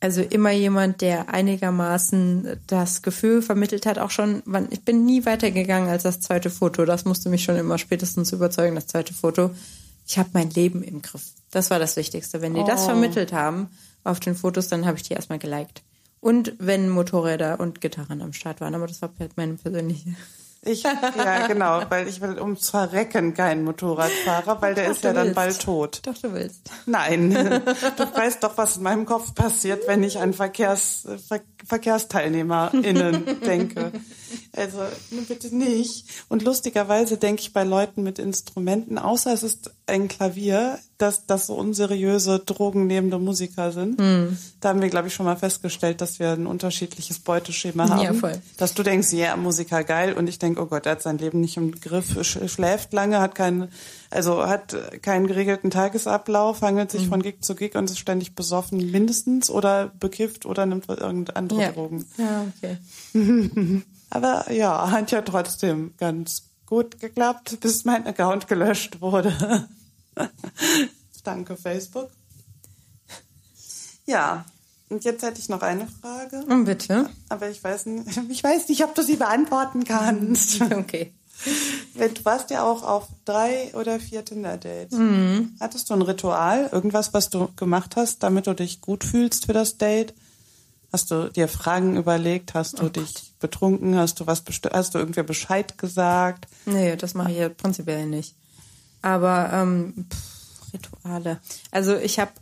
also 0.00 0.22
immer 0.22 0.52
jemand, 0.52 1.00
der 1.00 1.28
einigermaßen 1.28 2.60
das 2.66 3.02
Gefühl 3.02 3.42
vermittelt 3.42 3.84
hat, 3.84 3.98
auch 3.98 4.10
schon, 4.10 4.42
ich 4.70 4.84
bin 4.84 5.04
nie 5.04 5.26
weitergegangen 5.26 5.88
als 5.88 6.04
das 6.04 6.20
zweite 6.20 6.50
Foto. 6.50 6.84
Das 6.84 7.04
musste 7.04 7.28
mich 7.28 7.42
schon 7.42 7.56
immer 7.56 7.78
spätestens 7.78 8.32
überzeugen, 8.32 8.76
das 8.76 8.86
zweite 8.86 9.12
Foto. 9.12 9.50
Ich 10.06 10.16
habe 10.18 10.30
mein 10.34 10.50
Leben 10.50 10.82
im 10.82 11.02
Griff. 11.02 11.32
Das 11.50 11.70
war 11.70 11.78
das 11.78 11.96
Wichtigste. 11.96 12.40
Wenn 12.40 12.54
die 12.54 12.60
oh. 12.60 12.66
das 12.66 12.84
vermittelt 12.84 13.32
haben 13.32 13.68
auf 14.04 14.20
den 14.20 14.36
Fotos, 14.36 14.68
dann 14.68 14.86
habe 14.86 14.96
ich 14.96 15.02
die 15.02 15.14
erstmal 15.14 15.40
geliked. 15.40 15.82
Und 16.20 16.54
wenn 16.58 16.88
Motorräder 16.88 17.58
und 17.60 17.80
Gitarren 17.80 18.22
am 18.22 18.32
Start 18.32 18.60
waren, 18.60 18.74
aber 18.74 18.86
das 18.86 19.02
war 19.02 19.10
meine 19.36 19.54
persönliche. 19.54 20.14
Ich, 20.62 20.82
ja, 20.82 21.46
genau, 21.46 21.82
weil 21.88 22.08
ich 22.08 22.20
will 22.20 22.40
ums 22.40 22.70
Verrecken 22.70 23.32
keinen 23.32 23.62
Motorradfahrer, 23.64 24.60
weil 24.60 24.74
der 24.74 24.86
Doch, 24.86 24.92
ist 24.92 25.04
ja 25.04 25.12
dann 25.12 25.32
bald 25.32 25.62
tot. 25.62 26.00
Doch, 26.04 26.18
du 26.18 26.32
willst. 26.32 26.70
Nein. 26.86 27.28
Du 27.96 28.04
weißt 28.04 28.42
doch, 28.42 28.56
was 28.56 28.76
in 28.76 28.82
meinem 28.82 29.06
Kopf 29.06 29.34
passiert, 29.34 29.86
wenn 29.86 30.02
ich 30.02 30.18
an 30.18 30.32
Verkehrs, 30.32 31.06
Ver, 31.26 31.40
VerkehrsteilnehmerInnen 31.66 33.40
denke. 33.46 33.92
Also, 34.52 34.78
bitte 35.28 35.54
nicht. 35.54 36.04
Und 36.28 36.42
lustigerweise 36.42 37.16
denke 37.16 37.42
ich 37.42 37.52
bei 37.52 37.64
Leuten 37.64 38.02
mit 38.02 38.18
Instrumenten, 38.18 38.98
außer 38.98 39.32
es 39.32 39.42
ist 39.42 39.70
ein 39.86 40.08
Klavier, 40.08 40.78
dass 40.98 41.26
das 41.26 41.46
so 41.46 41.54
unseriöse, 41.54 42.40
drogennehmende 42.40 43.18
Musiker 43.18 43.72
sind. 43.72 44.00
Hm. 44.00 44.36
Da 44.60 44.70
haben 44.70 44.82
wir, 44.82 44.88
glaube 44.88 45.08
ich, 45.08 45.14
schon 45.14 45.26
mal 45.26 45.36
festgestellt, 45.36 46.00
dass 46.00 46.18
wir 46.18 46.32
ein 46.32 46.46
unterschiedliches 46.46 47.20
Beuteschema 47.20 47.88
haben. 47.88 48.02
Ja, 48.02 48.12
voll. 48.12 48.40
Dass 48.56 48.74
du 48.74 48.82
denkst, 48.82 49.12
ja, 49.12 49.18
yeah, 49.18 49.36
Musiker 49.36 49.84
geil. 49.84 50.12
Und 50.12 50.28
ich 50.28 50.38
denke, 50.38 50.60
oh 50.60 50.66
Gott, 50.66 50.86
er 50.86 50.92
hat 50.92 51.02
sein 51.02 51.18
Leben 51.18 51.40
nicht 51.40 51.56
im 51.56 51.72
Griff, 51.72 52.16
schläft 52.24 52.92
lange, 52.92 53.20
hat 53.20 53.34
keinen, 53.36 53.68
also 54.10 54.46
hat 54.46 54.76
keinen 55.02 55.26
geregelten 55.26 55.70
Tagesablauf, 55.70 56.62
hangelt 56.62 56.90
sich 56.90 57.04
mhm. 57.04 57.08
von 57.08 57.22
Gig 57.22 57.42
zu 57.42 57.54
Gig 57.54 57.74
und 57.74 57.90
ist 57.90 57.98
ständig 57.98 58.34
besoffen 58.34 58.90
mindestens 58.90 59.50
oder 59.50 59.88
bekifft 60.00 60.46
oder 60.46 60.66
nimmt 60.66 60.88
irgendeine 60.88 61.36
andere 61.36 61.62
ja. 61.62 61.72
Drogen. 61.72 62.06
Ja, 62.16 62.46
okay. 62.56 62.78
Aber 64.10 64.50
ja, 64.50 64.90
hat 64.90 65.10
ja 65.10 65.20
trotzdem 65.22 65.92
ganz 65.98 66.44
gut 66.64 67.00
geklappt, 67.00 67.58
bis 67.60 67.84
mein 67.84 68.06
Account 68.06 68.48
gelöscht 68.48 69.00
wurde. 69.00 69.68
Danke, 71.24 71.56
Facebook. 71.56 72.10
Ja, 74.06 74.46
und 74.88 75.04
jetzt 75.04 75.22
hätte 75.22 75.38
ich 75.38 75.48
noch 75.50 75.60
eine 75.60 75.86
Frage. 75.86 76.44
Oh, 76.48 76.64
bitte. 76.64 77.10
Aber 77.28 77.50
ich 77.50 77.62
weiß 77.62 77.86
nicht, 77.86 78.20
ich 78.30 78.42
weiß 78.42 78.68
nicht, 78.68 78.84
ob 78.84 78.94
du 78.94 79.02
sie 79.02 79.16
beantworten 79.16 79.84
kannst. 79.84 80.60
Okay. 80.62 81.12
Du 81.94 82.24
warst 82.24 82.50
ja 82.50 82.64
auch 82.64 82.82
auf 82.82 83.08
drei 83.24 83.72
oder 83.74 84.00
vier 84.00 84.24
Tinder-Dates. 84.24 84.98
Mhm. 84.98 85.56
Hattest 85.60 85.88
du 85.88 85.94
ein 85.94 86.02
Ritual, 86.02 86.68
irgendwas, 86.72 87.14
was 87.14 87.30
du 87.30 87.48
gemacht 87.56 87.96
hast, 87.96 88.22
damit 88.22 88.46
du 88.46 88.54
dich 88.54 88.80
gut 88.80 89.04
fühlst 89.04 89.46
für 89.46 89.52
das 89.52 89.78
Date? 89.78 90.14
Hast 90.92 91.10
du 91.10 91.30
dir 91.30 91.48
Fragen 91.48 91.96
überlegt? 91.96 92.54
Hast 92.54 92.78
du 92.78 92.86
oh 92.86 92.88
dich 92.88 93.14
Gott. 93.14 93.22
betrunken? 93.40 93.96
Hast 93.96 94.20
du 94.20 94.26
was 94.26 94.42
hast 94.72 94.94
du 94.94 94.98
irgendwer 94.98 95.22
Bescheid 95.22 95.76
gesagt? 95.76 96.48
Nee, 96.66 96.96
das 96.96 97.14
mache 97.14 97.30
ich 97.30 97.38
ja 97.38 97.48
prinzipiell 97.50 98.06
nicht. 98.06 98.34
Aber 99.02 99.50
ähm, 99.52 100.06
pff, 100.10 100.72
Rituale. 100.72 101.40
Also 101.70 101.96
ich 101.96 102.18
habe 102.18 102.32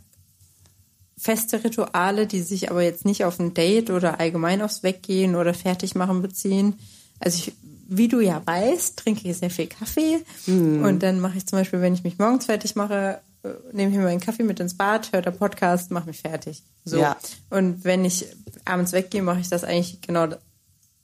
feste 1.17 1.63
Rituale, 1.63 2.27
die 2.27 2.41
sich 2.41 2.71
aber 2.71 2.83
jetzt 2.83 3.05
nicht 3.05 3.25
auf 3.25 3.39
ein 3.39 3.53
Date 3.53 3.89
oder 3.89 4.19
allgemein 4.19 4.61
aufs 4.61 4.83
Weggehen 4.83 5.35
oder 5.35 5.53
Fertigmachen 5.53 6.21
beziehen. 6.21 6.79
Also 7.19 7.39
ich, 7.39 7.53
wie 7.89 8.07
du 8.07 8.19
ja 8.19 8.41
weißt, 8.45 8.97
trinke 8.97 9.29
ich 9.29 9.37
sehr 9.37 9.49
viel 9.49 9.67
Kaffee. 9.67 10.23
Hm. 10.45 10.83
Und 10.83 11.03
dann 11.03 11.19
mache 11.19 11.37
ich 11.37 11.45
zum 11.45 11.59
Beispiel, 11.59 11.81
wenn 11.81 11.93
ich 11.93 12.03
mich 12.03 12.19
morgens 12.19 12.45
fertig 12.45 12.75
mache, 12.75 13.21
äh, 13.43 13.49
nehme 13.71 13.91
ich 13.91 13.97
mir 13.97 14.03
meinen 14.03 14.19
Kaffee 14.19 14.43
mit 14.43 14.59
ins 14.59 14.75
Bad, 14.75 15.11
höre 15.11 15.21
der 15.21 15.31
Podcast, 15.31 15.91
mache 15.91 16.07
mich 16.07 16.21
fertig. 16.21 16.63
So. 16.85 16.97
Ja. 16.97 17.17
Und 17.49 17.83
wenn 17.83 18.03
ich 18.05 18.25
abends 18.65 18.91
weggehe, 18.91 19.21
mache 19.21 19.39
ich 19.39 19.49
das 19.49 19.63
eigentlich 19.63 20.01
genau, 20.01 20.27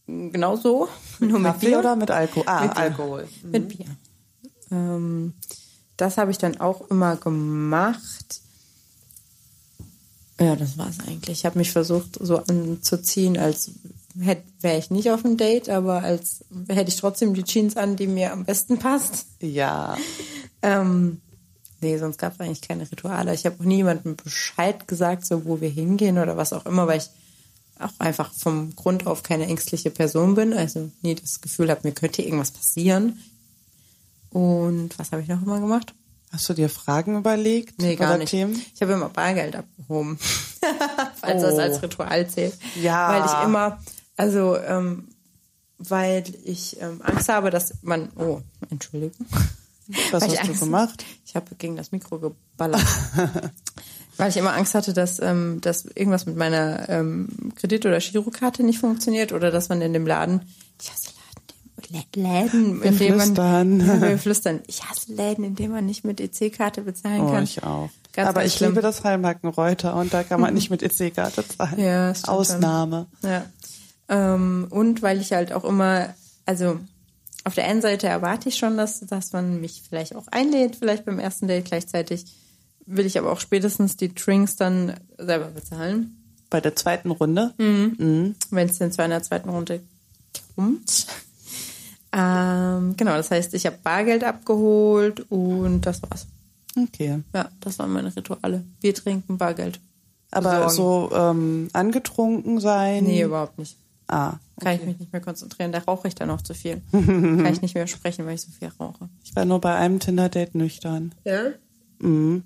genau 0.07 0.55
so. 0.55 0.89
Mit 1.19 1.29
Nur 1.29 1.41
Kaffee 1.41 1.65
mit 1.65 1.71
Bier. 1.71 1.79
oder 1.79 1.95
mit 1.95 2.11
Alkohol? 2.11 2.43
Ah, 2.47 2.63
mit 2.63 2.75
Alkohol. 2.77 3.27
Mhm. 3.43 3.51
Mit 3.51 3.67
Bier. 3.69 3.85
Ähm, 4.71 5.33
das 5.97 6.17
habe 6.17 6.31
ich 6.31 6.37
dann 6.37 6.59
auch 6.59 6.89
immer 6.89 7.15
gemacht. 7.15 8.41
Ja, 10.39 10.55
das 10.55 10.77
war 10.77 10.89
es 10.89 10.99
eigentlich. 10.99 11.39
Ich 11.39 11.45
habe 11.45 11.59
mich 11.59 11.71
versucht, 11.71 12.17
so 12.19 12.37
anzuziehen, 12.37 13.37
als 13.37 13.71
wäre 14.15 14.77
ich 14.77 14.91
nicht 14.91 15.09
auf 15.11 15.25
einem 15.25 15.37
Date, 15.37 15.69
aber 15.69 16.03
als 16.03 16.45
hätte 16.69 16.89
ich 16.89 16.97
trotzdem 16.97 17.33
die 17.33 17.43
Jeans 17.43 17.77
an, 17.77 17.95
die 17.95 18.07
mir 18.07 18.31
am 18.31 18.45
besten 18.45 18.79
passt. 18.79 19.27
Ja. 19.41 19.97
Ähm, 20.65 21.19
Nee, 21.83 21.97
sonst 21.97 22.17
gab 22.17 22.33
es 22.33 22.39
eigentlich 22.39 22.61
keine 22.61 22.89
Rituale. 22.89 23.33
Ich 23.33 23.45
habe 23.45 23.57
auch 23.59 23.65
niemandem 23.65 24.15
Bescheid 24.15 24.87
gesagt, 24.87 25.25
so 25.25 25.43
wo 25.43 25.59
wir 25.59 25.69
hingehen 25.69 26.17
oder 26.17 26.37
was 26.37 26.53
auch 26.53 26.65
immer, 26.65 26.87
weil 26.87 26.99
ich 26.99 27.09
auch 27.77 27.91
einfach 27.99 28.31
vom 28.33 28.73
Grund 28.75 29.05
auf 29.05 29.21
keine 29.21 29.47
ängstliche 29.47 29.91
Person 29.91 30.35
bin. 30.35 30.53
Also 30.53 30.89
nie 31.01 31.15
das 31.15 31.41
Gefühl 31.41 31.69
habe, 31.69 31.81
mir 31.83 31.91
könnte 31.91 32.21
irgendwas 32.21 32.51
passieren. 32.51 33.21
Und 34.29 34.97
was 34.97 35.11
habe 35.11 35.21
ich 35.21 35.27
noch 35.27 35.41
immer 35.41 35.59
gemacht? 35.59 35.93
Hast 36.31 36.49
du 36.49 36.53
dir 36.53 36.69
Fragen 36.69 37.17
überlegt? 37.17 37.79
Nee, 37.81 37.95
gar 37.95 38.17
nicht. 38.17 38.31
Themen? 38.31 38.59
Ich 38.73 38.81
habe 38.81 38.93
immer 38.93 39.09
Bargeld 39.09 39.55
abgehoben, 39.55 40.17
falls 41.21 41.43
oh. 41.43 41.47
das 41.47 41.59
als 41.59 41.83
Ritual 41.83 42.27
zählt. 42.27 42.57
Ja. 42.81 43.09
Weil 43.09 43.25
ich 43.25 43.45
immer, 43.45 43.79
also, 44.15 44.57
ähm, 44.57 45.09
weil 45.77 46.23
ich 46.43 46.79
ähm, 46.81 47.01
Angst 47.03 47.29
habe, 47.29 47.49
dass 47.49 47.73
man, 47.81 48.09
oh, 48.15 48.41
Entschuldigung. 48.69 49.25
Was 50.11 50.23
hast 50.23 50.47
du 50.47 50.57
gemacht? 50.57 51.03
Ich 51.25 51.35
habe 51.35 51.55
gegen 51.55 51.75
das 51.75 51.91
Mikro 51.91 52.17
geballert. 52.19 52.81
weil 54.17 54.29
ich 54.29 54.37
immer 54.37 54.53
Angst 54.53 54.75
hatte, 54.75 54.93
dass, 54.93 55.19
ähm, 55.19 55.59
dass 55.61 55.85
irgendwas 55.85 56.25
mit 56.25 56.37
meiner 56.37 56.87
ähm, 56.89 57.27
Kredit- 57.55 57.85
oder 57.85 57.99
Girokarte 57.99 58.63
nicht 58.63 58.79
funktioniert 58.79 59.33
oder 59.33 59.51
dass 59.51 59.69
man 59.69 59.81
in 59.81 59.93
dem 59.93 60.07
Laden, 60.07 60.41
ich 60.81 60.91
hasse 60.91 61.09
Laden, 61.89 62.23
Läden, 62.23 62.81
in 62.81 62.97
denen 62.97 63.35
man, 63.35 63.79
ja, 63.85 64.01
wir 64.01 64.17
flüstern, 64.17 64.61
ich 64.67 64.83
hasse 64.83 65.13
Läden, 65.13 65.43
in 65.43 65.55
denen 65.55 65.73
man 65.73 65.85
nicht 65.85 66.05
mit 66.05 66.21
EC-Karte 66.21 66.81
bezahlen 66.81 67.21
oh, 67.21 67.31
kann. 67.31 67.43
Ich 67.43 67.63
auch. 67.63 67.89
Ganz, 68.13 68.29
Aber 68.29 68.41
ganz 68.41 68.51
ich 68.51 68.57
schlimm. 68.57 68.71
liebe 68.71 68.81
das 68.81 69.03
Heilmarkenreuter 69.03 69.95
und 69.95 70.13
da 70.13 70.23
kann 70.23 70.39
man 70.39 70.53
nicht 70.53 70.69
mit 70.69 70.83
EC-Karte 70.83 71.47
zahlen. 71.47 71.79
Ja, 71.79 72.13
Ausnahme. 72.27 73.07
Dann. 73.21 73.31
Ja. 73.31 73.45
Ähm, 74.09 74.67
und 74.69 75.01
weil 75.01 75.21
ich 75.21 75.31
halt 75.33 75.53
auch 75.53 75.63
immer, 75.63 76.13
also 76.45 76.79
auf 77.43 77.55
der 77.55 77.65
einen 77.65 77.81
Seite 77.81 78.07
erwarte 78.07 78.49
ich 78.49 78.55
schon, 78.55 78.77
dass, 78.77 79.01
dass 79.01 79.33
man 79.33 79.59
mich 79.59 79.83
vielleicht 79.87 80.15
auch 80.15 80.27
einlädt, 80.31 80.75
vielleicht 80.77 81.05
beim 81.05 81.19
ersten 81.19 81.47
Date 81.47 81.65
gleichzeitig. 81.65 82.25
Will 82.85 83.05
ich 83.05 83.17
aber 83.17 83.31
auch 83.31 83.39
spätestens 83.39 83.95
die 83.97 84.13
Drinks 84.13 84.55
dann 84.55 84.93
selber 85.17 85.47
bezahlen. 85.47 86.17
Bei 86.49 86.61
der 86.61 86.75
zweiten 86.75 87.11
Runde? 87.11 87.53
Mhm. 87.57 87.95
Mhm. 87.97 88.35
Wenn 88.51 88.69
es 88.69 88.77
denn 88.77 88.91
zu 88.91 89.01
einer 89.01 89.23
zweiten 89.23 89.49
Runde 89.49 89.81
kommt. 90.55 91.07
Ähm, 92.15 92.95
genau, 92.95 93.15
das 93.15 93.31
heißt, 93.31 93.53
ich 93.55 93.65
habe 93.65 93.77
Bargeld 93.81 94.23
abgeholt 94.23 95.25
und 95.31 95.81
das 95.81 96.01
war's. 96.03 96.27
Okay. 96.77 97.23
Ja, 97.33 97.49
das 97.59 97.79
waren 97.79 97.91
meine 97.91 98.15
Rituale. 98.15 98.63
Bier 98.81 98.93
trinken, 98.93 99.37
Bargeld. 99.37 99.79
Aber 100.29 100.65
Besorgen. 100.65 101.09
so 101.09 101.15
ähm, 101.15 101.69
angetrunken 101.73 102.59
sein? 102.59 103.05
Nee, 103.05 103.23
überhaupt 103.23 103.57
nicht. 103.57 103.77
Ah. 104.13 104.39
Okay. 104.57 104.65
Kann 104.65 104.75
ich 104.75 104.85
mich 104.85 104.99
nicht 104.99 105.11
mehr 105.11 105.21
konzentrieren. 105.21 105.71
Da 105.71 105.79
rauche 105.79 106.07
ich 106.07 106.13
dann 106.13 106.29
auch 106.29 106.41
zu 106.41 106.53
viel. 106.53 106.81
Kann 106.91 107.47
ich 107.47 107.61
nicht 107.63 107.73
mehr 107.73 107.87
sprechen, 107.87 108.25
weil 108.27 108.35
ich 108.35 108.41
so 108.41 108.51
viel 108.51 108.71
rauche. 108.79 109.09
Ich 109.23 109.35
war 109.35 109.45
nur 109.45 109.59
bei 109.59 109.73
einem 109.73 109.99
Tinder-Date 109.99 110.53
nüchtern. 110.53 111.15
Ja? 111.25 111.45
Mhm. 111.97 112.43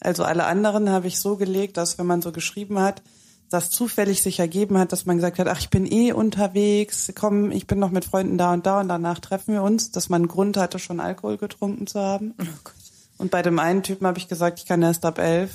Also 0.00 0.24
alle 0.24 0.46
anderen 0.46 0.88
habe 0.88 1.06
ich 1.06 1.18
so 1.18 1.36
gelegt, 1.36 1.76
dass 1.76 1.98
wenn 1.98 2.06
man 2.06 2.22
so 2.22 2.32
geschrieben 2.32 2.78
hat, 2.78 3.02
das 3.50 3.68
zufällig 3.70 4.22
sich 4.22 4.38
ergeben 4.38 4.78
hat, 4.78 4.92
dass 4.92 5.04
man 5.04 5.16
gesagt 5.16 5.38
hat, 5.38 5.48
ach, 5.48 5.60
ich 5.60 5.70
bin 5.70 5.90
eh 5.90 6.12
unterwegs, 6.12 7.12
komm, 7.14 7.50
ich 7.50 7.66
bin 7.66 7.78
noch 7.78 7.90
mit 7.90 8.04
Freunden 8.04 8.38
da 8.38 8.52
und 8.52 8.64
da 8.66 8.80
und 8.80 8.88
danach 8.88 9.18
treffen 9.18 9.54
wir 9.54 9.62
uns, 9.62 9.90
dass 9.90 10.08
man 10.08 10.22
einen 10.22 10.28
Grund 10.28 10.56
hatte, 10.56 10.78
schon 10.78 11.00
Alkohol 11.00 11.36
getrunken 11.36 11.86
zu 11.86 12.00
haben. 12.00 12.34
Oh 12.40 12.44
Gott. 12.64 12.74
Und 13.18 13.32
bei 13.32 13.42
dem 13.42 13.58
einen 13.58 13.82
Typen 13.82 14.06
habe 14.06 14.18
ich 14.18 14.28
gesagt, 14.28 14.60
ich 14.60 14.66
kann 14.66 14.80
erst 14.80 15.04
ab 15.04 15.18
elf. 15.18 15.50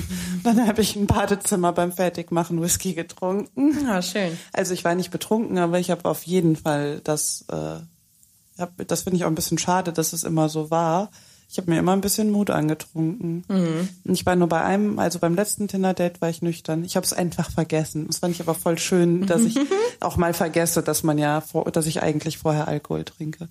Dann 0.42 0.66
habe 0.66 0.82
ich 0.82 0.96
im 0.96 1.06
Badezimmer 1.06 1.72
beim 1.72 1.92
Fertigmachen 1.92 2.60
Whisky 2.60 2.92
getrunken. 2.94 3.86
Ah, 3.88 4.02
schön. 4.02 4.36
Also 4.52 4.74
ich 4.74 4.84
war 4.84 4.96
nicht 4.96 5.12
betrunken, 5.12 5.58
aber 5.58 5.78
ich 5.78 5.90
habe 5.90 6.08
auf 6.08 6.24
jeden 6.24 6.56
Fall 6.56 7.00
das, 7.04 7.44
äh, 7.48 8.60
hab, 8.60 8.72
das 8.88 9.02
finde 9.02 9.16
ich 9.16 9.24
auch 9.24 9.28
ein 9.28 9.36
bisschen 9.36 9.58
schade, 9.58 9.92
dass 9.92 10.12
es 10.12 10.24
immer 10.24 10.48
so 10.48 10.72
war. 10.72 11.10
Ich 11.48 11.58
habe 11.58 11.70
mir 11.70 11.78
immer 11.78 11.92
ein 11.92 12.00
bisschen 12.00 12.32
Mut 12.32 12.50
angetrunken. 12.50 13.44
Mhm. 13.46 13.88
Und 14.04 14.12
ich 14.12 14.26
war 14.26 14.34
nur 14.34 14.48
bei 14.48 14.62
einem, 14.62 14.98
also 14.98 15.20
beim 15.20 15.36
letzten 15.36 15.68
Tinder-Date 15.68 16.20
war 16.20 16.28
ich 16.28 16.42
nüchtern. 16.42 16.82
Ich 16.82 16.96
habe 16.96 17.06
es 17.06 17.12
einfach 17.12 17.48
vergessen. 17.48 18.08
Das 18.08 18.18
fand 18.18 18.34
ich 18.34 18.40
aber 18.40 18.54
voll 18.54 18.76
schön, 18.76 19.26
dass 19.26 19.42
ich 19.42 19.56
auch 20.00 20.16
mal 20.16 20.34
vergesse, 20.34 20.82
dass 20.82 21.04
man 21.04 21.16
ja, 21.16 21.40
vor, 21.40 21.70
dass 21.70 21.86
ich 21.86 22.02
eigentlich 22.02 22.38
vorher 22.38 22.66
Alkohol 22.66 23.04
trinke. 23.04 23.48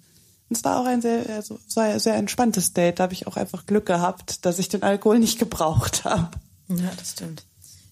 Es 0.54 0.64
war 0.64 0.80
auch 0.80 0.86
ein 0.86 1.02
sehr, 1.02 1.28
also, 1.30 1.60
sehr, 1.68 2.00
sehr 2.00 2.16
entspanntes 2.16 2.74
Date. 2.74 3.00
Da 3.00 3.04
habe 3.04 3.14
ich 3.14 3.28
auch 3.28 3.38
einfach 3.38 3.66
Glück 3.66 3.86
gehabt, 3.86 4.46
dass 4.46 4.60
ich 4.60 4.70
den 4.70 4.84
Alkohol 4.84 5.20
nicht 5.20 5.40
gebraucht 5.40 6.06
habe. 6.06 6.30
Ja, 6.70 6.92
das 6.98 7.12
stimmt. 7.12 7.44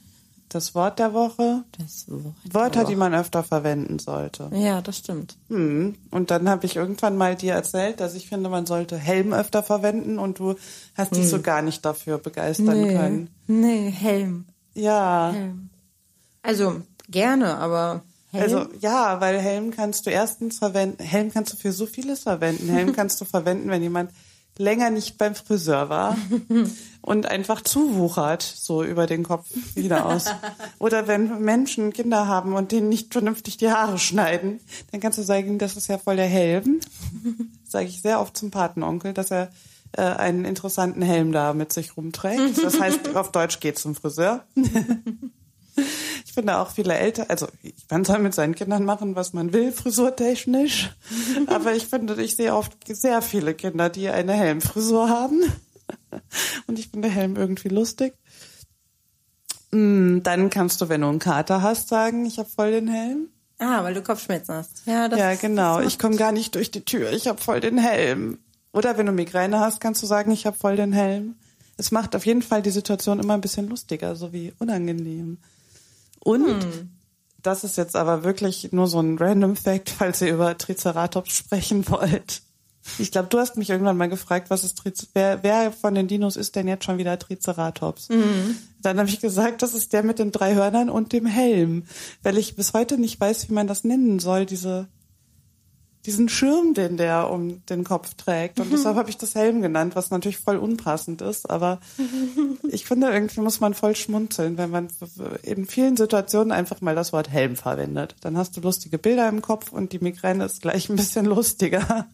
das 0.55 0.74
Wort 0.74 0.98
der 0.98 1.14
Woche. 1.14 1.64
Das 1.78 2.07
Wort 2.09 2.34
Wörter, 2.44 2.80
Woche. 2.82 2.90
die 2.90 2.96
man 2.96 3.14
öfter 3.14 3.42
verwenden 3.42 3.98
sollte. 3.98 4.50
Ja, 4.53 4.80
das 4.80 4.98
stimmt. 4.98 5.36
Hm. 5.48 5.96
Und 6.11 6.30
dann 6.30 6.48
habe 6.48 6.66
ich 6.66 6.76
irgendwann 6.76 7.16
mal 7.16 7.36
dir 7.36 7.55
erzählt, 7.55 8.00
dass 8.00 8.14
ich 8.14 8.28
finde, 8.28 8.48
man 8.48 8.66
sollte 8.66 8.96
Helm 8.96 9.32
öfter 9.32 9.62
verwenden 9.62 10.18
und 10.18 10.38
du 10.38 10.55
hast 10.94 11.12
hm. 11.12 11.18
dich 11.18 11.28
so 11.28 11.40
gar 11.40 11.62
nicht 11.62 11.84
dafür 11.84 12.18
begeistern 12.18 12.80
nee. 12.80 12.94
können. 12.94 13.30
Nee, 13.46 13.90
Helm. 13.90 14.46
Ja. 14.74 15.32
Helm. 15.32 15.70
Also 16.42 16.82
gerne, 17.09 17.59
aber 17.59 18.03
Helm? 18.32 18.42
Also 18.42 18.66
ja, 18.80 19.20
weil 19.20 19.38
Helm 19.38 19.70
kannst 19.70 20.07
du 20.07 20.11
erstens 20.11 20.59
verwenden, 20.59 21.03
Helm 21.03 21.30
kannst 21.30 21.53
du 21.53 21.57
für 21.57 21.72
so 21.72 21.86
vieles 21.86 22.20
verwenden. 22.20 22.68
Helm 22.68 22.92
kannst 22.96 23.20
du 23.20 23.24
verwenden, 23.24 23.68
wenn 23.68 23.82
jemand 23.82 24.11
länger 24.59 24.90
nicht 24.90 25.18
beim 25.18 25.34
Friseur 25.34 25.88
war 25.88 26.16
und 27.00 27.26
einfach 27.26 27.62
zuwuchert, 27.62 28.42
so 28.42 28.84
über 28.84 29.07
den 29.07 29.22
Kopf 29.22 29.46
wieder 29.74 30.07
aus. 30.07 30.26
Oder 30.78 31.07
wenn 31.09 31.40
Menschen 31.40 31.92
Kinder 31.92 32.26
haben 32.26 32.55
und 32.55 32.72
denen 32.72 32.88
nicht 32.88 33.12
vernünftig 33.12 33.57
die 33.57 33.70
Haare 33.70 33.98
schneiden, 33.98 34.61
dann 34.90 35.00
kannst 35.00 35.18
du 35.18 35.22
sagen, 35.22 35.59
das 35.59 35.76
ist 35.76 35.88
ja 35.88 35.98
voll 35.98 36.16
der 36.16 36.26
Helm. 36.26 36.80
Sage 37.64 37.86
ich 37.86 38.03
sehr 38.03 38.20
oft 38.20 38.36
zum 38.36 38.50
Patenonkel, 38.50 39.14
dass 39.14 39.30
er 39.30 39.50
äh, 39.92 40.03
einen 40.03 40.44
interessanten 40.44 41.03
Helm 41.03 41.32
da 41.32 41.55
mit 41.55 41.72
sich 41.72 41.96
rumträgt. 41.96 42.62
Das 42.62 42.80
heißt, 42.80 43.16
auf 43.16 43.32
Deutsch 43.32 43.61
geht 43.61 43.78
zum 43.78 43.94
Friseur. 43.94 44.44
Ich 46.24 46.34
finde 46.34 46.56
auch 46.56 46.70
viele 46.70 46.94
Eltern, 46.94 47.26
also 47.28 47.46
man 47.90 48.06
soll 48.06 48.18
mit 48.20 48.32
seinen 48.32 48.54
Kindern 48.54 48.86
machen, 48.86 49.16
was 49.16 49.34
man 49.34 49.52
will, 49.52 49.70
frisurtechnisch. 49.70 50.90
Aber 51.46 51.74
ich 51.74 51.88
finde, 51.88 52.14
ich 52.22 52.36
sehe 52.36 52.54
oft 52.54 52.72
sehr 52.86 53.20
viele 53.20 53.52
Kinder, 53.52 53.90
die 53.90 54.08
eine 54.08 54.32
Helmfrisur 54.32 55.10
haben. 55.10 55.42
Und 56.66 56.78
ich 56.78 56.88
finde 56.88 57.10
Helm 57.10 57.36
irgendwie 57.36 57.68
lustig. 57.68 58.14
Mm, 59.72 60.20
dann 60.22 60.48
kannst 60.48 60.80
du, 60.80 60.88
wenn 60.88 61.02
du 61.02 61.08
einen 61.08 61.18
Kater 61.18 61.60
hast, 61.60 61.88
sagen, 61.88 62.24
ich 62.24 62.38
habe 62.38 62.48
voll 62.48 62.70
den 62.70 62.88
Helm. 62.88 63.28
Ah, 63.58 63.84
weil 63.84 63.94
du 63.94 64.02
Kopfschmerzen 64.02 64.54
hast. 64.54 64.86
Ja, 64.86 65.08
das, 65.08 65.18
ja 65.18 65.34
genau. 65.34 65.80
Ich 65.80 65.98
komme 65.98 66.16
gar 66.16 66.32
nicht 66.32 66.54
durch 66.54 66.70
die 66.70 66.84
Tür. 66.84 67.12
Ich 67.12 67.28
habe 67.28 67.40
voll 67.40 67.60
den 67.60 67.78
Helm. 67.78 68.38
Oder 68.72 68.96
wenn 68.96 69.06
du 69.06 69.12
Migräne 69.12 69.60
hast, 69.60 69.80
kannst 69.80 70.02
du 70.02 70.06
sagen, 70.06 70.30
ich 70.30 70.46
habe 70.46 70.56
voll 70.56 70.76
den 70.76 70.92
Helm. 70.92 71.36
Es 71.76 71.90
macht 71.90 72.16
auf 72.16 72.26
jeden 72.26 72.42
Fall 72.42 72.62
die 72.62 72.70
Situation 72.70 73.20
immer 73.20 73.34
ein 73.34 73.40
bisschen 73.40 73.68
lustiger, 73.68 74.16
so 74.16 74.32
wie 74.32 74.52
unangenehm. 74.58 75.38
Und 76.22 76.62
hm. 76.62 76.90
das 77.42 77.64
ist 77.64 77.76
jetzt 77.76 77.96
aber 77.96 78.24
wirklich 78.24 78.72
nur 78.72 78.86
so 78.86 79.00
ein 79.00 79.18
random 79.18 79.56
Fact, 79.56 79.90
falls 79.90 80.20
ihr 80.22 80.32
über 80.32 80.56
Triceratops 80.56 81.36
sprechen 81.36 81.88
wollt. 81.88 82.42
Ich 82.98 83.12
glaube, 83.12 83.28
du 83.28 83.38
hast 83.38 83.56
mich 83.56 83.70
irgendwann 83.70 83.96
mal 83.96 84.08
gefragt, 84.08 84.50
was 84.50 84.64
ist 84.64 84.78
Triz 84.78 85.06
wer, 85.14 85.42
wer 85.44 85.70
von 85.70 85.94
den 85.94 86.08
Dinos 86.08 86.36
ist 86.36 86.56
denn 86.56 86.66
jetzt 86.66 86.84
schon 86.84 86.98
wieder 86.98 87.16
Triceratops? 87.18 88.08
Mhm. 88.08 88.56
Dann 88.80 88.98
habe 88.98 89.08
ich 89.08 89.20
gesagt, 89.20 89.62
das 89.62 89.72
ist 89.72 89.92
der 89.92 90.02
mit 90.02 90.18
den 90.18 90.32
drei 90.32 90.54
Hörnern 90.54 90.90
und 90.90 91.12
dem 91.12 91.26
Helm, 91.26 91.84
weil 92.24 92.38
ich 92.38 92.56
bis 92.56 92.72
heute 92.72 92.98
nicht 92.98 93.20
weiß, 93.20 93.48
wie 93.48 93.54
man 93.54 93.68
das 93.68 93.84
nennen 93.84 94.18
soll, 94.18 94.46
diese 94.46 94.88
diesen 96.07 96.28
Schirm, 96.28 96.74
den 96.74 96.96
der 96.96 97.30
um 97.30 97.64
den 97.66 97.84
Kopf 97.84 98.14
trägt. 98.14 98.59
Und 98.59 98.72
deshalb 98.72 98.96
habe 98.96 99.09
ich 99.09 99.18
das 99.18 99.36
Helm 99.36 99.62
genannt, 99.62 99.94
was 99.94 100.11
natürlich 100.11 100.38
voll 100.38 100.57
unpassend 100.57 101.22
ist. 101.22 101.48
Aber 101.48 101.80
ich 102.68 102.84
finde, 102.84 103.11
irgendwie 103.11 103.40
muss 103.40 103.61
man 103.61 103.74
voll 103.74 103.94
schmunzeln, 103.94 104.59
wenn 104.59 104.70
man 104.70 104.88
in 105.42 105.66
vielen 105.66 105.96
Situationen 105.96 106.50
einfach 106.50 106.80
mal 106.80 106.96
das 106.96 107.12
Wort 107.12 107.30
Helm 107.30 107.55
verwendet. 107.55 108.16
Dann 108.20 108.36
hast 108.36 108.57
du 108.57 108.61
lustige 108.61 108.98
Bilder 108.98 109.28
im 109.28 109.42
Kopf 109.42 109.72
und 109.72 109.92
die 109.92 110.00
Migräne 110.00 110.44
ist 110.44 110.62
gleich 110.62 110.88
ein 110.88 110.96
bisschen 110.96 111.26
lustiger. 111.26 112.09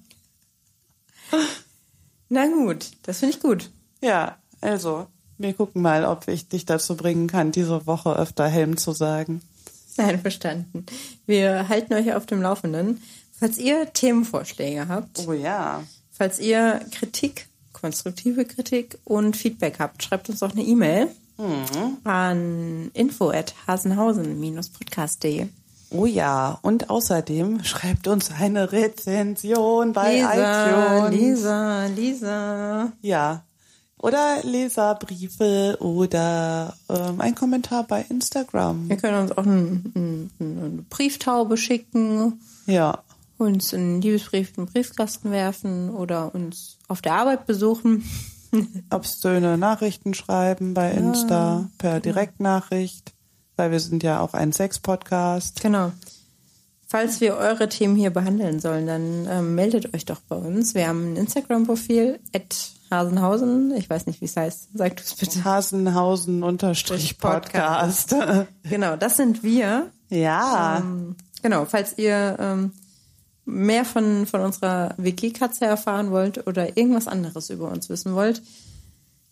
Na 2.29 2.47
gut, 2.47 2.91
das 3.05 3.21
finde 3.21 3.37
ich 3.37 3.41
gut. 3.41 3.71
Ja, 4.03 4.37
also, 4.61 5.07
wir 5.39 5.55
gucken 5.55 5.81
mal, 5.81 6.05
ob 6.05 6.29
ich 6.29 6.49
dich 6.49 6.67
dazu 6.67 6.95
bringen 6.95 7.27
kann, 7.27 7.53
diese 7.53 7.87
Woche 7.87 8.15
öfter 8.15 8.49
Helm 8.49 8.77
zu 8.77 8.93
sagen. 8.93 9.41
Einverstanden. 9.97 10.87
Wir 11.27 11.69
halten 11.69 11.95
euch 11.95 12.13
auf 12.15 12.27
dem 12.27 12.43
Laufenden. 12.43 13.03
Falls 13.39 13.59
ihr 13.59 13.93
Themenvorschläge 13.93 14.89
habt. 14.89 15.25
Oh 15.27 15.33
ja. 15.33 15.85
Falls 16.11 16.39
ihr 16.41 16.81
Kritik, 16.91 17.47
konstruktive 17.73 18.45
Kritik 18.45 18.99
und 19.05 19.37
Feedback 19.37 19.79
habt, 19.79 20.03
schreibt 20.03 20.29
uns 20.29 20.41
doch 20.41 20.51
eine 20.51 20.63
E-Mail 20.63 21.07
mhm. 21.37 21.99
an 22.03 22.91
info@hasenhausen-podcast.de. 22.95 25.47
Oh 25.91 26.05
ja, 26.05 26.59
und 26.63 26.91
außerdem 26.91 27.63
schreibt 27.65 28.09
uns 28.09 28.31
eine 28.33 28.73
Rezension 28.73 29.95
bei 29.95 30.17
Lisa, 30.17 31.07
iTunes. 31.07 31.21
Lisa, 31.21 31.87
Lisa. 31.87 32.93
Ja. 33.01 33.45
Oder 34.01 34.43
Leserbriefe 34.43 35.79
oder 35.81 36.77
ähm, 36.89 37.21
ein 37.21 37.35
Kommentar 37.35 37.83
bei 37.85 38.05
Instagram. 38.09 38.89
Wir 38.89 38.97
können 38.97 39.23
uns 39.23 39.33
auch 39.33 39.47
ein, 39.47 39.93
ein, 39.97 40.31
eine 40.39 40.85
Brieftaube 40.89 41.57
schicken. 41.57 42.41
Ja 42.67 43.03
uns 43.39 43.73
einen 43.73 44.03
Liebesbrief 44.03 44.51
in 44.57 44.67
den 44.67 44.73
Briefkasten 44.73 45.31
werfen 45.31 45.91
oder 45.91 46.35
uns 46.35 46.79
auf 46.89 47.01
der 47.01 47.15
Arbeit 47.15 47.47
besuchen. 47.47 48.03
Obszöne 48.91 49.57
Nachrichten 49.57 50.15
schreiben 50.15 50.75
bei 50.75 50.91
Insta 50.91 51.61
ja, 51.61 51.71
per 51.79 52.01
genau. 52.01 52.03
Direktnachricht, 52.03 53.13
weil 53.57 53.71
wir 53.71 53.81
sind 53.81 54.03
ja 54.03 54.21
auch 54.21 54.35
ein 54.35 54.53
Sex-Podcast. 54.53 55.61
Genau. 55.61 55.93
Falls 56.87 57.21
wir 57.21 57.37
eure 57.37 57.69
Themen 57.69 57.97
hier 57.97 58.11
behandeln 58.11 58.61
sollen, 58.61 58.87
dann 58.87 59.29
ähm, 59.31 59.55
meldet 59.55 59.95
euch 59.95 60.07
doch 60.07 60.23
bei 60.23 60.37
uns. 60.37 60.75
Wir 60.75 60.89
haben 60.89 61.13
ein 61.13 61.17
Instagram-Profil, 61.17 62.19
Hasenhausen. 62.91 63.75
Ich 63.77 63.91
weiß 63.91 64.07
nicht, 64.07 64.23
wie 64.23 64.25
es 64.25 64.37
heißt. 64.37 64.71
Sag 64.75 64.97
du 64.97 65.03
es 65.03 65.15
bitte. 65.15 65.45
Hasenhausen-Podcast. 65.45 68.17
genau, 68.63 68.97
das 68.97 69.19
sind 69.19 69.43
wir. 69.43 69.91
Ja. 70.09 70.79
Ähm, 70.79 71.17
genau, 71.43 71.67
falls 71.67 71.99
ihr 71.99 72.39
ähm, 72.41 72.73
mehr 73.49 73.85
von, 73.85 74.27
von 74.27 74.43
unserer 74.43 74.95
WG-Katze 74.99 75.65
erfahren 75.65 76.11
wollt 76.11 76.47
oder 76.47 76.77
irgendwas 76.77 77.09
anderes 77.09 77.51
über 77.51 77.71
uns 77.71 77.89
wissen 77.89 78.15
wollt, 78.15 78.43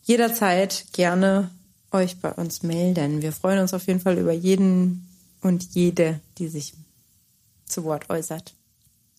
jederzeit 0.01 0.85
gerne 0.91 1.51
euch 1.91 2.19
bei 2.19 2.31
uns 2.31 2.63
melden. 2.63 3.21
Wir 3.21 3.31
freuen 3.31 3.59
uns 3.59 3.73
auf 3.73 3.85
jeden 3.87 3.99
Fall 3.99 4.17
über 4.17 4.33
jeden 4.33 5.07
und 5.41 5.75
jede, 5.75 6.19
die 6.39 6.47
sich 6.47 6.73
zu 7.65 7.83
Wort 7.83 8.09
äußert. 8.09 8.55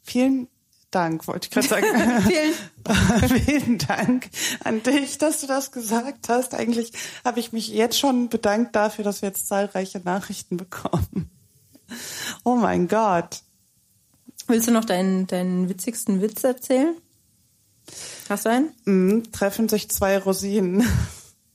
Vielen 0.03 0.49
Dank, 0.91 1.27
wollte 1.29 1.47
ich 1.47 1.51
gerade 1.51 1.69
sagen. 1.69 1.87
Vielen. 2.27 3.45
Vielen 3.45 3.79
Dank 3.79 4.31
an 4.65 4.83
dich, 4.83 5.19
dass 5.19 5.41
du 5.41 5.47
das 5.47 5.71
gesagt 5.71 6.29
hast. 6.29 6.55
Eigentlich 6.55 6.93
habe 7.25 7.41
ich 7.41 7.53
mich 7.53 7.69
jetzt 7.69 7.99
schon 7.99 8.29
bedankt 8.29 8.75
dafür, 8.75 9.05
dass 9.05 9.23
wir 9.23 9.29
jetzt 9.29 9.47
zahlreiche 9.47 10.01
Nachrichten 10.01 10.57
bekommen. 10.57 11.31
Oh 12.43 12.57
mein 12.57 12.89
Gott. 12.89 13.43
Willst 14.49 14.67
du 14.67 14.73
noch 14.73 14.85
deinen, 14.87 15.27
deinen 15.27 15.69
witzigsten 15.69 16.21
Witz 16.23 16.43
erzählen? 16.43 16.97
Hast 18.29 18.47
du 18.47 18.51
einen? 18.51 18.73
Mm, 18.85 19.31
treffen 19.31 19.69
sich 19.69 19.89
zwei 19.91 20.19
Rosinen. 20.19 20.85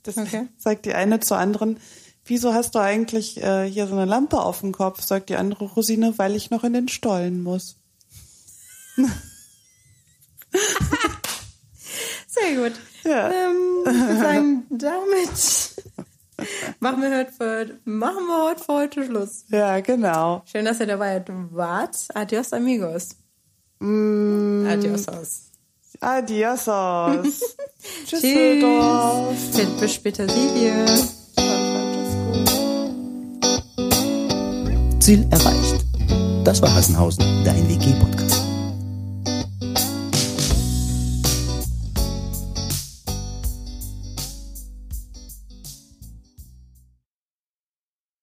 Das 0.03 0.17
okay. 0.17 0.47
sagt 0.57 0.85
die 0.85 0.93
eine 0.93 1.21
zur 1.21 1.37
anderen. 1.37 1.79
Wieso 2.25 2.53
hast 2.53 2.75
du 2.75 2.79
eigentlich 2.79 3.41
äh, 3.41 3.69
hier 3.69 3.87
so 3.87 3.93
eine 3.93 4.03
Lampe 4.05 4.39
auf 4.41 4.59
dem 4.59 4.71
Kopf? 4.73 5.01
Sagt 5.01 5.29
die 5.29 5.37
andere 5.37 5.65
Rosine, 5.65 6.17
weil 6.17 6.35
ich 6.35 6.49
noch 6.49 6.63
in 6.63 6.73
den 6.73 6.87
Stollen 6.87 7.41
muss. 7.41 7.77
Sehr 12.27 12.55
gut. 12.55 12.73
Ja. 13.03 13.31
Ähm, 13.31 13.85
wir 13.85 14.17
sagen 14.17 14.65
damit 14.69 15.29
machen, 16.79 17.01
wir 17.01 17.17
heute 17.17 17.31
für, 17.31 17.79
machen 17.85 18.25
wir 18.27 18.49
heute 18.49 18.63
für 18.63 18.73
heute 18.73 19.05
Schluss. 19.05 19.45
Ja, 19.49 19.79
genau. 19.79 20.43
Schön, 20.45 20.65
dass 20.65 20.79
ihr 20.79 20.87
dabei 20.87 21.23
wart. 21.51 21.97
Adios, 22.13 22.53
amigos. 22.53 23.15
Mm. 23.79 24.65
Adiosos. 24.67 25.51
Adiosos. 25.99 27.55
Tschüss. 28.05 28.21
Bis 29.79 29.93
später, 29.93 30.27
Silvia. 30.27 30.85
Ziel 34.99 35.27
erreicht. 35.31 35.85
Das 36.45 36.61
war 36.61 36.73
Hassenhausen, 36.73 37.43
dein 37.43 37.67
WG-Podcast. 37.67 38.22